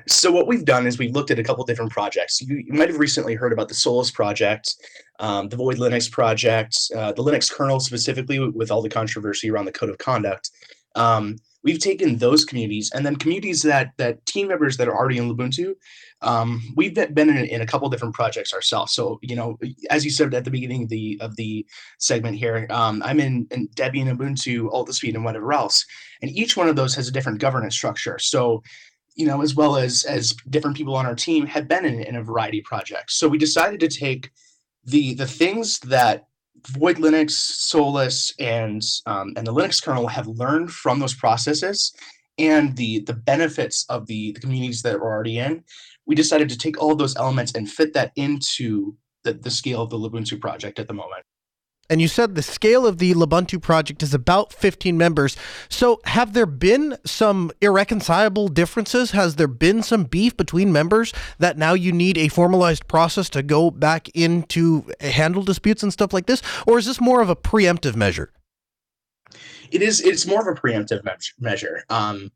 So 0.07 0.31
what 0.31 0.47
we've 0.47 0.64
done 0.64 0.87
is 0.87 0.97
we've 0.97 1.12
looked 1.12 1.33
at 1.33 1.41
a 1.41 1.43
couple 1.43 1.64
different 1.64 1.91
projects. 1.91 2.41
You, 2.41 2.57
you 2.57 2.73
might 2.73 2.89
have 2.89 2.99
recently 2.99 3.35
heard 3.35 3.53
about 3.53 3.68
the 3.68 3.75
Solus 3.75 4.12
project, 4.12 4.77
um, 5.18 5.49
the 5.49 5.57
Void 5.57 5.79
Linux 5.79 6.11
project, 6.11 6.79
uh, 6.97 7.12
the 7.12 7.23
Linux 7.23 7.53
kernel 7.53 7.81
specifically 7.81 8.39
with, 8.39 8.70
all 8.70 8.81
the 8.81 8.89
controversy 8.89 9.51
around 9.51 9.64
the 9.64 9.73
code 9.73 9.91
of 9.91 9.99
conduct. 9.99 10.51
Um, 10.95 11.37
we've 11.65 11.79
taken 11.79 12.19
those 12.19 12.45
communities 12.45 12.91
and 12.95 13.05
then 13.05 13.17
communities 13.17 13.63
that 13.63 13.93
that 13.99 14.25
team 14.27 14.49
members 14.49 14.77
that 14.77 14.89
are 14.89 14.97
already 14.97 15.19
in 15.19 15.35
Ubuntu. 15.35 15.75
Um, 16.21 16.63
we've 16.77 16.95
been 16.95 17.29
in, 17.31 17.37
in, 17.37 17.63
a 17.63 17.67
couple 17.67 17.89
different 17.89 18.15
projects 18.15 18.55
ourselves. 18.55 18.93
So 18.93 19.19
you 19.23 19.35
know, 19.35 19.59
as 19.91 20.05
you 20.05 20.11
said 20.11 20.35
at 20.35 20.45
the 20.45 20.51
beginning 20.51 20.85
of 20.85 20.89
the 20.89 21.19
of 21.21 21.37
the 21.37 21.67
segment 21.99 22.37
here, 22.37 22.67
um, 22.71 23.03
I'm 23.05 23.21
in, 23.21 23.47
in 23.51 23.69
Debian, 23.69 24.15
Ubuntu, 24.17 24.71
Altispeed, 24.71 25.15
and 25.15 25.25
whatever 25.25 25.53
else, 25.53 25.85
and 26.21 26.31
each 26.31 26.57
one 26.57 26.69
of 26.69 26.77
those 26.77 26.95
has 26.95 27.09
a 27.09 27.13
different 27.13 27.41
governance 27.41 27.75
structure. 27.75 28.19
So 28.19 28.63
you 29.15 29.27
know, 29.27 29.43
as 29.43 29.55
well 29.55 29.77
as 29.77 30.05
as 30.05 30.33
different 30.49 30.77
people 30.77 30.97
on 30.97 31.07
our 31.07 31.15
team 31.15 31.47
have 31.47 31.69
been 31.69 31.85
in, 31.85 32.03
in 32.03 32.17
a 32.17 32.23
variety 32.23 32.61
of 32.61 32.65
projects. 32.65 33.19
So 33.19 33.29
we 33.29 33.39
decided 33.39 33.81
to 33.81 33.89
take 33.89 34.31
the 34.85 35.15
the 35.15 35.27
things 35.27 35.79
that 35.81 36.27
Void 36.69 36.97
Linux, 36.97 37.33
Solus, 37.33 38.33
and 38.39 38.83
um, 39.07 39.33
and 39.37 39.47
the 39.47 39.53
Linux 39.53 39.83
kernel 39.83 40.07
have 40.07 40.27
learned 40.27 40.71
from 40.71 40.99
those 40.99 41.15
processes 41.15 41.93
and 42.39 42.77
the 42.77 43.01
the 43.01 43.15
benefits 43.15 43.85
of 43.89 44.07
the, 44.07 44.33
the 44.33 44.41
communities 44.41 44.83
that 44.83 44.99
we're 44.99 45.13
already 45.13 45.39
in. 45.39 45.65
We 46.07 46.15
decided 46.15 46.49
to 46.51 46.59
take 46.59 46.81
all 46.81 46.93
of 46.93 46.99
those 46.99 47.17
elements 47.17 47.53
and 47.55 47.71
fit 47.71 47.93
that 47.95 48.13
into 48.17 48.97
the, 49.25 49.35
the 49.35 49.51
scale 49.51 49.83
of 49.83 49.91
the 49.91 49.99
Ubuntu 49.99 50.41
project 50.41 50.79
at 50.79 50.89
the 50.89 50.95
moment. 50.95 51.25
And 51.93 52.01
you 52.01 52.09
said 52.09 52.34
the 52.34 52.43
scale 52.43 52.86
of 52.86 52.97
the 52.97 53.12
Lubuntu 53.12 53.61
project 53.61 54.03
is 54.03 54.14
about 54.14 54.51
15 54.51 54.97
members. 54.97 55.36
So, 55.68 56.01
have 56.05 56.32
there 56.32 56.47
been 56.47 56.97
some 57.05 57.53
irreconcilable 57.61 58.49
differences? 58.49 59.11
Has 59.11 59.36
there 59.36 59.47
been 59.47 59.82
some 59.82 60.05
beef 60.05 60.34
between 60.34 60.72
members 60.72 61.12
that 61.38 61.59
now 61.59 61.74
you 61.74 61.93
need 61.93 62.16
a 62.16 62.28
formalized 62.28 62.88
process 62.88 63.28
to 63.28 63.43
go 63.43 63.70
back 63.70 64.09
into 64.14 64.86
handle 65.03 65.43
disputes 65.43 65.82
and 65.82 65.93
stuff 65.93 66.14
like 66.14 66.24
this? 66.24 66.40
Or 66.66 66.78
is 66.78 66.86
this 66.86 66.99
more 66.99 67.20
of 67.20 67.28
a 67.28 67.36
preemptive 67.36 67.95
measure? 67.95 68.32
It 69.70 69.82
is. 69.82 70.01
It's 70.01 70.26
more 70.26 70.40
of 70.40 70.47
a 70.47 70.59
preemptive 70.59 71.05
me- 71.05 71.12
measure. 71.38 71.84
Um, 71.90 72.32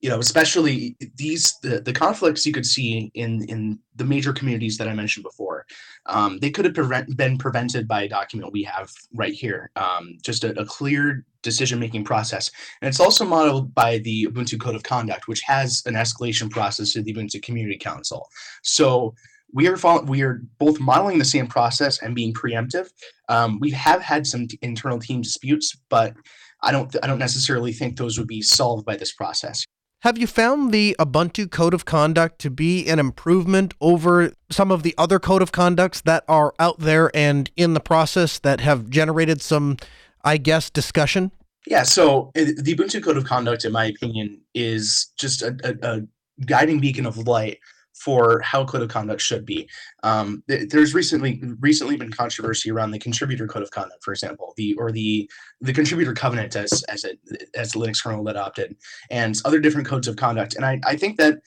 you 0.00 0.08
know, 0.08 0.18
especially 0.20 0.96
these 1.16 1.58
the, 1.62 1.80
the 1.80 1.92
conflicts 1.92 2.46
you 2.46 2.52
could 2.52 2.66
see 2.66 3.10
in 3.14 3.44
in 3.48 3.78
the 3.96 4.04
major 4.04 4.32
communities 4.32 4.78
that 4.78 4.86
I 4.88 4.94
mentioned 4.94 5.24
before. 5.24 5.66
Um, 6.06 6.38
they 6.38 6.50
could 6.50 6.64
have 6.64 6.74
prevent, 6.74 7.16
been 7.16 7.36
prevented 7.36 7.88
by 7.88 8.02
a 8.02 8.08
document 8.08 8.52
we 8.52 8.62
have 8.62 8.90
right 9.14 9.32
here, 9.32 9.70
um, 9.76 10.16
just 10.22 10.44
a, 10.44 10.58
a 10.58 10.64
clear 10.64 11.26
decision 11.42 11.80
making 11.80 12.04
process. 12.04 12.50
And 12.80 12.88
it's 12.88 13.00
also 13.00 13.24
modeled 13.24 13.74
by 13.74 13.98
the 13.98 14.26
Ubuntu 14.26 14.60
Code 14.60 14.76
of 14.76 14.84
Conduct, 14.84 15.26
which 15.26 15.40
has 15.42 15.82
an 15.86 15.94
escalation 15.94 16.48
process 16.48 16.92
to 16.92 17.02
the 17.02 17.12
Ubuntu 17.12 17.42
Community 17.42 17.76
Council. 17.76 18.28
So 18.62 19.14
we 19.52 19.66
are 19.66 19.76
follow- 19.76 20.04
we 20.04 20.22
are 20.22 20.42
both 20.58 20.78
modeling 20.78 21.18
the 21.18 21.24
same 21.24 21.46
process 21.46 22.02
and 22.02 22.14
being 22.14 22.32
preemptive. 22.34 22.88
Um, 23.28 23.58
we 23.60 23.70
have 23.72 24.00
had 24.02 24.26
some 24.26 24.46
t- 24.46 24.58
internal 24.62 24.98
team 24.98 25.22
disputes, 25.22 25.76
but 25.88 26.14
I 26.62 26.70
don't 26.70 26.90
th- 26.90 27.02
I 27.02 27.06
don't 27.06 27.18
necessarily 27.18 27.72
think 27.72 27.96
those 27.96 28.18
would 28.18 28.28
be 28.28 28.42
solved 28.42 28.84
by 28.84 28.96
this 28.96 29.12
process. 29.12 29.64
Have 30.02 30.16
you 30.16 30.28
found 30.28 30.70
the 30.70 30.94
Ubuntu 31.00 31.50
Code 31.50 31.74
of 31.74 31.84
Conduct 31.84 32.38
to 32.42 32.50
be 32.50 32.86
an 32.88 33.00
improvement 33.00 33.74
over 33.80 34.30
some 34.48 34.70
of 34.70 34.84
the 34.84 34.94
other 34.96 35.18
code 35.18 35.42
of 35.42 35.50
conducts 35.50 36.02
that 36.02 36.22
are 36.28 36.54
out 36.60 36.78
there 36.78 37.10
and 37.16 37.50
in 37.56 37.74
the 37.74 37.80
process 37.80 38.38
that 38.38 38.60
have 38.60 38.90
generated 38.90 39.42
some, 39.42 39.76
I 40.22 40.36
guess, 40.36 40.70
discussion? 40.70 41.32
Yeah, 41.66 41.82
so 41.82 42.30
uh, 42.36 42.44
the 42.58 42.76
Ubuntu 42.76 43.02
Code 43.02 43.16
of 43.16 43.24
Conduct, 43.24 43.64
in 43.64 43.72
my 43.72 43.86
opinion, 43.86 44.40
is 44.54 45.10
just 45.18 45.42
a, 45.42 45.56
a, 45.64 45.96
a 45.96 46.00
guiding 46.46 46.78
beacon 46.78 47.04
of 47.04 47.18
light 47.26 47.58
for 47.98 48.40
how 48.40 48.64
code 48.64 48.82
of 48.82 48.88
conduct 48.88 49.20
should 49.20 49.44
be. 49.44 49.68
Um, 50.02 50.42
th- 50.48 50.68
there's 50.70 50.94
recently 50.94 51.42
recently 51.60 51.96
been 51.96 52.12
controversy 52.12 52.70
around 52.70 52.92
the 52.92 52.98
contributor 52.98 53.46
code 53.46 53.62
of 53.62 53.70
conduct, 53.70 54.02
for 54.04 54.12
example, 54.12 54.54
the 54.56 54.74
or 54.74 54.92
the 54.92 55.28
the 55.60 55.72
contributor 55.72 56.14
covenant 56.14 56.56
as 56.56 56.82
as 56.88 57.04
a 57.04 57.10
as 57.54 57.72
Linux 57.72 58.02
kernel 58.02 58.26
adopted, 58.28 58.76
and 59.10 59.36
other 59.44 59.60
different 59.60 59.86
codes 59.86 60.08
of 60.08 60.16
conduct. 60.16 60.54
And 60.54 60.64
I, 60.64 60.80
I 60.84 60.96
think 60.96 61.18
that 61.18 61.38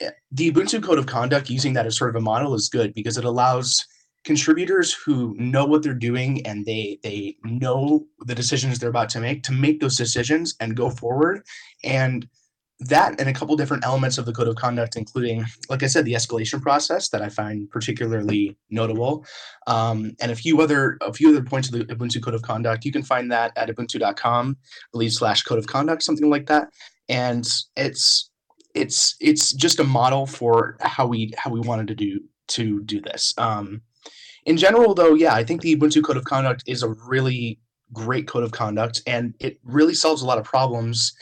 eh, 0.00 0.10
the 0.30 0.52
Ubuntu 0.52 0.82
code 0.82 0.98
of 0.98 1.06
conduct 1.06 1.50
using 1.50 1.72
that 1.74 1.86
as 1.86 1.96
sort 1.96 2.10
of 2.10 2.16
a 2.16 2.20
model 2.20 2.54
is 2.54 2.68
good 2.68 2.94
because 2.94 3.16
it 3.16 3.24
allows 3.24 3.86
contributors 4.24 4.92
who 4.92 5.34
know 5.38 5.64
what 5.64 5.82
they're 5.82 5.94
doing 5.94 6.44
and 6.46 6.66
they 6.66 6.98
they 7.02 7.36
know 7.44 8.04
the 8.26 8.34
decisions 8.34 8.78
they're 8.78 8.90
about 8.90 9.08
to 9.08 9.20
make 9.20 9.42
to 9.44 9.52
make 9.52 9.80
those 9.80 9.96
decisions 9.96 10.56
and 10.60 10.76
go 10.76 10.90
forward 10.90 11.46
and 11.84 12.28
that 12.80 13.18
and 13.18 13.28
a 13.28 13.32
couple 13.32 13.56
different 13.56 13.84
elements 13.84 14.18
of 14.18 14.26
the 14.26 14.32
code 14.32 14.48
of 14.48 14.56
conduct, 14.56 14.96
including, 14.96 15.44
like 15.70 15.82
I 15.82 15.86
said, 15.86 16.04
the 16.04 16.12
escalation 16.12 16.60
process 16.60 17.08
that 17.08 17.22
I 17.22 17.28
find 17.28 17.70
particularly 17.70 18.56
notable, 18.70 19.24
um, 19.66 20.12
and 20.20 20.30
a 20.30 20.36
few 20.36 20.60
other 20.60 20.98
a 21.00 21.12
few 21.12 21.30
other 21.30 21.42
points 21.42 21.68
of 21.68 21.74
the 21.74 21.84
Ubuntu 21.94 22.22
code 22.22 22.34
of 22.34 22.42
conduct. 22.42 22.84
You 22.84 22.92
can 22.92 23.02
find 23.02 23.32
that 23.32 23.52
at 23.56 23.68
ubuntu.com, 23.70 24.56
believe 24.92 25.12
slash 25.12 25.42
code 25.42 25.58
of 25.58 25.66
conduct, 25.66 26.02
something 26.02 26.28
like 26.28 26.46
that. 26.46 26.68
And 27.08 27.48
it's 27.76 28.30
it's 28.74 29.16
it's 29.20 29.52
just 29.52 29.80
a 29.80 29.84
model 29.84 30.26
for 30.26 30.76
how 30.80 31.06
we 31.06 31.32
how 31.38 31.50
we 31.50 31.60
wanted 31.60 31.88
to 31.88 31.94
do 31.94 32.20
to 32.48 32.82
do 32.82 33.00
this. 33.00 33.32
Um, 33.38 33.80
in 34.44 34.56
general, 34.56 34.94
though, 34.94 35.14
yeah, 35.14 35.34
I 35.34 35.44
think 35.44 35.62
the 35.62 35.74
Ubuntu 35.76 36.04
code 36.04 36.18
of 36.18 36.24
conduct 36.24 36.62
is 36.66 36.82
a 36.82 36.94
really 37.08 37.58
great 37.92 38.28
code 38.28 38.44
of 38.44 38.52
conduct, 38.52 39.00
and 39.06 39.34
it 39.40 39.58
really 39.64 39.94
solves 39.94 40.20
a 40.20 40.26
lot 40.26 40.38
of 40.38 40.44
problems 40.44 41.14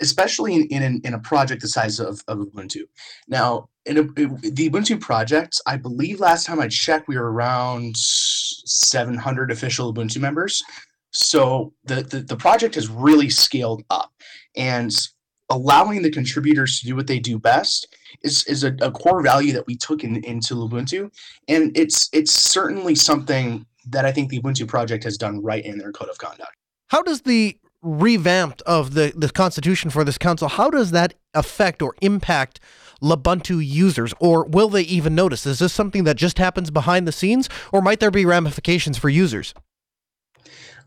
especially 0.00 0.54
in, 0.54 0.82
in, 0.82 1.00
in 1.04 1.14
a 1.14 1.18
project 1.18 1.62
the 1.62 1.68
size 1.68 1.98
of, 2.00 2.22
of 2.28 2.38
Ubuntu. 2.38 2.82
Now, 3.26 3.68
in 3.86 3.98
a, 3.98 4.02
the 4.02 4.70
Ubuntu 4.70 5.00
project, 5.00 5.60
I 5.66 5.76
believe 5.76 6.20
last 6.20 6.46
time 6.46 6.60
I 6.60 6.68
checked, 6.68 7.08
we 7.08 7.16
were 7.16 7.32
around 7.32 7.96
700 7.96 9.50
official 9.50 9.92
Ubuntu 9.92 10.18
members. 10.20 10.62
So 11.12 11.72
the, 11.84 12.02
the, 12.02 12.20
the 12.20 12.36
project 12.36 12.74
has 12.74 12.88
really 12.88 13.30
scaled 13.30 13.82
up 13.90 14.12
and 14.56 14.94
allowing 15.50 16.02
the 16.02 16.10
contributors 16.10 16.78
to 16.78 16.86
do 16.86 16.94
what 16.94 17.06
they 17.06 17.18
do 17.18 17.38
best 17.38 17.96
is, 18.22 18.44
is 18.44 18.64
a, 18.64 18.74
a 18.82 18.90
core 18.90 19.22
value 19.22 19.52
that 19.52 19.66
we 19.66 19.74
took 19.76 20.04
in, 20.04 20.22
into 20.24 20.54
Ubuntu. 20.54 21.10
And 21.48 21.76
it's, 21.76 22.10
it's 22.12 22.32
certainly 22.32 22.94
something 22.94 23.64
that 23.86 24.04
I 24.04 24.12
think 24.12 24.28
the 24.28 24.40
Ubuntu 24.40 24.68
project 24.68 25.04
has 25.04 25.16
done 25.16 25.42
right 25.42 25.64
in 25.64 25.78
their 25.78 25.92
code 25.92 26.10
of 26.10 26.18
conduct. 26.18 26.52
How 26.88 27.02
does 27.02 27.22
the 27.22 27.58
revamped 27.82 28.62
of 28.62 28.94
the, 28.94 29.12
the 29.14 29.30
constitution 29.30 29.90
for 29.90 30.04
this 30.04 30.18
council, 30.18 30.48
how 30.48 30.70
does 30.70 30.90
that 30.90 31.14
affect 31.34 31.82
or 31.82 31.94
impact 32.00 32.60
Lubuntu 33.02 33.64
users, 33.64 34.12
or 34.18 34.44
will 34.44 34.68
they 34.68 34.82
even 34.82 35.14
notice? 35.14 35.46
Is 35.46 35.60
this 35.60 35.72
something 35.72 36.04
that 36.04 36.16
just 36.16 36.38
happens 36.38 36.70
behind 36.70 37.06
the 37.06 37.12
scenes, 37.12 37.48
or 37.72 37.80
might 37.80 38.00
there 38.00 38.10
be 38.10 38.26
ramifications 38.26 38.98
for 38.98 39.08
users? 39.08 39.54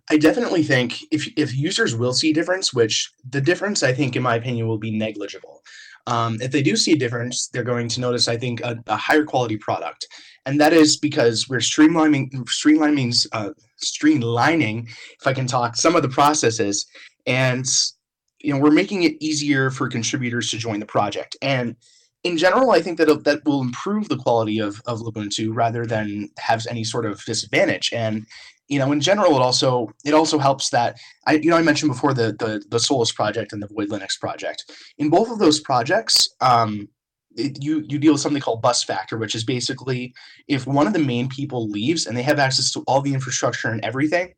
I 0.09 0.17
definitely 0.17 0.63
think 0.63 0.99
if 1.11 1.29
if 1.37 1.55
users 1.55 1.95
will 1.95 2.11
see 2.11 2.33
difference, 2.33 2.73
which 2.73 3.09
the 3.29 3.39
difference 3.39 3.81
I 3.81 3.93
think, 3.93 4.15
in 4.17 4.23
my 4.23 4.35
opinion, 4.35 4.67
will 4.67 4.77
be 4.77 4.91
negligible. 4.91 5.61
Um, 6.07 6.41
if 6.41 6.51
they 6.51 6.61
do 6.61 6.75
see 6.75 6.93
a 6.93 6.97
difference, 6.97 7.47
they're 7.47 7.63
going 7.63 7.87
to 7.89 8.01
notice, 8.01 8.27
I 8.27 8.35
think, 8.35 8.59
a, 8.61 8.75
a 8.87 8.97
higher 8.97 9.23
quality 9.23 9.55
product, 9.57 10.05
and 10.45 10.59
that 10.59 10.73
is 10.73 10.97
because 10.97 11.47
we're 11.47 11.59
streamlining 11.59 12.29
streamlining 12.45 13.25
uh, 13.31 13.51
streamlining, 13.83 14.89
if 14.89 15.27
I 15.27 15.33
can 15.33 15.47
talk, 15.47 15.75
some 15.75 15.95
of 15.95 16.01
the 16.01 16.09
processes, 16.09 16.85
and 17.25 17.65
you 18.39 18.53
know 18.53 18.59
we're 18.59 18.71
making 18.71 19.03
it 19.03 19.13
easier 19.19 19.69
for 19.69 19.87
contributors 19.87 20.49
to 20.51 20.57
join 20.57 20.79
the 20.79 20.85
project. 20.85 21.35
And 21.41 21.75
in 22.23 22.37
general, 22.37 22.71
I 22.71 22.81
think 22.81 22.97
that 22.99 23.23
that 23.23 23.43
will 23.45 23.61
improve 23.61 24.09
the 24.09 24.17
quality 24.17 24.59
of 24.59 24.81
of 24.85 25.01
Ubuntu 25.01 25.49
rather 25.53 25.85
than 25.85 26.29
have 26.37 26.65
any 26.69 26.83
sort 26.83 27.05
of 27.05 27.23
disadvantage. 27.25 27.91
And 27.93 28.25
you 28.67 28.79
know, 28.79 28.91
in 28.91 29.01
general, 29.01 29.35
it 29.35 29.41
also 29.41 29.91
it 30.05 30.13
also 30.13 30.37
helps 30.37 30.69
that 30.69 30.97
I 31.27 31.33
you 31.33 31.49
know 31.49 31.57
I 31.57 31.61
mentioned 31.61 31.91
before 31.91 32.13
the 32.13 32.33
the 32.39 32.63
the 32.69 32.79
Solus 32.79 33.11
project 33.11 33.53
and 33.53 33.61
the 33.61 33.67
Void 33.67 33.89
Linux 33.89 34.19
project. 34.19 34.71
In 34.97 35.09
both 35.09 35.29
of 35.29 35.39
those 35.39 35.59
projects, 35.59 36.29
um, 36.39 36.87
it, 37.35 37.63
you 37.63 37.85
you 37.87 37.97
deal 37.97 38.13
with 38.13 38.21
something 38.21 38.41
called 38.41 38.61
bus 38.61 38.83
factor, 38.83 39.17
which 39.17 39.35
is 39.35 39.43
basically 39.43 40.13
if 40.47 40.67
one 40.67 40.87
of 40.87 40.93
the 40.93 40.99
main 40.99 41.29
people 41.29 41.69
leaves 41.69 42.05
and 42.05 42.15
they 42.15 42.23
have 42.23 42.39
access 42.39 42.71
to 42.73 42.81
all 42.87 43.01
the 43.01 43.13
infrastructure 43.13 43.69
and 43.69 43.83
everything, 43.83 44.33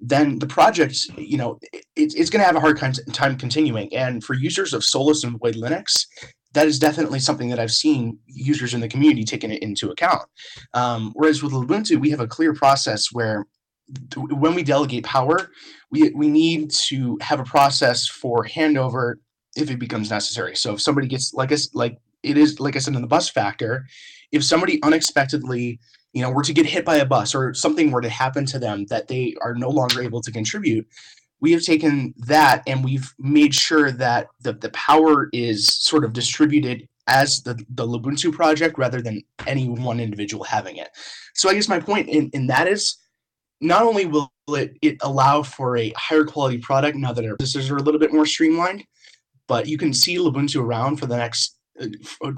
then 0.00 0.38
the 0.38 0.46
project, 0.46 0.96
you 1.16 1.36
know, 1.36 1.58
it, 1.72 1.84
it's 1.96 2.30
going 2.30 2.40
to 2.40 2.46
have 2.46 2.56
a 2.56 2.60
hard 2.60 2.78
time 3.12 3.36
continuing. 3.36 3.94
And 3.94 4.22
for 4.22 4.34
users 4.34 4.72
of 4.72 4.84
Solus 4.84 5.24
and 5.24 5.38
Void 5.38 5.56
Linux, 5.56 6.06
that 6.52 6.66
is 6.66 6.78
definitely 6.78 7.18
something 7.18 7.48
that 7.50 7.58
I've 7.58 7.72
seen 7.72 8.18
users 8.26 8.74
in 8.74 8.80
the 8.80 8.88
community 8.88 9.24
taking 9.24 9.50
it 9.50 9.62
into 9.62 9.90
account. 9.90 10.22
Um, 10.74 11.12
whereas 11.14 11.42
with 11.42 11.52
Ubuntu, 11.52 12.00
we 12.00 12.10
have 12.10 12.20
a 12.20 12.26
clear 12.26 12.54
process 12.54 13.12
where 13.12 13.46
when 14.16 14.54
we 14.54 14.62
delegate 14.62 15.04
power, 15.04 15.50
we, 15.90 16.10
we 16.10 16.28
need 16.28 16.70
to 16.70 17.18
have 17.20 17.40
a 17.40 17.44
process 17.44 18.06
for 18.06 18.44
handover 18.44 19.14
if 19.56 19.70
it 19.70 19.78
becomes 19.78 20.10
necessary. 20.10 20.54
So 20.56 20.74
if 20.74 20.80
somebody 20.80 21.08
gets 21.08 21.34
like 21.34 21.52
us, 21.52 21.74
like 21.74 21.98
it 22.22 22.36
is, 22.36 22.60
like 22.60 22.76
I 22.76 22.78
said 22.78 22.94
in 22.94 23.02
the 23.02 23.08
bus 23.08 23.28
factor, 23.28 23.86
if 24.32 24.44
somebody 24.44 24.82
unexpectedly, 24.82 25.80
you 26.12 26.22
know, 26.22 26.30
were 26.30 26.42
to 26.42 26.52
get 26.52 26.66
hit 26.66 26.84
by 26.84 26.96
a 26.96 27.06
bus 27.06 27.34
or 27.34 27.54
something 27.54 27.90
were 27.90 28.00
to 28.00 28.08
happen 28.08 28.44
to 28.46 28.58
them 28.58 28.86
that 28.86 29.08
they 29.08 29.34
are 29.40 29.54
no 29.54 29.70
longer 29.70 30.02
able 30.02 30.20
to 30.22 30.32
contribute, 30.32 30.86
we 31.40 31.52
have 31.52 31.62
taken 31.62 32.14
that 32.18 32.62
and 32.66 32.84
we've 32.84 33.14
made 33.18 33.54
sure 33.54 33.92
that 33.92 34.28
the, 34.40 34.52
the 34.52 34.70
power 34.70 35.28
is 35.32 35.66
sort 35.66 36.04
of 36.04 36.12
distributed 36.12 36.88
as 37.06 37.42
the, 37.42 37.54
the 37.70 37.86
Ubuntu 37.86 38.32
project 38.32 38.76
rather 38.76 39.00
than 39.00 39.22
any 39.46 39.68
one 39.68 40.00
individual 40.00 40.44
having 40.44 40.76
it. 40.76 40.90
So 41.34 41.48
I 41.48 41.54
guess 41.54 41.68
my 41.68 41.80
point 41.80 42.08
in, 42.08 42.28
in 42.30 42.46
that 42.48 42.68
is 42.68 42.96
not 43.60 43.82
only 43.82 44.06
will 44.06 44.30
it, 44.48 44.76
it 44.82 44.96
allow 45.00 45.42
for 45.42 45.76
a 45.76 45.92
higher 45.96 46.24
quality 46.24 46.58
product 46.58 46.96
now 46.96 47.12
that 47.12 47.24
our 47.24 47.36
processes 47.36 47.70
are 47.70 47.76
a 47.76 47.82
little 47.82 48.00
bit 48.00 48.12
more 48.12 48.26
streamlined, 48.26 48.84
but 49.46 49.66
you 49.66 49.78
can 49.78 49.92
see 49.92 50.16
Ubuntu 50.16 50.60
around 50.60 50.96
for 50.96 51.06
the 51.06 51.16
next 51.16 51.57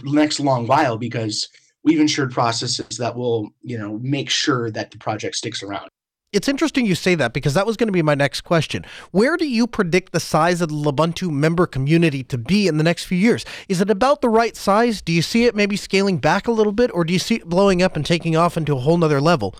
next 0.04 0.40
long 0.40 0.66
while 0.66 0.96
because 0.96 1.48
we've 1.84 2.00
ensured 2.00 2.32
processes 2.32 2.98
that 2.98 3.16
will 3.16 3.50
you 3.62 3.78
know 3.78 3.98
make 4.02 4.30
sure 4.30 4.70
that 4.70 4.90
the 4.90 4.98
project 4.98 5.36
sticks 5.36 5.62
around 5.62 5.88
it's 6.32 6.48
interesting 6.48 6.86
you 6.86 6.94
say 6.94 7.16
that 7.16 7.32
because 7.32 7.54
that 7.54 7.66
was 7.66 7.76
going 7.76 7.88
to 7.88 7.92
be 7.92 8.02
my 8.02 8.14
next 8.14 8.42
question. 8.42 8.84
Where 9.10 9.36
do 9.36 9.48
you 9.48 9.66
predict 9.66 10.12
the 10.12 10.20
size 10.20 10.60
of 10.60 10.68
the 10.68 10.76
Ubuntu 10.76 11.28
member 11.28 11.66
community 11.66 12.22
to 12.24 12.38
be 12.38 12.68
in 12.68 12.76
the 12.76 12.84
next 12.84 13.04
few 13.04 13.18
years? 13.18 13.44
Is 13.68 13.80
it 13.80 13.90
about 13.90 14.20
the 14.20 14.28
right 14.28 14.56
size? 14.56 15.02
Do 15.02 15.12
you 15.12 15.22
see 15.22 15.46
it 15.46 15.56
maybe 15.56 15.76
scaling 15.76 16.18
back 16.18 16.46
a 16.46 16.52
little 16.52 16.72
bit, 16.72 16.92
or 16.94 17.04
do 17.04 17.12
you 17.12 17.18
see 17.18 17.36
it 17.36 17.48
blowing 17.48 17.82
up 17.82 17.96
and 17.96 18.06
taking 18.06 18.36
off 18.36 18.56
into 18.56 18.76
a 18.76 18.78
whole 18.78 18.96
nother 18.96 19.20
level? 19.20 19.56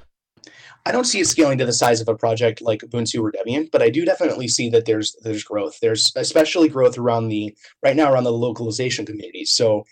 I 0.87 0.93
don't 0.93 1.05
see 1.05 1.21
it 1.21 1.27
scaling 1.27 1.59
to 1.59 1.67
the 1.67 1.73
size 1.73 2.01
of 2.01 2.09
a 2.09 2.17
project 2.17 2.63
like 2.63 2.81
Ubuntu 2.81 3.23
or 3.23 3.33
Debian, 3.33 3.71
but 3.71 3.83
I 3.83 3.91
do 3.91 4.05
definitely 4.05 4.49
see 4.49 4.71
that 4.71 4.87
there's 4.87 5.15
there's 5.23 5.45
growth. 5.45 5.79
There's 5.81 6.13
especially 6.17 6.69
growth 6.69 6.97
around 6.97 7.29
the 7.29 7.55
right 7.83 7.97
now 7.97 8.13
around 8.13 8.25
the 8.25 8.33
localization 8.33 9.05
community. 9.05 9.45
So 9.45 9.85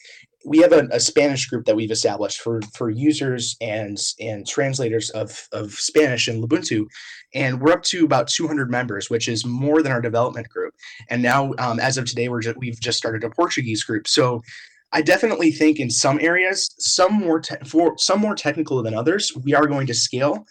we 0.45 0.59
have 0.59 0.73
a, 0.73 0.89
a, 0.93 1.01
Spanish 1.01 1.47
group 1.47 1.67
that 1.67 1.77
we've 1.77 1.91
established 1.91 2.41
for 2.41 2.61
for 2.75 2.91
users 2.91 3.57
and 3.61 3.99
and 4.19 4.47
translators 4.47 5.11
of 5.11 5.49
of 5.53 5.73
Spanish 5.73 6.29
in 6.29 6.43
Ubuntu, 6.43 6.87
and 7.35 7.61
we're 7.61 7.73
up 7.73 7.83
to 7.85 8.05
about 8.05 8.29
200 8.29 8.71
members, 8.71 9.11
which 9.11 9.29
is 9.29 9.45
more 9.45 9.83
than 9.83 9.93
our 9.93 10.01
development 10.01 10.49
group. 10.49 10.75
And 11.11 11.23
now, 11.23 11.53
um, 11.59 11.81
as 11.81 11.99
of 11.99 12.07
today, 12.07 12.29
we're 12.29 12.41
just, 12.41 12.57
we've 12.57 12.81
just 12.81 12.99
started 12.99 13.25
a 13.25 13.31
Portuguese 13.31 13.85
group. 13.85 14.09
So. 14.09 14.43
I 14.91 15.03
definitely 15.03 15.53
think 15.53 15.81
in 15.81 15.91
some 15.91 16.19
areas, 16.19 16.75
some 16.79 17.13
more 17.13 17.41
te- 17.41 17.63
for 17.67 17.99
some 17.99 18.21
more 18.21 18.35
technical 18.35 18.83
than 18.83 18.95
others, 18.95 19.31
we 19.45 19.53
are 19.53 19.67
going 19.67 19.87
to 19.89 19.93
scale. 19.93 20.47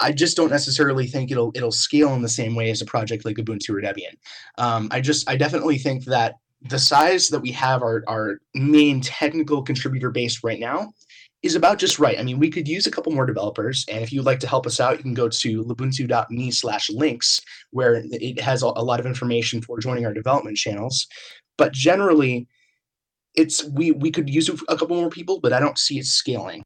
I 0.00 0.12
just 0.12 0.36
don't 0.36 0.50
necessarily 0.50 1.06
think 1.06 1.30
it'll 1.30 1.52
it'll 1.54 1.72
scale 1.72 2.14
in 2.14 2.22
the 2.22 2.28
same 2.28 2.54
way 2.54 2.70
as 2.70 2.80
a 2.80 2.86
project 2.86 3.24
like 3.24 3.36
Ubuntu 3.36 3.70
or 3.70 3.82
Debian. 3.82 4.16
Um, 4.58 4.88
I 4.90 5.00
just 5.00 5.28
I 5.28 5.36
definitely 5.36 5.78
think 5.78 6.04
that 6.06 6.36
the 6.62 6.78
size 6.78 7.28
that 7.28 7.40
we 7.40 7.52
have 7.52 7.82
our, 7.82 8.02
our 8.06 8.38
main 8.54 9.00
technical 9.00 9.62
contributor 9.62 10.10
base 10.10 10.44
right 10.44 10.60
now 10.60 10.92
is 11.42 11.54
about 11.54 11.78
just 11.78 11.98
right. 11.98 12.18
I 12.18 12.22
mean, 12.22 12.38
we 12.38 12.50
could 12.50 12.68
use 12.68 12.86
a 12.86 12.90
couple 12.90 13.12
more 13.12 13.24
developers, 13.24 13.86
and 13.90 14.02
if 14.02 14.12
you'd 14.12 14.26
like 14.26 14.40
to 14.40 14.46
help 14.46 14.66
us 14.66 14.78
out, 14.78 14.98
you 14.98 15.02
can 15.02 15.14
go 15.14 15.28
to 15.28 15.64
lubuntu.me 15.64 16.50
slash 16.50 16.90
links, 16.90 17.40
where 17.70 18.02
it 18.04 18.40
has 18.40 18.60
a 18.60 18.68
lot 18.68 19.00
of 19.00 19.06
information 19.06 19.62
for 19.62 19.78
joining 19.78 20.04
our 20.04 20.12
development 20.12 20.58
channels. 20.58 21.06
But 21.56 21.72
generally, 21.72 22.46
it's 23.34 23.64
we 23.64 23.92
we 23.92 24.10
could 24.10 24.28
use 24.28 24.48
a 24.48 24.76
couple 24.76 24.96
more 24.96 25.10
people, 25.10 25.40
but 25.40 25.52
I 25.52 25.60
don't 25.60 25.78
see 25.78 25.98
it 25.98 26.06
scaling. 26.06 26.62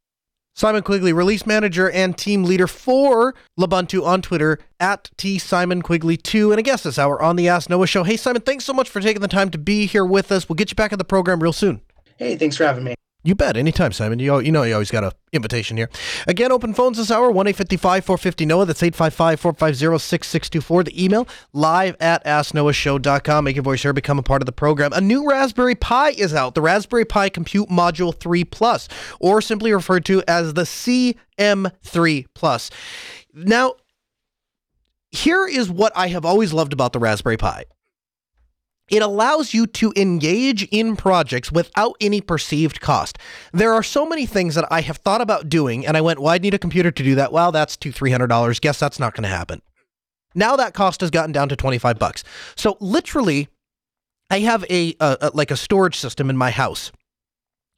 Simon 0.57 0.82
Quigley, 0.82 1.12
release 1.12 1.46
manager 1.46 1.90
and 1.90 2.16
team 2.16 2.44
leader 2.44 2.68
for 2.68 3.34
Lubuntu 3.59 4.07
on 4.07 4.22
Twitter 4.22 4.61
at 4.78 5.11
T 5.16 5.36
Simon 5.36 5.82
Quigley 5.82 6.16
2 6.16 6.52
and 6.52 6.61
a 6.61 6.62
guest 6.62 6.84
this 6.84 6.96
hour 6.96 7.20
on 7.20 7.34
the 7.34 7.48
Ask 7.48 7.68
Noah 7.68 7.88
Show. 7.88 8.05
Hey 8.05 8.16
Simon, 8.16 8.40
thanks 8.40 8.64
so 8.64 8.72
much 8.72 8.88
for 8.88 9.00
taking 9.00 9.20
the 9.20 9.26
time 9.26 9.50
to 9.50 9.59
be 9.59 9.86
here 9.86 10.05
with 10.05 10.30
us. 10.30 10.48
We'll 10.48 10.55
get 10.55 10.70
you 10.70 10.76
back 10.76 10.92
in 10.92 10.98
the 10.98 11.05
program 11.05 11.42
real 11.42 11.52
soon. 11.52 11.80
Hey, 12.18 12.36
thanks 12.36 12.57
for 12.57 12.64
having 12.64 12.84
me. 12.84 12.94
You 13.27 13.35
bet. 13.35 13.57
Anytime, 13.57 13.93
Simon. 13.93 14.18
You, 14.18 14.39
you 14.41 14.53
know 14.53 14.64
you 14.64 14.75
always 14.75 14.91
got 14.91 15.03
an 15.03 15.12
invitation 15.33 15.79
here. 15.79 15.89
Again, 16.29 16.53
open 16.53 16.75
phones 16.75 16.99
this 16.99 17.11
hour, 17.11 17.31
1 17.31 17.47
855 17.47 18.05
450 18.05 18.45
NOAH. 18.45 18.66
That's 18.66 18.83
855 18.83 19.41
450 19.41 19.99
6624. 19.99 20.85
The 20.85 21.05
email, 21.05 21.27
live 21.55 21.97
at 22.01 22.22
asknoahshow.com. 22.27 23.45
Make 23.45 23.57
your 23.57 23.62
voice 23.62 23.83
heard. 23.83 23.95
Become 23.95 24.18
a 24.18 24.22
part 24.22 24.43
of 24.43 24.47
the 24.47 24.53
program. 24.53 24.93
A 24.93 25.01
new 25.01 25.27
Raspberry 25.27 25.75
Pi 25.75 26.11
is 26.11 26.35
out, 26.35 26.55
the 26.55 26.61
Raspberry 26.61 27.07
Pi 27.07 27.31
Compute 27.31 27.70
Module 27.70 28.14
3 28.14 28.45
Plus, 28.45 28.89
or 29.18 29.41
simply 29.41 29.72
referred 29.72 30.05
to 30.05 30.22
as 30.29 30.53
the 30.53 30.64
CM3 30.64 32.27
Plus. 32.35 32.70
Now, 33.33 33.77
here 35.11 35.47
is 35.47 35.70
what 35.70 35.93
I 35.97 36.09
have 36.09 36.27
always 36.27 36.53
loved 36.53 36.75
about 36.75 36.93
the 36.93 36.99
Raspberry 36.99 37.39
Pi 37.39 37.64
it 38.91 39.03
allows 39.03 39.55
you 39.55 39.66
to 39.66 39.93
engage 39.97 40.64
in 40.64 40.97
projects 40.97 41.51
without 41.51 41.97
any 42.01 42.20
perceived 42.20 42.80
cost. 42.80 43.18
There 43.53 43.72
are 43.72 43.82
so 43.82 44.05
many 44.05 44.26
things 44.26 44.55
that 44.55 44.66
I 44.70 44.82
have 44.82 44.99
thought 44.99 45.20
about 45.20 45.49
doing, 45.49 45.87
and 45.87 45.97
I 45.97 46.01
went, 46.01 46.18
well, 46.18 46.35
I 46.35 46.39
need 46.39 46.55
a 46.55 46.59
computer 46.59 46.91
to 46.91 47.03
do 47.03 47.14
that. 47.14 47.32
Well, 47.32 47.53
that's 47.53 47.76
two, 47.76 47.93
three 47.93 48.11
hundred 48.11 48.28
dollars. 48.28 48.61
Guess 48.61 48.78
that's 48.78 49.01
not 49.01 49.14
going 49.14 49.22
to 49.22 49.28
happen. 49.28 49.62
Now 50.35 50.57
that 50.57 50.74
cost 50.74 51.01
has 51.01 51.11
gotten 51.11 51.32
down 51.32 51.49
to 51.49 51.57
twenty 51.57 51.78
five 51.78 51.99
bucks. 51.99 52.24
So 52.57 52.76
literally, 52.80 53.49
I 54.30 54.41
have 54.41 54.64
a, 54.68 54.95
a, 55.01 55.16
a 55.20 55.30
like 55.35 55.51
a 55.51 55.57
storage 55.57 55.97
system 55.97 56.28
in 56.28 56.37
my 56.37 56.51
house, 56.51 56.93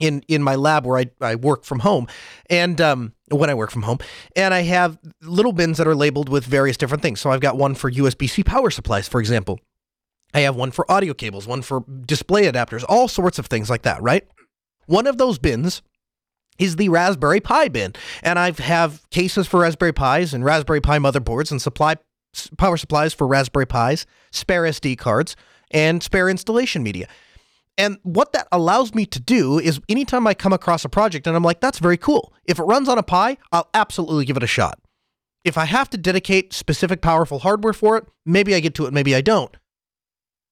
in 0.01 0.25
in 0.27 0.43
my 0.43 0.57
lab 0.57 0.87
where 0.87 0.99
I 0.99 1.11
I 1.21 1.35
work 1.37 1.65
from 1.65 1.81
home, 1.81 2.09
and 2.51 2.81
um, 2.81 3.13
when 3.29 3.51
I 3.51 3.55
work 3.55 3.71
from 3.71 3.83
home, 3.83 3.99
and 4.35 4.53
I 4.53 4.63
have 4.63 4.99
little 5.23 5.53
bins 5.53 5.79
that 5.79 5.87
are 5.87 5.95
labeled 5.95 6.29
with 6.29 6.45
various 6.45 6.77
different 6.77 7.03
things. 7.03 7.21
So 7.21 7.31
I've 7.31 7.41
got 7.41 7.57
one 7.57 7.75
for 7.75 7.91
USB 7.91 8.29
C 8.29 8.43
power 8.43 8.71
supplies, 8.71 9.07
for 9.07 9.21
example. 9.21 9.61
I 10.37 10.41
have 10.41 10.55
one 10.55 10.71
for 10.71 10.91
audio 10.93 11.15
cables, 11.15 11.47
one 11.47 11.63
for 11.63 11.83
display 12.05 12.43
adapters, 12.43 12.85
all 12.91 13.09
sorts 13.09 13.39
of 13.39 13.47
things 13.47 13.71
like 13.71 13.83
that, 13.83 14.03
right? 14.03 14.29
One 14.85 15.07
of 15.07 15.17
those 15.17 15.39
bins 15.39 15.81
is 16.59 16.77
the 16.77 16.91
Raspberry 16.91 17.41
Pi 17.41 17.69
bin. 17.69 17.95
And 18.23 18.39
I 18.39 18.51
have 18.61 19.09
cases 19.09 19.47
for 19.47 19.61
Raspberry 19.61 19.95
Pis 19.95 20.35
and 20.35 20.45
Raspberry 20.45 20.83
Pi 20.83 20.99
motherboards 20.99 21.51
and 21.51 21.63
supply 21.63 21.97
power 22.59 22.77
supplies 22.77 23.15
for 23.15 23.27
Raspberry 23.27 23.67
Pis, 23.67 24.05
spare 24.31 24.65
SD 24.65 24.99
cards, 24.99 25.37
and 25.71 26.03
spare 26.03 26.29
installation 26.29 26.83
media. 26.83 27.09
And 27.79 27.97
what 28.03 28.35
that 28.35 28.47
allows 28.53 28.95
me 28.95 29.07
to 29.07 29.21
do 29.21 29.59
is 29.59 29.81
anytime 29.89 30.27
I 30.27 30.35
come 30.35 30.53
across 30.53 30.85
a 30.85 30.91
project 30.91 31.27
and 31.27 31.35
I'm 31.35 31.45
like, 31.45 31.61
that's 31.61 31.79
very 31.79 31.97
cool. 31.97 32.35
If 32.45 32.59
it 32.59 32.65
runs 32.65 32.91
on 32.91 32.99
a 32.99 33.03
Pi, 33.03 33.39
I'll 33.53 33.71
absolutely 33.73 34.27
give 34.27 34.37
it 34.37 34.43
a 34.43 34.47
shot. 34.47 34.79
If 35.45 35.57
I 35.57 35.65
have 35.65 35.89
to 35.91 35.97
dedicate 35.97 36.53
specific 36.53 37.01
powerful 37.01 37.39
hardware 37.39 37.73
for 37.73 37.97
it, 37.97 38.05
maybe 38.27 38.55
I 38.55 38.61
get 38.61 38.75
to 38.75 38.85
it, 38.85 38.93
maybe 38.93 39.15
I 39.15 39.23
don't. 39.23 39.57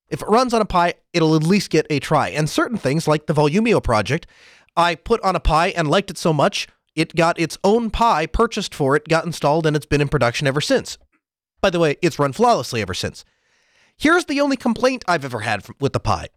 If 0.09 0.23
it 0.23 0.29
runs 0.29 0.55
on 0.55 0.61
a 0.61 0.67
Pi, 0.67 0.95
it'll 1.13 1.35
at 1.35 1.43
least 1.43 1.71
get 1.71 1.87
a 1.91 1.99
try. 1.99 2.29
And 2.29 2.49
certain 2.49 2.79
things, 2.79 3.09
like 3.09 3.27
the 3.27 3.35
Volumio 3.35 3.83
project, 3.83 4.27
I 4.77 4.95
put 4.95 5.23
on 5.23 5.37
a 5.37 5.41
Pi 5.41 5.69
and 5.69 5.89
liked 5.89 6.11
it 6.11 6.19
so 6.19 6.33
much, 6.33 6.69
it 6.95 7.17
got 7.17 7.39
its 7.39 7.59
own 7.65 7.91
Pi 7.91 8.27
purchased 8.27 8.75
for 8.75 8.97
it, 8.97 9.09
got 9.09 9.25
installed, 9.25 9.67
and 9.67 9.77
it's 9.77 9.87
been 9.87 10.01
in 10.01 10.09
production 10.09 10.47
ever 10.47 10.61
since. 10.61 10.99
By 11.61 11.71
the 11.71 11.81
way, 11.81 11.97
it's 12.03 12.19
run 12.19 12.33
flawlessly 12.33 12.83
ever 12.83 12.95
since. 12.95 13.25
Here's 13.97 14.27
the 14.27 14.41
only 14.41 14.57
complaint 14.57 15.05
I've 15.09 15.25
ever 15.25 15.41
had 15.41 15.65
with 15.81 15.93
the 15.93 16.01
Pi. 16.01 16.29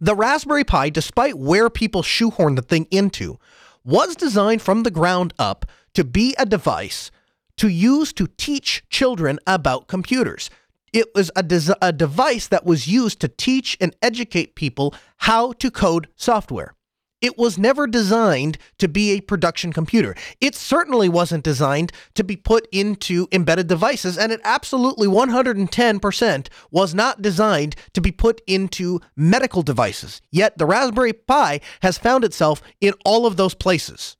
The 0.00 0.14
Raspberry 0.14 0.64
Pi, 0.64 0.90
despite 0.90 1.36
where 1.36 1.68
people 1.68 2.02
shoehorn 2.02 2.54
the 2.54 2.62
thing 2.62 2.86
into, 2.90 3.38
was 3.84 4.14
designed 4.16 4.62
from 4.62 4.82
the 4.82 4.90
ground 4.90 5.34
up 5.38 5.66
to 5.94 6.04
be 6.04 6.34
a 6.38 6.46
device 6.46 7.10
to 7.56 7.68
use 7.68 8.12
to 8.12 8.28
teach 8.36 8.84
children 8.88 9.38
about 9.46 9.88
computers, 9.88 10.48
it 10.92 11.14
was 11.14 11.30
a, 11.36 11.42
des- 11.42 11.74
a 11.80 11.92
device 11.92 12.46
that 12.48 12.64
was 12.64 12.88
used 12.88 13.20
to 13.20 13.28
teach 13.28 13.76
and 13.80 13.94
educate 14.02 14.54
people 14.54 14.94
how 15.18 15.52
to 15.52 15.70
code 15.70 16.08
software. 16.16 16.74
It 17.20 17.36
was 17.36 17.58
never 17.58 17.88
designed 17.88 18.58
to 18.78 18.86
be 18.86 19.10
a 19.10 19.20
production 19.20 19.72
computer. 19.72 20.14
It 20.40 20.54
certainly 20.54 21.08
wasn't 21.08 21.42
designed 21.42 21.92
to 22.14 22.22
be 22.22 22.36
put 22.36 22.68
into 22.70 23.26
embedded 23.32 23.66
devices, 23.66 24.16
and 24.16 24.30
it 24.30 24.40
absolutely 24.44 25.08
110% 25.08 26.48
was 26.70 26.94
not 26.94 27.20
designed 27.20 27.74
to 27.94 28.00
be 28.00 28.12
put 28.12 28.40
into 28.46 29.00
medical 29.16 29.62
devices. 29.62 30.20
Yet 30.30 30.58
the 30.58 30.66
Raspberry 30.66 31.12
Pi 31.12 31.60
has 31.82 31.98
found 31.98 32.22
itself 32.22 32.62
in 32.80 32.94
all 33.04 33.26
of 33.26 33.36
those 33.36 33.54
places. 33.54 34.16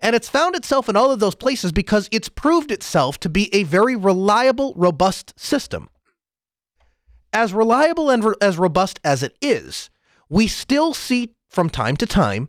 And 0.00 0.16
it's 0.16 0.28
found 0.28 0.54
itself 0.54 0.88
in 0.88 0.96
all 0.96 1.10
of 1.10 1.20
those 1.20 1.34
places 1.34 1.72
because 1.72 2.08
it's 2.12 2.28
proved 2.28 2.70
itself 2.70 3.18
to 3.20 3.28
be 3.28 3.54
a 3.54 3.62
very 3.64 3.96
reliable, 3.96 4.72
robust 4.76 5.34
system. 5.38 5.88
As 7.32 7.52
reliable 7.52 8.10
and 8.10 8.24
re- 8.24 8.34
as 8.40 8.58
robust 8.58 9.00
as 9.04 9.22
it 9.22 9.36
is, 9.40 9.90
we 10.28 10.46
still 10.46 10.94
see 10.94 11.34
from 11.50 11.70
time 11.70 11.96
to 11.98 12.06
time 12.06 12.48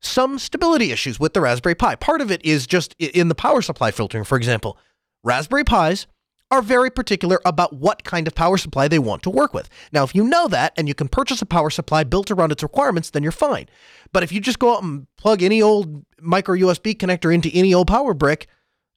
some 0.00 0.38
stability 0.38 0.92
issues 0.92 1.18
with 1.18 1.34
the 1.34 1.40
Raspberry 1.40 1.74
Pi. 1.74 1.96
Part 1.96 2.20
of 2.20 2.30
it 2.30 2.44
is 2.44 2.66
just 2.66 2.94
in 2.98 3.28
the 3.28 3.34
power 3.34 3.62
supply 3.62 3.90
filtering, 3.90 4.24
for 4.24 4.36
example. 4.36 4.78
Raspberry 5.24 5.64
Pis 5.64 6.06
are 6.50 6.62
very 6.62 6.90
particular 6.90 7.40
about 7.44 7.72
what 7.72 8.04
kind 8.04 8.26
of 8.26 8.34
power 8.34 8.56
supply 8.56 8.86
they 8.86 8.98
want 8.98 9.22
to 9.22 9.30
work 9.30 9.52
with. 9.52 9.68
Now, 9.92 10.04
if 10.04 10.14
you 10.14 10.24
know 10.24 10.46
that 10.48 10.72
and 10.76 10.86
you 10.86 10.94
can 10.94 11.08
purchase 11.08 11.42
a 11.42 11.46
power 11.46 11.70
supply 11.70 12.04
built 12.04 12.30
around 12.30 12.52
its 12.52 12.62
requirements, 12.62 13.10
then 13.10 13.22
you're 13.22 13.32
fine. 13.32 13.66
But 14.12 14.22
if 14.22 14.30
you 14.30 14.40
just 14.40 14.58
go 14.58 14.74
out 14.74 14.82
and 14.82 15.06
plug 15.16 15.42
any 15.42 15.60
old 15.60 16.04
micro 16.20 16.56
USB 16.56 16.96
connector 16.96 17.34
into 17.34 17.50
any 17.52 17.74
old 17.74 17.88
power 17.88 18.14
brick, 18.14 18.46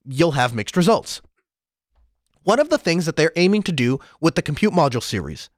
you'll 0.05 0.33
have 0.33 0.53
mixed 0.53 0.77
results. 0.77 1.21
One 2.43 2.59
of 2.59 2.69
the 2.69 2.77
things 2.77 3.05
that 3.05 3.15
they're 3.15 3.33
aiming 3.35 3.63
to 3.63 3.71
do 3.71 3.99
with 4.21 4.35
the 4.35 4.41
Compute 4.41 4.73
Module 4.73 5.03
series 5.03 5.49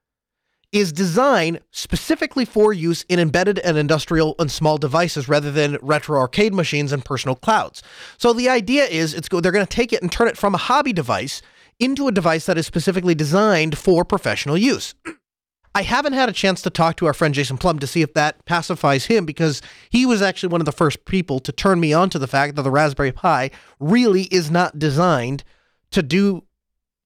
is 0.72 0.94
design 0.94 1.60
specifically 1.72 2.46
for 2.46 2.72
use 2.72 3.04
in 3.10 3.20
embedded 3.20 3.60
and 3.60 3.78
industrial 3.78 4.36
and 4.39 4.50
small 4.50 4.78
devices 4.78 5.28
rather 5.28 5.52
than 5.52 5.78
retro 5.82 6.18
arcade 6.18 6.54
machines 6.54 6.94
and 6.94 7.04
personal 7.04 7.36
clouds. 7.36 7.84
So 8.18 8.32
the 8.32 8.48
idea 8.48 8.86
is 8.86 9.14
it's 9.14 9.28
go 9.28 9.42
they're 9.42 9.52
going 9.52 9.66
to 9.66 9.76
take 9.76 9.92
it 9.92 10.02
and 10.02 10.12
turn 10.12 10.30
it 10.30 10.38
from 10.38 10.56
a 10.56 10.60
hobby 10.60 10.94
device 10.94 11.42
into 11.82 12.08
a 12.08 12.12
device 12.12 12.46
that 12.46 12.58
is 12.58 12.68
specifically 12.68 13.16
designed 13.16 13.78
for 13.78 14.06
professional 14.06 14.58
use. 14.58 14.96
I 15.76 15.84
haven't 15.84 16.14
had 16.14 16.28
a 16.28 16.34
chance 16.34 16.62
to 16.64 16.70
talk 16.70 16.98
to 16.98 17.06
our 17.06 17.14
friend 17.14 17.34
Jason 17.34 17.58
Plum 17.58 17.80
to 17.80 17.88
see 17.88 18.02
if 18.02 18.14
that 18.14 18.44
pacifies 18.46 19.06
him 19.06 19.26
because 19.26 19.62
he 19.90 20.06
was 20.06 20.22
actually 20.22 20.52
one 20.52 20.62
of 20.62 20.66
the 20.66 20.74
first 20.74 21.06
people 21.06 21.40
to 21.40 21.52
turn 21.52 21.80
me 21.80 21.94
on 21.94 22.10
to 22.10 22.20
the 22.20 22.28
fact 22.28 22.56
that 22.56 22.64
the 22.64 22.72
Raspberry 22.72 23.14
Pi 23.14 23.52
really 23.80 24.24
is 24.24 24.52
not 24.52 24.78
designed 24.78 25.46
to 25.92 26.04
do 26.04 26.44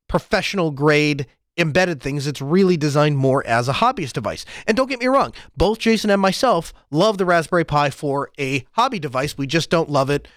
professional 0.08 0.72
grade 0.72 1.28
embedded 1.58 2.02
things. 2.02 2.26
It's 2.26 2.42
really 2.42 2.76
designed 2.76 3.18
more 3.18 3.46
as 3.46 3.70
a 3.70 3.74
hobbyist 3.74 4.14
device. 4.14 4.46
And 4.68 4.76
don't 4.76 4.90
get 4.90 5.00
me 5.00 5.08
wrong, 5.08 5.34
both 5.56 5.80
Jason 5.80 6.10
and 6.10 6.22
myself 6.22 6.74
love 6.90 7.18
the 7.18 7.26
Raspberry 7.26 7.66
Pi 7.66 7.92
for 7.92 8.32
a 8.40 8.66
hobby 8.72 9.00
device. 9.00 9.38
We 9.38 9.48
just 9.48 9.70
don't 9.70 9.90
love 9.90 10.10
it 10.10 10.28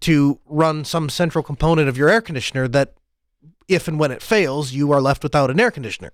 to 0.00 0.38
run 0.46 0.84
some 0.84 1.08
central 1.08 1.42
component 1.42 1.88
of 1.88 1.96
your 1.96 2.08
air 2.08 2.20
conditioner 2.20 2.68
that, 2.68 2.94
if 3.70 3.88
and 3.88 3.98
when 3.98 4.10
it 4.10 4.22
fails, 4.22 4.72
you 4.72 4.92
are 4.92 5.00
left 5.00 5.22
without 5.22 5.50
an 5.50 5.60
air 5.60 5.70
conditioner. 5.70 6.12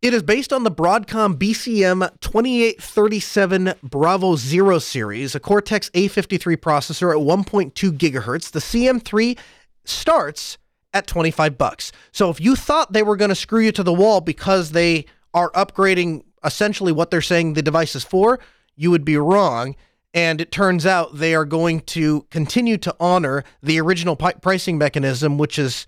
It 0.00 0.12
is 0.12 0.24
based 0.24 0.52
on 0.52 0.64
the 0.64 0.70
Broadcom 0.70 1.36
BCM 1.36 2.10
2837 2.20 3.74
Bravo 3.84 4.34
Zero 4.34 4.80
series, 4.80 5.36
a 5.36 5.40
Cortex 5.40 5.90
A53 5.90 6.56
processor 6.56 7.12
at 7.12 7.24
1.2 7.24 7.72
gigahertz. 7.96 8.50
The 8.50 8.58
CM3 8.58 9.38
starts 9.84 10.58
at 10.92 11.06
25 11.06 11.56
bucks. 11.56 11.92
So 12.10 12.30
if 12.30 12.40
you 12.40 12.56
thought 12.56 12.92
they 12.92 13.04
were 13.04 13.16
going 13.16 13.28
to 13.28 13.36
screw 13.36 13.60
you 13.60 13.70
to 13.72 13.84
the 13.84 13.92
wall 13.92 14.20
because 14.20 14.72
they 14.72 15.06
are 15.34 15.50
upgrading 15.52 16.24
essentially 16.44 16.90
what 16.90 17.12
they're 17.12 17.20
saying 17.20 17.54
the 17.54 17.62
device 17.62 17.94
is 17.94 18.02
for, 18.02 18.40
you 18.74 18.90
would 18.90 19.04
be 19.04 19.16
wrong. 19.16 19.76
And 20.14 20.40
it 20.40 20.52
turns 20.52 20.84
out 20.84 21.16
they 21.16 21.34
are 21.34 21.44
going 21.44 21.80
to 21.80 22.26
continue 22.30 22.76
to 22.78 22.94
honor 23.00 23.44
the 23.62 23.80
original 23.80 24.14
pi- 24.14 24.34
pricing 24.34 24.76
mechanism, 24.76 25.38
which 25.38 25.58
is, 25.58 25.86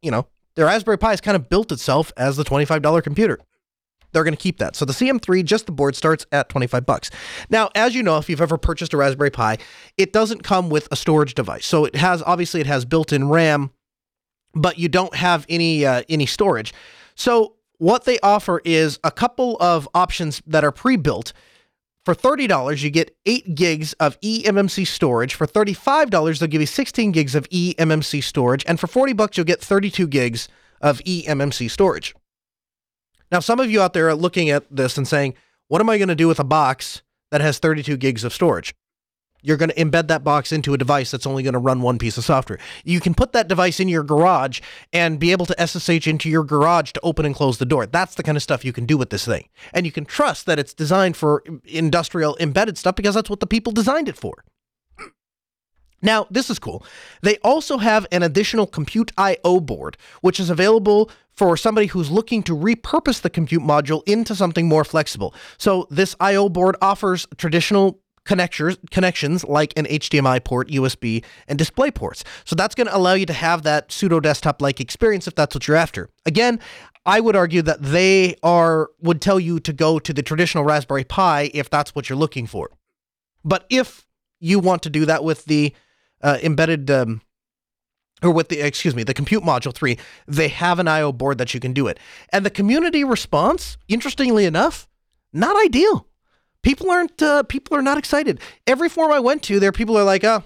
you 0.00 0.10
know, 0.10 0.26
the 0.54 0.64
Raspberry 0.64 0.98
Pi 0.98 1.10
has 1.10 1.20
kind 1.20 1.36
of 1.36 1.48
built 1.48 1.70
itself 1.70 2.12
as 2.16 2.36
the 2.36 2.44
$25 2.44 3.02
computer. 3.02 3.38
They're 4.12 4.24
going 4.24 4.34
to 4.34 4.42
keep 4.42 4.58
that. 4.58 4.74
So 4.74 4.84
the 4.84 4.92
CM3, 4.92 5.44
just 5.44 5.66
the 5.66 5.72
board, 5.72 5.94
starts 5.94 6.26
at 6.32 6.48
25 6.48 6.86
bucks. 6.86 7.10
Now, 7.50 7.70
as 7.74 7.94
you 7.94 8.02
know, 8.02 8.16
if 8.16 8.28
you've 8.28 8.40
ever 8.40 8.56
purchased 8.56 8.94
a 8.94 8.96
Raspberry 8.96 9.30
Pi, 9.30 9.58
it 9.96 10.12
doesn't 10.12 10.42
come 10.42 10.70
with 10.70 10.88
a 10.90 10.96
storage 10.96 11.34
device. 11.34 11.66
So 11.66 11.84
it 11.84 11.94
has 11.96 12.22
obviously 12.22 12.60
it 12.60 12.66
has 12.66 12.84
built-in 12.84 13.28
RAM, 13.28 13.70
but 14.54 14.78
you 14.78 14.88
don't 14.88 15.14
have 15.14 15.44
any 15.48 15.84
uh, 15.84 16.02
any 16.08 16.26
storage. 16.26 16.72
So 17.14 17.54
what 17.76 18.04
they 18.04 18.18
offer 18.20 18.60
is 18.64 18.98
a 19.04 19.10
couple 19.10 19.56
of 19.60 19.88
options 19.94 20.42
that 20.46 20.64
are 20.64 20.72
pre-built. 20.72 21.32
For 22.08 22.14
$30, 22.14 22.82
you 22.82 22.88
get 22.88 23.14
8 23.26 23.54
gigs 23.54 23.92
of 24.00 24.18
eMMC 24.22 24.86
storage. 24.86 25.34
For 25.34 25.46
$35, 25.46 26.38
they'll 26.38 26.48
give 26.48 26.62
you 26.62 26.66
16 26.66 27.12
gigs 27.12 27.34
of 27.34 27.46
eMMC 27.50 28.24
storage. 28.24 28.64
And 28.66 28.80
for 28.80 28.86
40 28.86 29.12
bucks, 29.12 29.36
you'll 29.36 29.44
get 29.44 29.60
32 29.60 30.06
gigs 30.06 30.48
of 30.80 31.00
eMMC 31.00 31.70
storage. 31.70 32.14
Now, 33.30 33.40
some 33.40 33.60
of 33.60 33.70
you 33.70 33.82
out 33.82 33.92
there 33.92 34.08
are 34.08 34.14
looking 34.14 34.48
at 34.48 34.64
this 34.74 34.96
and 34.96 35.06
saying, 35.06 35.34
what 35.66 35.82
am 35.82 35.90
I 35.90 35.98
going 35.98 36.08
to 36.08 36.14
do 36.14 36.28
with 36.28 36.40
a 36.40 36.44
box 36.44 37.02
that 37.30 37.42
has 37.42 37.58
32 37.58 37.98
gigs 37.98 38.24
of 38.24 38.32
storage? 38.32 38.74
You're 39.42 39.56
going 39.56 39.70
to 39.70 39.74
embed 39.76 40.08
that 40.08 40.24
box 40.24 40.52
into 40.52 40.74
a 40.74 40.78
device 40.78 41.10
that's 41.10 41.26
only 41.26 41.42
going 41.42 41.52
to 41.52 41.58
run 41.58 41.80
one 41.80 41.98
piece 41.98 42.18
of 42.18 42.24
software. 42.24 42.58
You 42.84 43.00
can 43.00 43.14
put 43.14 43.32
that 43.32 43.48
device 43.48 43.78
in 43.80 43.88
your 43.88 44.02
garage 44.02 44.60
and 44.92 45.20
be 45.20 45.32
able 45.32 45.46
to 45.46 45.66
SSH 45.66 46.06
into 46.06 46.28
your 46.28 46.44
garage 46.44 46.92
to 46.92 47.00
open 47.02 47.24
and 47.24 47.34
close 47.34 47.58
the 47.58 47.66
door. 47.66 47.86
That's 47.86 48.14
the 48.14 48.22
kind 48.22 48.36
of 48.36 48.42
stuff 48.42 48.64
you 48.64 48.72
can 48.72 48.86
do 48.86 48.96
with 48.96 49.10
this 49.10 49.24
thing. 49.24 49.48
And 49.72 49.86
you 49.86 49.92
can 49.92 50.04
trust 50.04 50.46
that 50.46 50.58
it's 50.58 50.74
designed 50.74 51.16
for 51.16 51.44
industrial 51.64 52.36
embedded 52.40 52.78
stuff 52.78 52.96
because 52.96 53.14
that's 53.14 53.30
what 53.30 53.40
the 53.40 53.46
people 53.46 53.72
designed 53.72 54.08
it 54.08 54.16
for. 54.16 54.44
Now, 56.00 56.26
this 56.30 56.48
is 56.48 56.58
cool. 56.58 56.84
They 57.22 57.38
also 57.38 57.78
have 57.78 58.06
an 58.12 58.22
additional 58.22 58.66
Compute 58.66 59.10
IO 59.18 59.60
board, 59.60 59.96
which 60.20 60.38
is 60.38 60.48
available 60.48 61.10
for 61.32 61.56
somebody 61.56 61.88
who's 61.88 62.10
looking 62.10 62.42
to 62.44 62.56
repurpose 62.56 63.20
the 63.20 63.30
compute 63.30 63.62
module 63.62 64.02
into 64.06 64.34
something 64.34 64.68
more 64.68 64.84
flexible. 64.84 65.34
So, 65.56 65.86
this 65.90 66.14
IO 66.20 66.48
board 66.48 66.76
offers 66.80 67.26
traditional 67.36 68.00
connectors 68.28 68.76
connections 68.90 69.42
like 69.44 69.72
an 69.76 69.86
HDMI 69.86 70.44
port, 70.44 70.68
USB, 70.68 71.24
and 71.48 71.58
display 71.58 71.90
ports. 71.90 72.22
So 72.44 72.54
that's 72.54 72.74
going 72.74 72.86
to 72.86 72.96
allow 72.96 73.14
you 73.14 73.26
to 73.26 73.32
have 73.32 73.62
that 73.62 73.90
pseudo 73.90 74.20
desktop 74.20 74.60
like 74.60 74.80
experience 74.80 75.26
if 75.26 75.34
that's 75.34 75.54
what 75.54 75.66
you're 75.66 75.76
after. 75.76 76.10
Again, 76.26 76.60
I 77.06 77.20
would 77.20 77.34
argue 77.34 77.62
that 77.62 77.82
they 77.82 78.36
are 78.42 78.90
would 79.00 79.22
tell 79.22 79.40
you 79.40 79.58
to 79.60 79.72
go 79.72 79.98
to 79.98 80.12
the 80.12 80.22
traditional 80.22 80.64
Raspberry 80.64 81.04
Pi 81.04 81.50
if 81.54 81.70
that's 81.70 81.94
what 81.94 82.08
you're 82.08 82.18
looking 82.18 82.46
for. 82.46 82.70
But 83.44 83.64
if 83.70 84.06
you 84.40 84.58
want 84.58 84.82
to 84.82 84.90
do 84.90 85.06
that 85.06 85.24
with 85.24 85.46
the 85.46 85.74
uh, 86.22 86.38
embedded 86.42 86.90
um, 86.90 87.22
or 88.22 88.30
with 88.30 88.48
the 88.48 88.60
excuse 88.60 88.94
me 88.94 89.04
the 89.04 89.14
compute 89.14 89.44
module 89.44 89.72
3 89.72 89.96
they 90.26 90.48
have 90.48 90.80
an 90.80 90.88
io 90.88 91.12
board 91.12 91.38
that 91.38 91.54
you 91.54 91.60
can 91.60 91.72
do 91.72 91.86
it 91.86 92.00
and 92.32 92.44
the 92.44 92.50
community 92.50 93.04
response 93.04 93.76
interestingly 93.86 94.44
enough 94.44 94.88
not 95.32 95.56
ideal 95.64 96.07
people 96.62 96.90
aren't 96.90 97.20
uh, 97.22 97.42
people 97.44 97.76
are 97.76 97.82
not 97.82 97.98
excited 97.98 98.40
every 98.66 98.88
forum 98.88 99.12
i 99.12 99.20
went 99.20 99.42
to 99.42 99.60
there 99.60 99.72
people 99.72 99.96
are 99.96 100.04
like 100.04 100.24
oh 100.24 100.42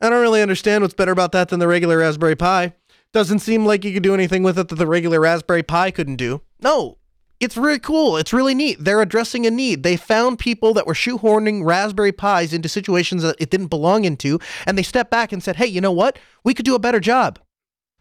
i 0.00 0.08
don't 0.08 0.20
really 0.20 0.42
understand 0.42 0.82
what's 0.82 0.94
better 0.94 1.12
about 1.12 1.32
that 1.32 1.48
than 1.48 1.60
the 1.60 1.68
regular 1.68 1.98
raspberry 1.98 2.36
pi 2.36 2.72
doesn't 3.12 3.38
seem 3.38 3.64
like 3.64 3.84
you 3.84 3.92
could 3.92 4.02
do 4.02 4.14
anything 4.14 4.42
with 4.42 4.58
it 4.58 4.68
that 4.68 4.74
the 4.76 4.86
regular 4.86 5.20
raspberry 5.20 5.62
pi 5.62 5.90
couldn't 5.90 6.16
do 6.16 6.40
no 6.60 6.98
it's 7.38 7.56
really 7.56 7.78
cool. 7.78 8.16
It's 8.16 8.32
really 8.32 8.54
neat. 8.54 8.78
They're 8.80 9.02
addressing 9.02 9.46
a 9.46 9.50
need. 9.50 9.82
They 9.82 9.96
found 9.96 10.38
people 10.38 10.72
that 10.74 10.86
were 10.86 10.94
shoehorning 10.94 11.64
Raspberry 11.64 12.12
Pis 12.12 12.52
into 12.52 12.68
situations 12.68 13.22
that 13.22 13.36
it 13.38 13.50
didn't 13.50 13.66
belong 13.66 14.04
into, 14.04 14.38
and 14.64 14.78
they 14.78 14.82
stepped 14.82 15.10
back 15.10 15.32
and 15.32 15.42
said, 15.42 15.56
hey, 15.56 15.66
you 15.66 15.80
know 15.80 15.92
what? 15.92 16.18
We 16.44 16.54
could 16.54 16.64
do 16.64 16.74
a 16.74 16.78
better 16.78 17.00
job. 17.00 17.38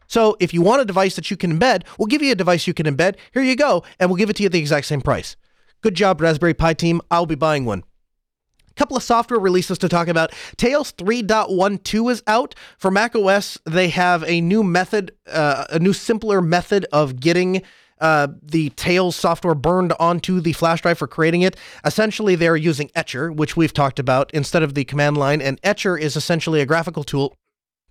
So 0.08 0.38
if 0.39 0.53
you 0.53 0.62
want 0.62 0.82
a 0.82 0.86
device 0.86 1.16
that 1.16 1.30
you 1.30 1.38
can 1.38 1.58
embed, 1.58 1.84
we'll 1.97 2.08
give 2.08 2.22
you 2.22 2.32
a 2.32 2.36
device 2.36 2.68
you 2.68 2.74
can 2.74 2.86
embed. 2.86 3.16
Here 3.34 3.43
you 3.43 3.56
go, 3.56 3.84
and 3.99 4.10
we'll 4.10 4.18
give 4.18 4.30
it 4.30 4.38
to 4.38 4.43
you 4.43 4.47
at 4.47 4.53
the 4.53 4.60
exact 4.60 4.86
same 4.86 5.01
price. 5.01 5.36
Good 5.86 5.94
job, 5.94 6.20
Raspberry 6.20 6.56
Pi 6.56 6.74
team. 6.74 7.00
I'll 7.12 7.28
be 7.28 7.36
buying 7.36 7.64
one 7.64 7.84
couple 8.76 8.98
of 8.98 9.04
software 9.04 9.40
releases 9.40 9.78
to 9.78 9.88
talk 9.88 10.08
about. 10.08 10.34
Tails 10.58 10.92
3.12 10.94 12.12
is 12.12 12.24
out. 12.26 12.56
For 12.80 12.90
Mac 12.90 13.16
OS, 13.16 13.60
they 13.66 13.90
have 13.90 14.24
a 14.24 14.42
new 14.42 14.64
method, 14.64 15.12
uh, 15.32 15.66
a 15.70 15.78
new 15.78 15.94
simpler 15.94 16.42
method 16.42 16.88
of 16.92 17.20
getting 17.20 17.62
uh, 18.02 18.30
the 18.42 18.72
Tails 18.72 19.16
software 19.16 19.54
burned 19.54 19.94
onto 20.00 20.42
the 20.42 20.54
flash 20.54 20.82
drive 20.82 20.98
for 20.98 21.08
creating 21.08 21.44
it. 21.44 21.56
Essentially, 21.86 22.34
they're 22.34 22.58
using 22.58 22.90
Etcher, 22.96 23.32
which 23.32 23.56
we've 23.56 23.72
talked 23.72 24.00
about, 24.00 24.32
instead 24.34 24.64
of 24.64 24.74
the 24.74 24.86
command 24.86 25.18
line. 25.18 25.40
And 25.40 25.60
Etcher 25.64 26.00
is 26.00 26.16
essentially 26.16 26.62
a 26.62 26.66
graphical 26.66 27.04
tool 27.04 27.36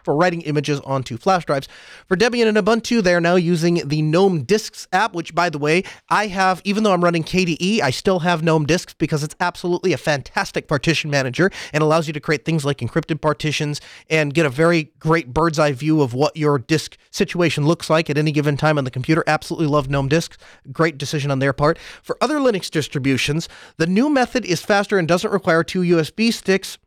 for 0.04 0.14
writing 0.14 0.42
images 0.42 0.80
onto 0.80 1.16
flash 1.16 1.44
drives. 1.44 1.68
For 2.06 2.16
Debian 2.16 2.46
and 2.46 2.58
Ubuntu, 2.58 3.02
they 3.02 3.14
are 3.14 3.20
now 3.20 3.36
using 3.36 3.86
the 3.86 4.02
GNOME 4.02 4.44
Disks 4.44 4.86
app, 4.92 5.14
which, 5.14 5.34
by 5.34 5.50
the 5.50 5.58
way, 5.58 5.82
I 6.08 6.26
have, 6.28 6.60
even 6.64 6.84
though 6.84 6.92
I'm 6.92 7.02
running 7.02 7.24
KDE, 7.24 7.80
I 7.80 7.90
still 7.90 8.20
have 8.20 8.42
GNOME 8.42 8.66
Disks 8.66 8.94
because 8.94 9.24
it's 9.24 9.34
absolutely 9.40 9.92
a 9.92 9.98
fantastic 9.98 10.68
partition 10.68 11.10
manager 11.10 11.50
and 11.72 11.82
allows 11.82 12.06
you 12.06 12.12
to 12.12 12.20
create 12.20 12.44
things 12.44 12.64
like 12.64 12.78
encrypted 12.78 13.20
partitions 13.20 13.80
and 14.10 14.34
get 14.34 14.46
a 14.46 14.50
very 14.50 14.92
great 14.98 15.32
bird's 15.32 15.58
eye 15.58 15.72
view 15.72 16.02
of 16.02 16.14
what 16.14 16.36
your 16.36 16.58
disk 16.58 16.96
situation 17.10 17.66
looks 17.66 17.88
like 17.88 18.10
at 18.10 18.18
any 18.18 18.32
given 18.32 18.56
time 18.56 18.78
on 18.78 18.84
the 18.84 18.90
computer. 18.90 19.24
Absolutely 19.26 19.66
love 19.66 19.88
GNOME 19.88 20.08
Disks. 20.08 20.36
Great 20.70 20.98
decision 20.98 21.30
on 21.30 21.38
their 21.38 21.52
part. 21.52 21.78
For 22.02 22.16
other 22.20 22.38
Linux 22.38 22.70
distributions, 22.70 23.48
the 23.76 23.86
new 23.86 24.10
method 24.10 24.44
is 24.44 24.62
faster 24.62 24.98
and 24.98 25.08
doesn't 25.08 25.30
require 25.30 25.64
two 25.64 25.80
USB 25.80 26.32
sticks 26.32 26.78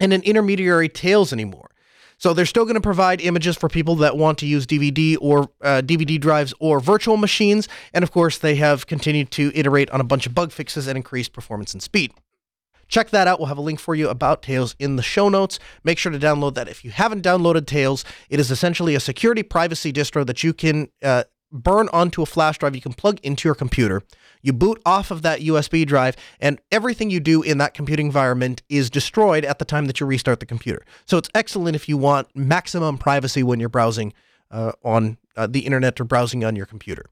and 0.00 0.12
an 0.12 0.22
intermediary 0.22 0.88
Tails 0.88 1.32
anymore. 1.32 1.69
So 2.20 2.34
they're 2.34 2.44
still 2.44 2.64
going 2.64 2.74
to 2.74 2.82
provide 2.82 3.22
images 3.22 3.56
for 3.56 3.70
people 3.70 3.96
that 3.96 4.14
want 4.14 4.36
to 4.38 4.46
use 4.46 4.66
DVD 4.66 5.16
or 5.22 5.50
uh, 5.62 5.80
DVD 5.82 6.20
drives 6.20 6.52
or 6.60 6.78
virtual 6.78 7.16
machines. 7.16 7.66
And 7.94 8.02
of 8.02 8.12
course, 8.12 8.36
they 8.36 8.56
have 8.56 8.86
continued 8.86 9.30
to 9.32 9.50
iterate 9.54 9.90
on 9.90 10.02
a 10.02 10.04
bunch 10.04 10.26
of 10.26 10.34
bug 10.34 10.52
fixes 10.52 10.86
and 10.86 10.98
increase 10.98 11.30
performance 11.30 11.72
and 11.72 11.82
speed. 11.82 12.12
Check 12.88 13.08
that 13.10 13.26
out. 13.26 13.38
We'll 13.38 13.46
have 13.46 13.56
a 13.56 13.62
link 13.62 13.80
for 13.80 13.94
you 13.94 14.10
about 14.10 14.42
Tails 14.42 14.76
in 14.78 14.96
the 14.96 15.02
show 15.02 15.30
notes. 15.30 15.58
Make 15.82 15.96
sure 15.96 16.12
to 16.12 16.18
download 16.18 16.54
that. 16.56 16.68
If 16.68 16.84
you 16.84 16.90
haven't 16.90 17.24
downloaded 17.24 17.66
Tails, 17.66 18.04
it 18.28 18.38
is 18.38 18.50
essentially 18.50 18.94
a 18.94 19.00
security 19.00 19.42
privacy 19.42 19.90
distro 19.90 20.26
that 20.26 20.44
you 20.44 20.52
can 20.52 20.88
uh, 21.02 21.24
burn 21.52 21.88
onto 21.92 22.22
a 22.22 22.26
flash 22.26 22.58
drive 22.58 22.74
you 22.74 22.80
can 22.80 22.92
plug 22.92 23.18
into 23.22 23.48
your 23.48 23.54
computer. 23.54 24.02
You 24.42 24.52
boot 24.52 24.80
off 24.86 25.10
of 25.10 25.22
that 25.22 25.40
USB 25.40 25.86
drive, 25.86 26.16
and 26.40 26.60
everything 26.72 27.10
you 27.10 27.20
do 27.20 27.42
in 27.42 27.58
that 27.58 27.74
computing 27.74 28.06
environment 28.06 28.62
is 28.68 28.88
destroyed 28.88 29.44
at 29.44 29.58
the 29.58 29.64
time 29.64 29.86
that 29.86 30.00
you 30.00 30.06
restart 30.06 30.40
the 30.40 30.46
computer. 30.46 30.84
So 31.04 31.18
it's 31.18 31.28
excellent 31.34 31.76
if 31.76 31.88
you 31.88 31.98
want 31.98 32.28
maximum 32.34 32.98
privacy 32.98 33.42
when 33.42 33.60
you're 33.60 33.68
browsing 33.68 34.12
uh, 34.50 34.72
on 34.82 35.18
uh, 35.36 35.46
the 35.46 35.60
internet 35.60 36.00
or 36.00 36.04
browsing 36.04 36.44
on 36.44 36.56
your 36.56 36.66
computer. 36.66 37.06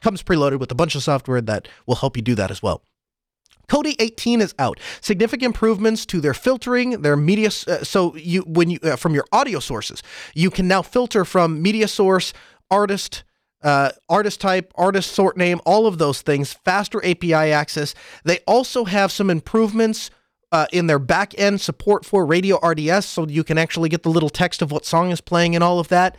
Comes 0.00 0.22
preloaded 0.22 0.58
with 0.58 0.70
a 0.70 0.74
bunch 0.74 0.94
of 0.94 1.02
software 1.02 1.40
that 1.40 1.68
will 1.86 1.96
help 1.96 2.16
you 2.16 2.22
do 2.22 2.34
that 2.34 2.50
as 2.50 2.62
well. 2.62 2.82
Kodi 3.68 3.94
18 3.98 4.40
is 4.40 4.54
out. 4.58 4.78
Significant 5.00 5.54
improvements 5.54 6.04
to 6.06 6.20
their 6.20 6.34
filtering, 6.34 7.02
their 7.02 7.16
media. 7.16 7.48
Uh, 7.66 7.82
so 7.82 8.14
you, 8.16 8.42
when 8.42 8.68
you 8.70 8.78
uh, 8.82 8.96
from 8.96 9.14
your 9.14 9.24
audio 9.32 9.58
sources, 9.58 10.02
you 10.34 10.50
can 10.50 10.68
now 10.68 10.82
filter 10.82 11.24
from 11.24 11.62
media 11.62 11.88
source, 11.88 12.34
artist, 12.70 13.24
uh, 13.64 13.90
artist 14.08 14.40
type, 14.40 14.72
artist 14.76 15.12
sort 15.12 15.36
name, 15.36 15.60
all 15.66 15.86
of 15.86 15.98
those 15.98 16.22
things. 16.22 16.52
Faster 16.52 17.04
API 17.04 17.32
access. 17.34 17.94
They 18.24 18.38
also 18.46 18.84
have 18.84 19.10
some 19.10 19.30
improvements. 19.30 20.10
Uh, 20.52 20.66
in 20.70 20.86
their 20.86 21.00
back 21.00 21.36
end 21.36 21.60
support 21.60 22.04
for 22.04 22.24
radio 22.24 22.64
RDS, 22.64 23.06
so 23.06 23.26
you 23.26 23.42
can 23.42 23.58
actually 23.58 23.88
get 23.88 24.04
the 24.04 24.08
little 24.08 24.28
text 24.28 24.62
of 24.62 24.70
what 24.70 24.86
song 24.86 25.10
is 25.10 25.20
playing 25.20 25.56
and 25.56 25.64
all 25.64 25.80
of 25.80 25.88
that. 25.88 26.16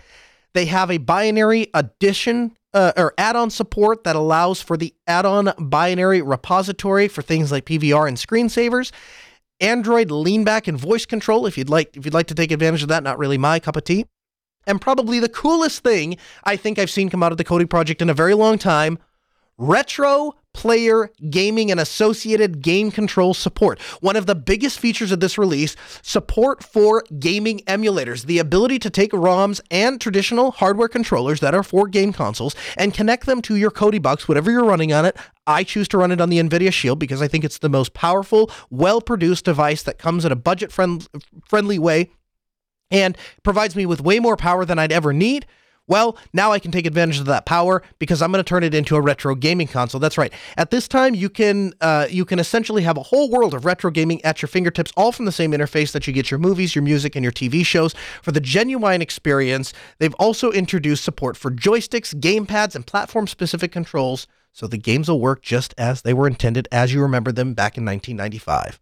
They 0.54 0.66
have 0.66 0.92
a 0.92 0.98
binary 0.98 1.68
addition 1.74 2.58
uh, 2.74 2.92
or 2.98 3.14
add-on 3.18 3.50
support 3.50 4.04
that 4.04 4.18
allows 4.18 4.62
for 4.62 4.76
the 4.76 4.94
add-on 5.08 5.54
binary 5.58 6.22
repository 6.22 7.08
for 7.08 7.22
things 7.22 7.52
like 7.52 7.66
PVR 7.66 8.08
and 8.08 8.18
screensavers. 8.18 8.92
Android 9.62 10.10
leanback 10.10 10.68
and 10.68 10.78
voice 10.78 11.06
control 11.06 11.46
if 11.46 11.58
you'd 11.58 11.70
like 11.70 11.96
if 11.96 12.04
you'd 12.04 12.14
like 12.14 12.28
to 12.28 12.36
take 12.36 12.52
advantage 12.52 12.84
of 12.84 12.90
that. 12.90 13.04
Not 13.04 13.18
really 13.18 13.38
my 13.38 13.60
cup 13.60 13.78
of 13.78 13.86
tea. 13.86 14.06
And 14.68 14.82
probably 14.82 15.20
the 15.20 15.30
coolest 15.30 15.84
thing 15.84 16.18
I 16.44 16.56
think 16.56 16.80
I've 16.80 16.90
seen 16.90 17.10
come 17.10 17.24
out 17.24 17.32
of 17.32 17.38
the 17.38 17.44
Kodi 17.44 17.70
project 17.70 18.02
in 18.02 18.10
a 18.10 18.14
very 18.14 18.34
long 18.34 18.58
time, 18.58 18.98
retro 19.58 20.34
player 20.54 21.12
gaming 21.30 21.70
and 21.70 21.82
associated 21.82 22.62
game 22.62 22.90
control 22.90 23.34
support. 23.34 23.80
One 24.00 24.16
of 24.16 24.26
the 24.26 24.36
biggest 24.36 24.80
features 24.80 25.12
of 25.12 25.20
this 25.20 25.38
release, 25.38 25.76
support 26.02 26.64
for 26.64 27.04
gaming 27.20 27.60
emulators, 27.68 28.26
the 28.26 28.40
ability 28.40 28.80
to 28.80 28.90
take 28.90 29.12
ROMs 29.12 29.60
and 29.70 30.00
traditional 30.00 30.52
hardware 30.52 30.88
controllers 30.88 31.42
that 31.42 31.54
are 31.54 31.64
for 31.64 31.88
game 31.90 32.14
consoles 32.14 32.56
and 32.78 32.94
connect 32.94 33.26
them 33.26 33.42
to 33.44 33.58
your 33.58 33.72
Kodi 33.72 34.02
box, 34.02 34.30
whatever 34.30 34.50
you're 34.50 34.64
running 34.64 34.94
on 34.94 35.04
it. 35.04 35.18
I 35.46 35.64
choose 35.64 35.90
to 35.90 35.98
run 35.98 36.12
it 36.12 36.22
on 36.22 36.30
the 36.30 36.40
NVIDIA 36.40 36.72
Shield 36.72 37.00
because 37.00 37.22
I 37.22 37.28
think 37.28 37.44
it's 37.44 37.60
the 37.60 37.70
most 37.70 37.94
powerful, 37.94 38.50
well 38.70 39.02
produced 39.02 39.46
device 39.46 39.84
that 39.84 40.00
comes 40.00 40.24
in 40.24 40.32
a 40.32 40.38
budget 40.38 40.72
friendly 40.72 41.78
way 41.78 42.12
and 42.92 43.18
provides 43.44 43.76
me 43.76 43.86
with 43.86 44.02
way 44.02 44.20
more 44.20 44.38
power 44.38 44.66
than 44.66 44.80
I'd 44.80 44.92
ever 44.92 45.14
need 45.14 45.46
well, 45.88 46.18
now 46.34 46.52
I 46.52 46.58
can 46.58 46.72
take 46.72 46.88
advantage 46.88 47.20
of 47.20 47.26
that 47.28 47.46
power 47.46 47.84
because 48.00 48.22
I'm 48.22 48.32
going 48.32 48.44
to 48.44 48.48
turn 48.48 48.64
it 48.64 48.74
into 48.74 48.96
a 48.96 49.02
retro 49.02 49.36
gaming 49.36 49.68
console. 49.68 50.00
That's 50.00 50.18
right. 50.18 50.34
At 50.58 50.72
this 50.72 50.88
time, 50.88 51.14
you 51.14 51.30
can 51.30 51.74
uh, 51.80 52.08
you 52.10 52.26
can 52.26 52.40
essentially 52.40 52.82
have 52.84 52.98
a 52.98 53.04
whole 53.04 53.30
world 53.30 53.54
of 53.54 53.66
retro 53.66 53.92
gaming 53.92 54.24
at 54.26 54.42
your 54.42 54.48
fingertips, 54.48 54.92
all 54.98 55.12
from 55.12 55.26
the 55.26 55.32
same 55.32 55.52
interface 55.52 55.92
that 55.92 56.08
you 56.08 56.14
get 56.14 56.32
your 56.32 56.40
movies, 56.40 56.74
your 56.74 56.84
music, 56.84 57.16
and 57.16 57.24
your 57.24 57.32
TV 57.32 57.64
shows. 57.64 57.94
For 58.24 58.32
the 58.32 58.40
genuine 58.40 59.02
experience, 59.02 59.74
they've 60.00 60.16
also 60.16 60.52
introduced 60.52 61.04
support 61.04 61.38
for 61.38 61.52
joysticks, 61.52 62.16
gamepads, 62.16 62.76
and 62.76 62.86
platform-specific 62.86 63.72
controls, 63.72 64.26
so 64.54 64.68
the 64.68 64.78
games 64.78 65.08
will 65.08 65.20
work 65.20 65.44
just 65.44 65.76
as 65.78 66.02
they 66.02 66.14
were 66.14 66.28
intended, 66.28 66.68
as 66.72 66.94
you 66.94 67.02
remember 67.02 67.32
them 67.32 67.54
back 67.54 67.78
in 67.78 67.86
1995 67.86 68.80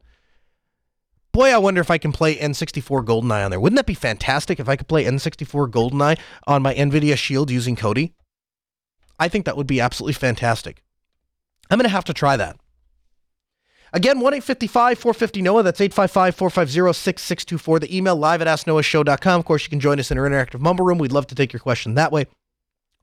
boy, 1.33 1.49
I 1.51 1.57
wonder 1.57 1.81
if 1.81 1.91
I 1.91 1.97
can 1.97 2.11
play 2.11 2.37
N64 2.37 3.03
GoldenEye 3.03 3.43
on 3.43 3.51
there. 3.51 3.59
Wouldn't 3.59 3.77
that 3.77 3.85
be 3.85 3.93
fantastic 3.93 4.59
if 4.59 4.69
I 4.69 4.75
could 4.75 4.87
play 4.87 5.03
N64 5.03 5.69
GoldenEye 5.69 6.19
on 6.47 6.61
my 6.61 6.73
NVIDIA 6.73 7.17
Shield 7.17 7.51
using 7.51 7.75
Kodi? 7.75 8.13
I 9.19 9.27
think 9.27 9.45
that 9.45 9.57
would 9.57 9.67
be 9.67 9.81
absolutely 9.81 10.13
fantastic. 10.13 10.83
I'm 11.69 11.77
going 11.77 11.89
to 11.89 11.89
have 11.89 12.05
to 12.05 12.13
try 12.13 12.37
that. 12.37 12.57
Again, 13.91 14.19
1 14.19 14.33
855 14.33 14.97
450 14.97 15.41
NOAH. 15.41 15.63
That's 15.63 15.81
855 15.81 16.35
450 16.35 16.93
6624. 16.93 17.79
The 17.79 17.95
email 17.95 18.15
live 18.15 18.41
at 18.41 18.47
AskNoahShow.com. 18.47 19.39
Of 19.39 19.45
course, 19.45 19.63
you 19.63 19.69
can 19.69 19.79
join 19.79 19.99
us 19.99 20.09
in 20.09 20.17
our 20.17 20.27
interactive 20.27 20.59
mumble 20.59 20.85
room. 20.85 20.97
We'd 20.97 21.11
love 21.11 21.27
to 21.27 21.35
take 21.35 21.53
your 21.53 21.59
question 21.59 21.93
that 21.95 22.11
way. 22.11 22.25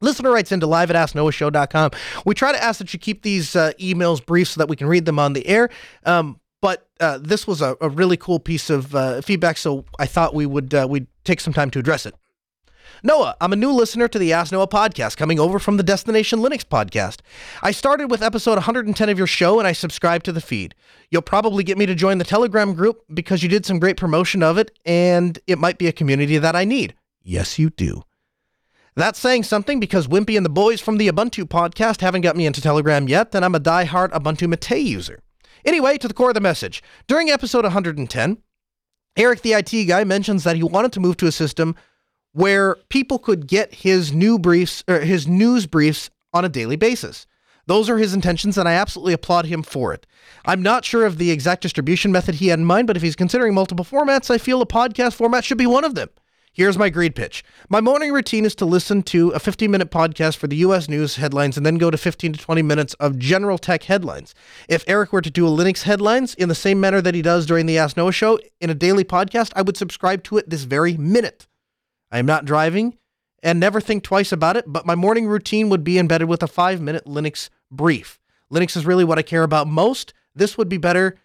Listener 0.01 0.33
writes 0.33 0.51
into 0.51 0.66
live 0.66 0.91
at 0.91 0.97
AskNoahShow.com. 0.97 1.93
We 2.24 2.35
try 2.35 2.53
to 2.53 2.62
ask 2.62 2.78
that 2.78 2.93
you 2.93 2.99
keep 2.99 3.22
these 3.22 3.55
uh, 3.55 3.72
emails 3.78 4.24
brief 4.24 4.49
so 4.49 4.59
that 4.59 4.68
we 4.68 4.74
can 4.74 4.89
read 4.89 5.05
them 5.05 5.18
on 5.18 5.33
the 5.33 5.47
air. 5.47 5.68
Um, 6.05 6.41
but 6.61 6.89
uh, 7.01 7.19
this 7.19 7.47
was 7.47 7.63
a, 7.63 7.77
a, 7.81 7.89
really 7.89 8.17
cool 8.17 8.39
piece 8.39 8.71
of 8.71 8.95
uh, 8.95 9.21
feedback, 9.23 9.57
so 9.57 9.85
I 9.99 10.07
thought 10.07 10.35
we 10.35 10.47
would 10.47 10.75
uh, 10.75 10.87
we'd 10.89 11.07
take 11.25 11.41
some 11.41 11.53
time 11.53 11.71
to 11.71 11.79
address 11.79 12.07
it. 12.07 12.15
Noah, 13.03 13.35
I'm 13.41 13.53
a 13.53 13.57
new 13.57 13.73
listener 13.73 14.09
to 14.09 14.19
the 14.19 14.33
Ask 14.35 14.53
Noah 14.53 14.69
podcast, 14.69 15.17
coming 15.17 15.41
over 15.41 15.59
from 15.59 15.79
the 15.79 15.83
Destination 15.83 16.41
Linux 16.41 16.65
podcast. 16.65 17.21
I 17.63 17.71
started 17.71 18.11
with 18.11 18.23
episode 18.23 18.55
110 18.55 19.09
of 19.09 19.17
your 19.17 19.27
show, 19.27 19.59
and 19.59 19.67
I 19.67 19.73
subscribed 19.73 20.27
to 20.27 20.33
the 20.33 20.41
feed. 20.41 20.75
You'll 21.11 21.23
probably 21.23 21.65
get 21.65 21.79
me 21.79 21.87
to 21.87 21.95
join 21.95 22.19
the 22.19 22.25
Telegram 22.25 22.75
group 22.75 23.03
because 23.13 23.43
you 23.43 23.49
did 23.49 23.65
some 23.65 23.79
great 23.79 23.97
promotion 23.97 24.43
of 24.43 24.59
it, 24.59 24.71
and 24.85 25.39
it 25.47 25.59
might 25.59 25.79
be 25.79 25.87
a 25.87 25.93
community 25.93 26.37
that 26.37 26.55
I 26.55 26.65
need. 26.65 26.95
Yes, 27.23 27.59
you 27.59 27.71
do. 27.71 28.03
That's 28.97 29.19
saying 29.19 29.45
something 29.45 29.81
because 29.81 30.09
Wimpy 30.09 30.37
and 30.37 30.45
the 30.45 30.51
boys 30.51 30.81
from 30.81 30.99
the 30.99 31.09
Ubuntu 31.09 31.45
podcast 31.45 32.03
haven't 32.03 32.23
got 32.23 32.37
me 32.37 32.45
into 32.45 32.61
Telegram 32.61 33.09
yet, 33.09 33.35
and 33.35 33.45
I'm 33.45 33.55
a 33.55 33.61
die-hard 33.61 34.13
Ubuntu 34.13 34.49
Mate 34.49 34.83
user. 34.83 35.21
Anyway, 35.65 35.99
to 35.99 36.09
the 36.09 36.15
core 36.15 36.31
of 36.31 36.35
the 36.35 36.41
message. 36.41 36.83
During 37.07 37.31
episode 37.31 37.65
110, 37.65 38.39
Eric 39.17 39.43
the 39.43 39.53
IT 39.53 39.85
guy 39.87 40.05
mentions 40.05 40.45
that 40.45 40.57
he 40.57 40.63
wanted 40.63 40.93
to 40.93 41.01
move 41.01 41.17
to 41.19 41.27
a 41.27 41.33
system 41.33 41.75
where 42.33 42.77
people 42.89 43.19
could 43.19 43.47
get 43.47 43.75
his 43.75 44.13
new 44.13 44.39
briefs 44.39 44.85
or 44.89 45.01
his 45.01 45.27
news 45.27 45.67
briefs 45.67 46.11
on 46.33 46.45
a 46.45 46.49
daily 46.49 46.77
basis. 46.77 47.27
Those 47.67 47.89
are 47.89 47.99
his 47.99 48.15
intentions, 48.15 48.59
and 48.59 48.69
I 48.69 48.73
absolutely 48.73 49.13
applaud 49.13 49.47
him 49.47 49.63
for 49.63 49.93
it. 49.93 50.07
I'm 50.45 50.63
not 50.63 50.85
sure 50.85 51.07
of 51.07 51.19
the 51.19 51.31
exact 51.31 51.63
distribution 51.63 52.11
method 52.11 52.37
he 52.37 52.49
had 52.49 52.59
in 52.59 52.65
mind, 52.65 52.87
but 52.87 52.97
if 52.97 53.03
he's 53.03 53.17
considering 53.17 53.55
multiple 53.55 53.85
formats, 53.85 54.31
I 54.31 54.39
feel 54.39 54.63
a 54.63 54.67
podcast 54.67 55.15
format 55.15 55.45
should 55.45 55.59
be 55.59 55.67
one 55.67 55.85
of 55.85 55.95
them. 55.95 56.09
Here's 56.53 56.76
my 56.76 56.90
greed 56.90 57.14
pitch. 57.14 57.44
My 57.68 57.80
morning 57.80 58.11
routine 58.12 58.44
is 58.44 58.57
to 58.57 58.64
listen 58.64 59.05
to 59.05 59.28
a 59.30 59.38
15 59.38 59.70
minute 59.70 59.92
podcast 59.92 60.36
for 60.36 60.48
the 60.48 60.57
US 60.57 60.88
news 60.88 61.14
headlines 61.14 61.57
and 61.57 61.64
then 61.64 61.78
go 61.78 61.92
to 61.92 61.96
15 61.96 62.32
to 62.32 62.40
20 62.40 62.61
minutes 62.62 62.94
of 62.94 63.20
general 63.20 63.57
tech 63.57 63.84
headlines. 63.84 64.34
If 64.68 64.82
Eric 64.88 65.12
were 65.12 65.22
to 65.22 65.30
do 65.30 65.46
a 65.46 65.51
Linux 65.51 65.82
headlines 65.82 66.34
in 66.34 66.48
the 66.48 66.57
same 66.57 66.80
manner 66.80 67.01
that 67.01 67.14
he 67.14 67.22
does 67.22 67.46
during 67.46 67.66
the 67.66 67.78
Ask 67.78 67.96
Noah 67.96 68.11
show 68.11 68.40
in 68.61 68.68
a 68.68 68.74
daily 68.74 69.05
podcast, 69.05 69.53
I 69.55 69.62
would 69.62 69.76
subscribe 69.76 70.24
to 70.24 70.38
it 70.38 70.51
this 70.51 70.64
very 70.64 70.96
minute. 70.96 71.46
I 72.11 72.18
am 72.18 72.26
not 72.26 72.46
driving 72.46 72.98
and 73.44 73.61
never 73.61 73.80
think 73.80 74.03
twice 74.03 74.32
about 74.32 74.57
it, 74.57 74.64
but 74.66 74.84
my 74.84 74.96
morning 74.96 75.28
routine 75.28 75.68
would 75.68 75.84
be 75.84 76.01
embedded 76.01 76.28
with 76.28 76.42
a 76.42 76.48
five 76.48 76.80
minute 76.80 77.05
Linux 77.05 77.48
brief. 77.70 78.18
Linux 78.53 78.76
is 78.76 78.84
really 78.84 79.05
what 79.05 79.20
I 79.20 79.22
care 79.22 79.44
about 79.44 79.68
most. 79.68 80.12
This 80.34 80.59
would 80.59 80.68
be 80.68 80.78
better. 80.78 81.16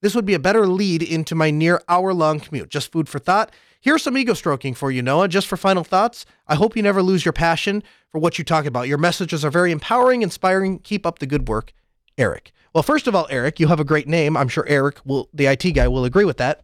This 0.00 0.16
would 0.16 0.26
be 0.26 0.34
a 0.34 0.40
better 0.40 0.66
lead 0.66 1.04
into 1.04 1.36
my 1.36 1.52
near 1.52 1.80
hour 1.88 2.12
long 2.12 2.40
commute. 2.40 2.68
Just 2.68 2.90
food 2.90 3.08
for 3.08 3.20
thought. 3.20 3.52
Here's 3.82 4.04
some 4.04 4.16
ego 4.16 4.32
stroking 4.32 4.74
for 4.74 4.92
you, 4.92 5.02
Noah. 5.02 5.26
Just 5.26 5.48
for 5.48 5.56
final 5.56 5.82
thoughts, 5.82 6.24
I 6.46 6.54
hope 6.54 6.76
you 6.76 6.84
never 6.84 7.02
lose 7.02 7.24
your 7.24 7.32
passion 7.32 7.82
for 8.12 8.20
what 8.20 8.38
you 8.38 8.44
talk 8.44 8.64
about. 8.64 8.86
Your 8.86 8.96
messages 8.96 9.44
are 9.44 9.50
very 9.50 9.72
empowering, 9.72 10.22
inspiring. 10.22 10.78
Keep 10.78 11.04
up 11.04 11.18
the 11.18 11.26
good 11.26 11.48
work, 11.48 11.72
Eric. 12.16 12.52
Well, 12.72 12.84
first 12.84 13.08
of 13.08 13.16
all, 13.16 13.26
Eric, 13.28 13.58
you 13.58 13.66
have 13.66 13.80
a 13.80 13.84
great 13.84 14.06
name. 14.06 14.36
I'm 14.36 14.46
sure 14.46 14.64
Eric 14.68 15.00
will, 15.04 15.28
the 15.34 15.46
IT 15.46 15.72
guy, 15.72 15.88
will 15.88 16.04
agree 16.04 16.24
with 16.24 16.36
that. 16.36 16.62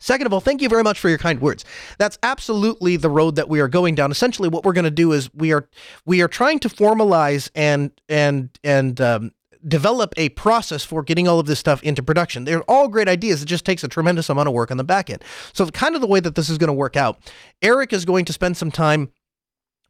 Second 0.00 0.26
of 0.26 0.32
all, 0.32 0.40
thank 0.40 0.60
you 0.60 0.68
very 0.68 0.82
much 0.82 0.98
for 0.98 1.08
your 1.08 1.18
kind 1.18 1.40
words. 1.40 1.64
That's 1.98 2.18
absolutely 2.24 2.96
the 2.96 3.10
road 3.10 3.36
that 3.36 3.48
we 3.48 3.60
are 3.60 3.68
going 3.68 3.94
down. 3.94 4.10
Essentially, 4.10 4.48
what 4.48 4.64
we're 4.64 4.72
going 4.72 4.84
to 4.84 4.90
do 4.90 5.12
is 5.12 5.32
we 5.34 5.52
are 5.52 5.68
we 6.04 6.20
are 6.20 6.28
trying 6.28 6.58
to 6.60 6.68
formalize 6.68 7.48
and 7.54 7.92
and 8.08 8.50
and 8.64 9.00
um, 9.00 9.32
develop 9.68 10.14
a 10.16 10.30
process 10.30 10.84
for 10.84 11.02
getting 11.02 11.28
all 11.28 11.38
of 11.38 11.46
this 11.46 11.58
stuff 11.58 11.82
into 11.82 12.02
production. 12.02 12.44
They're 12.44 12.62
all 12.62 12.88
great 12.88 13.08
ideas. 13.08 13.42
It 13.42 13.46
just 13.46 13.64
takes 13.64 13.84
a 13.84 13.88
tremendous 13.88 14.28
amount 14.28 14.48
of 14.48 14.54
work 14.54 14.70
on 14.70 14.76
the 14.76 14.84
back 14.84 15.10
end. 15.10 15.22
So, 15.52 15.66
kind 15.68 15.94
of 15.94 16.00
the 16.00 16.06
way 16.06 16.20
that 16.20 16.34
this 16.34 16.48
is 16.48 16.58
going 16.58 16.68
to 16.68 16.74
work 16.74 16.96
out, 16.96 17.18
Eric 17.62 17.92
is 17.92 18.04
going 18.04 18.24
to 18.26 18.32
spend 18.32 18.56
some 18.56 18.70
time 18.70 19.10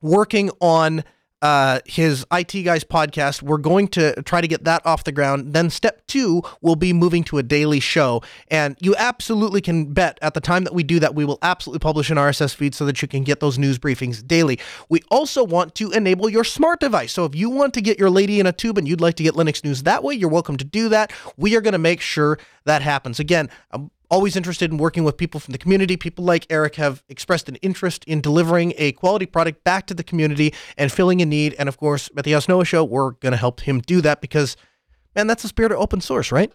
working 0.00 0.50
on 0.60 1.04
uh, 1.42 1.80
his 1.84 2.26
IT 2.32 2.62
Guys 2.64 2.84
podcast. 2.84 3.42
We're 3.42 3.58
going 3.58 3.88
to 3.88 4.20
try 4.22 4.40
to 4.40 4.48
get 4.48 4.64
that 4.64 4.84
off 4.84 5.04
the 5.04 5.12
ground. 5.12 5.52
Then 5.52 5.70
step 5.70 6.06
two 6.06 6.42
will 6.60 6.76
be 6.76 6.92
moving 6.92 7.24
to 7.24 7.38
a 7.38 7.42
daily 7.42 7.80
show. 7.80 8.22
And 8.48 8.76
you 8.80 8.94
absolutely 8.96 9.60
can 9.60 9.92
bet 9.92 10.18
at 10.22 10.34
the 10.34 10.40
time 10.40 10.64
that 10.64 10.74
we 10.74 10.82
do 10.82 10.98
that, 11.00 11.14
we 11.14 11.24
will 11.24 11.38
absolutely 11.42 11.80
publish 11.80 12.10
an 12.10 12.16
RSS 12.16 12.54
feed 12.54 12.74
so 12.74 12.84
that 12.86 13.00
you 13.02 13.08
can 13.08 13.24
get 13.24 13.40
those 13.40 13.58
news 13.58 13.78
briefings 13.78 14.26
daily. 14.26 14.58
We 14.88 15.02
also 15.10 15.44
want 15.44 15.74
to 15.76 15.90
enable 15.92 16.28
your 16.28 16.44
smart 16.44 16.80
device. 16.80 17.12
So 17.12 17.24
if 17.24 17.34
you 17.34 17.50
want 17.50 17.74
to 17.74 17.80
get 17.80 17.98
your 17.98 18.10
lady 18.10 18.40
in 18.40 18.46
a 18.46 18.52
tube 18.52 18.78
and 18.78 18.88
you'd 18.88 19.00
like 19.00 19.14
to 19.16 19.22
get 19.22 19.34
Linux 19.34 19.62
news 19.64 19.84
that 19.84 20.02
way, 20.02 20.14
you're 20.14 20.28
welcome 20.28 20.56
to 20.56 20.64
do 20.64 20.88
that. 20.88 21.12
We 21.36 21.56
are 21.56 21.60
going 21.60 21.72
to 21.72 21.78
make 21.78 22.00
sure 22.00 22.38
that 22.64 22.82
happens. 22.82 23.20
Again, 23.20 23.48
um, 23.72 23.90
always 24.10 24.36
interested 24.36 24.70
in 24.70 24.78
working 24.78 25.04
with 25.04 25.16
people 25.16 25.40
from 25.40 25.52
the 25.52 25.58
community. 25.58 25.96
People 25.96 26.24
like 26.24 26.46
Eric 26.50 26.76
have 26.76 27.02
expressed 27.08 27.48
an 27.48 27.56
interest 27.56 28.04
in 28.04 28.20
delivering 28.20 28.72
a 28.76 28.92
quality 28.92 29.26
product 29.26 29.64
back 29.64 29.86
to 29.86 29.94
the 29.94 30.04
community 30.04 30.54
and 30.76 30.90
filling 30.90 31.20
a 31.20 31.26
need. 31.26 31.54
And 31.58 31.68
of 31.68 31.76
course, 31.76 32.10
at 32.16 32.24
the 32.24 32.34
Ask 32.34 32.48
Noah 32.48 32.64
Show, 32.64 32.84
we're 32.84 33.12
going 33.12 33.32
to 33.32 33.38
help 33.38 33.60
him 33.60 33.80
do 33.80 34.00
that 34.00 34.20
because, 34.20 34.56
man, 35.14 35.26
that's 35.26 35.42
the 35.42 35.48
spirit 35.48 35.72
of 35.72 35.78
open 35.78 36.00
source, 36.00 36.32
right? 36.32 36.52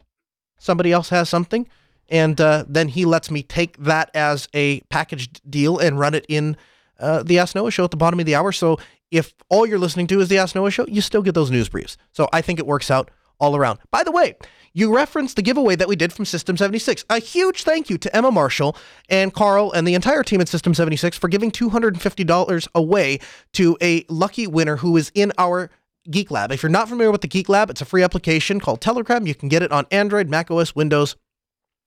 Somebody 0.58 0.91
else 0.91 1.10
has 1.10 1.30
something, 1.30 1.68
and 2.10 2.39
uh, 2.39 2.64
then 2.68 2.88
he 2.88 3.06
lets 3.06 3.30
me 3.30 3.43
take 3.43 3.78
that 3.78 4.10
as 4.14 4.47
a 4.54 4.80
packaged 4.89 5.41
deal 5.49 5.78
and 5.78 5.99
run 5.99 6.14
it 6.14 6.26
in 6.30 6.56
uh, 6.99 7.24
the 7.24 7.39
Ask 7.39 7.56
Noah 7.56 7.72
Show 7.72 7.84
at 7.84 7.91
the 7.91 7.97
bottom 7.97 8.20
of 8.20 8.26
the 8.26 8.36
hour. 8.36 8.51
So 8.51 8.80
if 9.12 9.34
all 9.49 9.66
you're 9.66 9.80
listening 9.80 10.08
to 10.08 10.20
is 10.22 10.30
the 10.30 10.39
Ask 10.39 10.56
Noah 10.56 10.72
show, 10.72 10.88
you 10.88 10.99
still 10.99 11.22
get 11.22 11.36
those 11.36 11.51
news 11.51 11.70
briefs. 11.70 11.97
So 12.14 12.28
I 12.34 12.41
think 12.41 12.58
it 12.58 12.66
works 12.66 12.89
out 12.89 13.12
all 13.40 13.56
around. 13.56 13.80
By 13.92 14.04
the 14.04 14.12
way, 14.12 14.36
you 14.74 14.94
referenced 14.94 15.36
the 15.36 15.44
giveaway 15.44 15.76
that 15.76 15.88
we 15.88 15.96
did 15.96 16.12
from 16.12 16.26
System 16.26 16.58
76. 16.58 17.06
A 17.10 17.20
huge 17.20 17.64
thank 17.64 17.90
you 17.90 17.98
to 18.00 18.16
Emma 18.16 18.32
Marshall 18.32 18.76
and 19.08 19.34
Carl 19.34 19.72
and 19.72 19.88
the 19.88 19.94
entire 19.94 20.24
team 20.24 20.42
at 20.42 20.50
System 20.50 20.74
76 20.74 21.18
for 21.18 21.28
giving 21.28 21.52
$250 21.52 22.68
away 22.74 23.20
to 23.54 23.78
a 23.82 24.04
lucky 24.10 24.48
winner 24.48 24.78
who 24.78 24.98
is 24.98 25.12
in 25.14 25.32
our 25.38 25.70
Geek 26.10 26.32
Lab. 26.32 26.52
If 26.52 26.64
you're 26.64 26.70
not 26.70 26.90
familiar 26.90 27.12
with 27.12 27.22
the 27.22 27.28
Geek 27.28 27.50
Lab, 27.50 27.70
it's 27.70 27.82
a 27.82 27.86
free 27.86 28.02
application 28.04 28.60
called 28.60 28.82
Telegram. 28.82 29.28
You 29.28 29.36
can 29.36 29.48
get 29.48 29.62
it 29.62 29.72
on 29.72 29.86
Android, 29.92 30.28
Mac 30.28 30.50
OS, 30.50 30.76
Windows, 30.76 31.16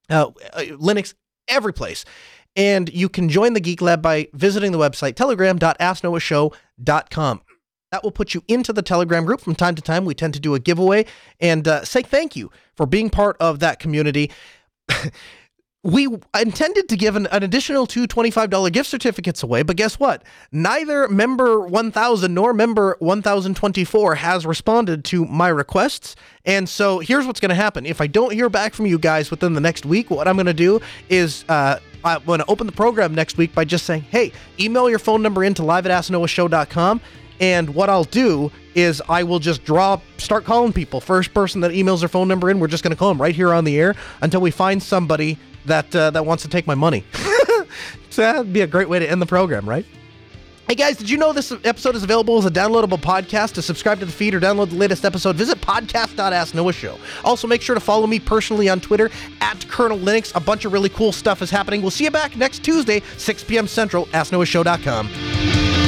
uh, 0.08 0.30
uh, 0.52 0.60
Linux, 0.60 1.14
every 1.48 1.72
place. 1.72 2.04
And 2.54 2.88
you 2.94 3.08
can 3.08 3.28
join 3.28 3.52
the 3.52 3.60
Geek 3.60 3.82
Lab 3.82 4.00
by 4.00 4.28
visiting 4.32 4.70
the 4.72 4.78
website 4.78 5.16
telegram.asknoahshow.com. 5.16 7.40
That 7.92 8.02
will 8.02 8.10
put 8.10 8.34
you 8.34 8.42
into 8.48 8.72
the 8.72 8.82
Telegram 8.82 9.24
group. 9.24 9.40
From 9.40 9.54
time 9.54 9.74
to 9.76 9.82
time, 9.82 10.04
we 10.04 10.14
tend 10.14 10.34
to 10.34 10.40
do 10.40 10.54
a 10.54 10.58
giveaway 10.58 11.06
and 11.40 11.66
uh, 11.68 11.84
say 11.84 12.02
thank 12.02 12.34
you 12.34 12.50
for 12.74 12.84
being 12.84 13.10
part 13.10 13.36
of 13.38 13.60
that 13.60 13.78
community. 13.78 14.30
we 15.86 16.08
intended 16.38 16.88
to 16.88 16.96
give 16.96 17.14
an, 17.14 17.28
an, 17.28 17.44
additional 17.44 17.86
two 17.86 18.08
$25 18.08 18.72
gift 18.72 18.90
certificates 18.90 19.44
away, 19.44 19.62
but 19.62 19.76
guess 19.76 20.00
what? 20.00 20.24
Neither 20.50 21.06
member 21.06 21.60
1000 21.60 22.34
nor 22.34 22.52
member 22.52 22.96
1024 22.98 24.16
has 24.16 24.44
responded 24.44 25.04
to 25.04 25.24
my 25.24 25.46
requests. 25.46 26.16
And 26.44 26.68
so 26.68 26.98
here's 26.98 27.24
what's 27.24 27.38
going 27.38 27.50
to 27.50 27.54
happen. 27.54 27.86
If 27.86 28.00
I 28.00 28.08
don't 28.08 28.32
hear 28.32 28.48
back 28.48 28.74
from 28.74 28.86
you 28.86 28.98
guys 28.98 29.30
within 29.30 29.52
the 29.52 29.60
next 29.60 29.86
week, 29.86 30.10
what 30.10 30.26
I'm 30.26 30.34
going 30.34 30.46
to 30.46 30.54
do 30.54 30.80
is 31.08 31.44
uh, 31.48 31.78
I'm 32.04 32.24
going 32.24 32.40
to 32.40 32.46
open 32.48 32.66
the 32.66 32.72
program 32.72 33.14
next 33.14 33.36
week 33.36 33.54
by 33.54 33.64
just 33.64 33.86
saying, 33.86 34.02
hey, 34.02 34.32
email 34.58 34.90
your 34.90 34.98
phone 34.98 35.22
number 35.22 35.44
into 35.44 35.62
live 35.62 35.86
at 35.86 35.92
asknoahshow.com 35.92 37.00
and 37.40 37.74
what 37.74 37.88
I'll 37.90 38.04
do 38.04 38.50
is 38.74 39.02
I 39.08 39.22
will 39.22 39.38
just 39.38 39.64
draw, 39.64 40.00
start 40.18 40.44
calling 40.44 40.72
people. 40.72 41.00
First 41.00 41.32
person 41.32 41.60
that 41.62 41.70
emails 41.70 42.00
their 42.00 42.08
phone 42.08 42.28
number 42.28 42.50
in, 42.50 42.60
we're 42.60 42.66
just 42.66 42.82
going 42.82 42.90
to 42.92 42.96
call 42.96 43.08
them 43.08 43.20
right 43.20 43.34
here 43.34 43.52
on 43.52 43.64
the 43.64 43.78
air 43.78 43.94
until 44.20 44.40
we 44.40 44.50
find 44.50 44.82
somebody 44.82 45.38
that 45.64 45.94
uh, 45.94 46.10
that 46.10 46.24
wants 46.24 46.42
to 46.44 46.48
take 46.48 46.66
my 46.66 46.74
money. 46.74 47.04
so 48.10 48.22
that'd 48.22 48.52
be 48.52 48.60
a 48.60 48.66
great 48.66 48.88
way 48.88 48.98
to 48.98 49.10
end 49.10 49.20
the 49.20 49.26
program, 49.26 49.68
right? 49.68 49.86
Hey 50.68 50.74
guys, 50.74 50.96
did 50.96 51.08
you 51.08 51.16
know 51.16 51.32
this 51.32 51.52
episode 51.52 51.94
is 51.94 52.02
available 52.02 52.38
as 52.38 52.44
a 52.44 52.50
downloadable 52.50 52.98
podcast? 52.98 53.52
To 53.52 53.62
subscribe 53.62 54.00
to 54.00 54.04
the 54.06 54.10
feed 54.10 54.34
or 54.34 54.40
download 54.40 54.70
the 54.70 54.74
latest 54.74 55.04
episode, 55.04 55.36
visit 55.36 55.60
podcast.asknoahshow. 55.60 56.98
Also, 57.22 57.46
make 57.46 57.62
sure 57.62 57.74
to 57.76 57.80
follow 57.80 58.08
me 58.08 58.18
personally 58.18 58.68
on 58.68 58.80
Twitter 58.80 59.08
at 59.40 59.68
Colonel 59.68 59.96
Linux. 59.96 60.34
A 60.34 60.40
bunch 60.40 60.64
of 60.64 60.72
really 60.72 60.88
cool 60.88 61.12
stuff 61.12 61.40
is 61.40 61.50
happening. 61.50 61.82
We'll 61.82 61.92
see 61.92 62.02
you 62.02 62.10
back 62.10 62.36
next 62.36 62.64
Tuesday, 62.64 63.00
6 63.16 63.44
p.m. 63.44 63.68
Central, 63.68 64.06
asknoahshow.com. 64.06 65.85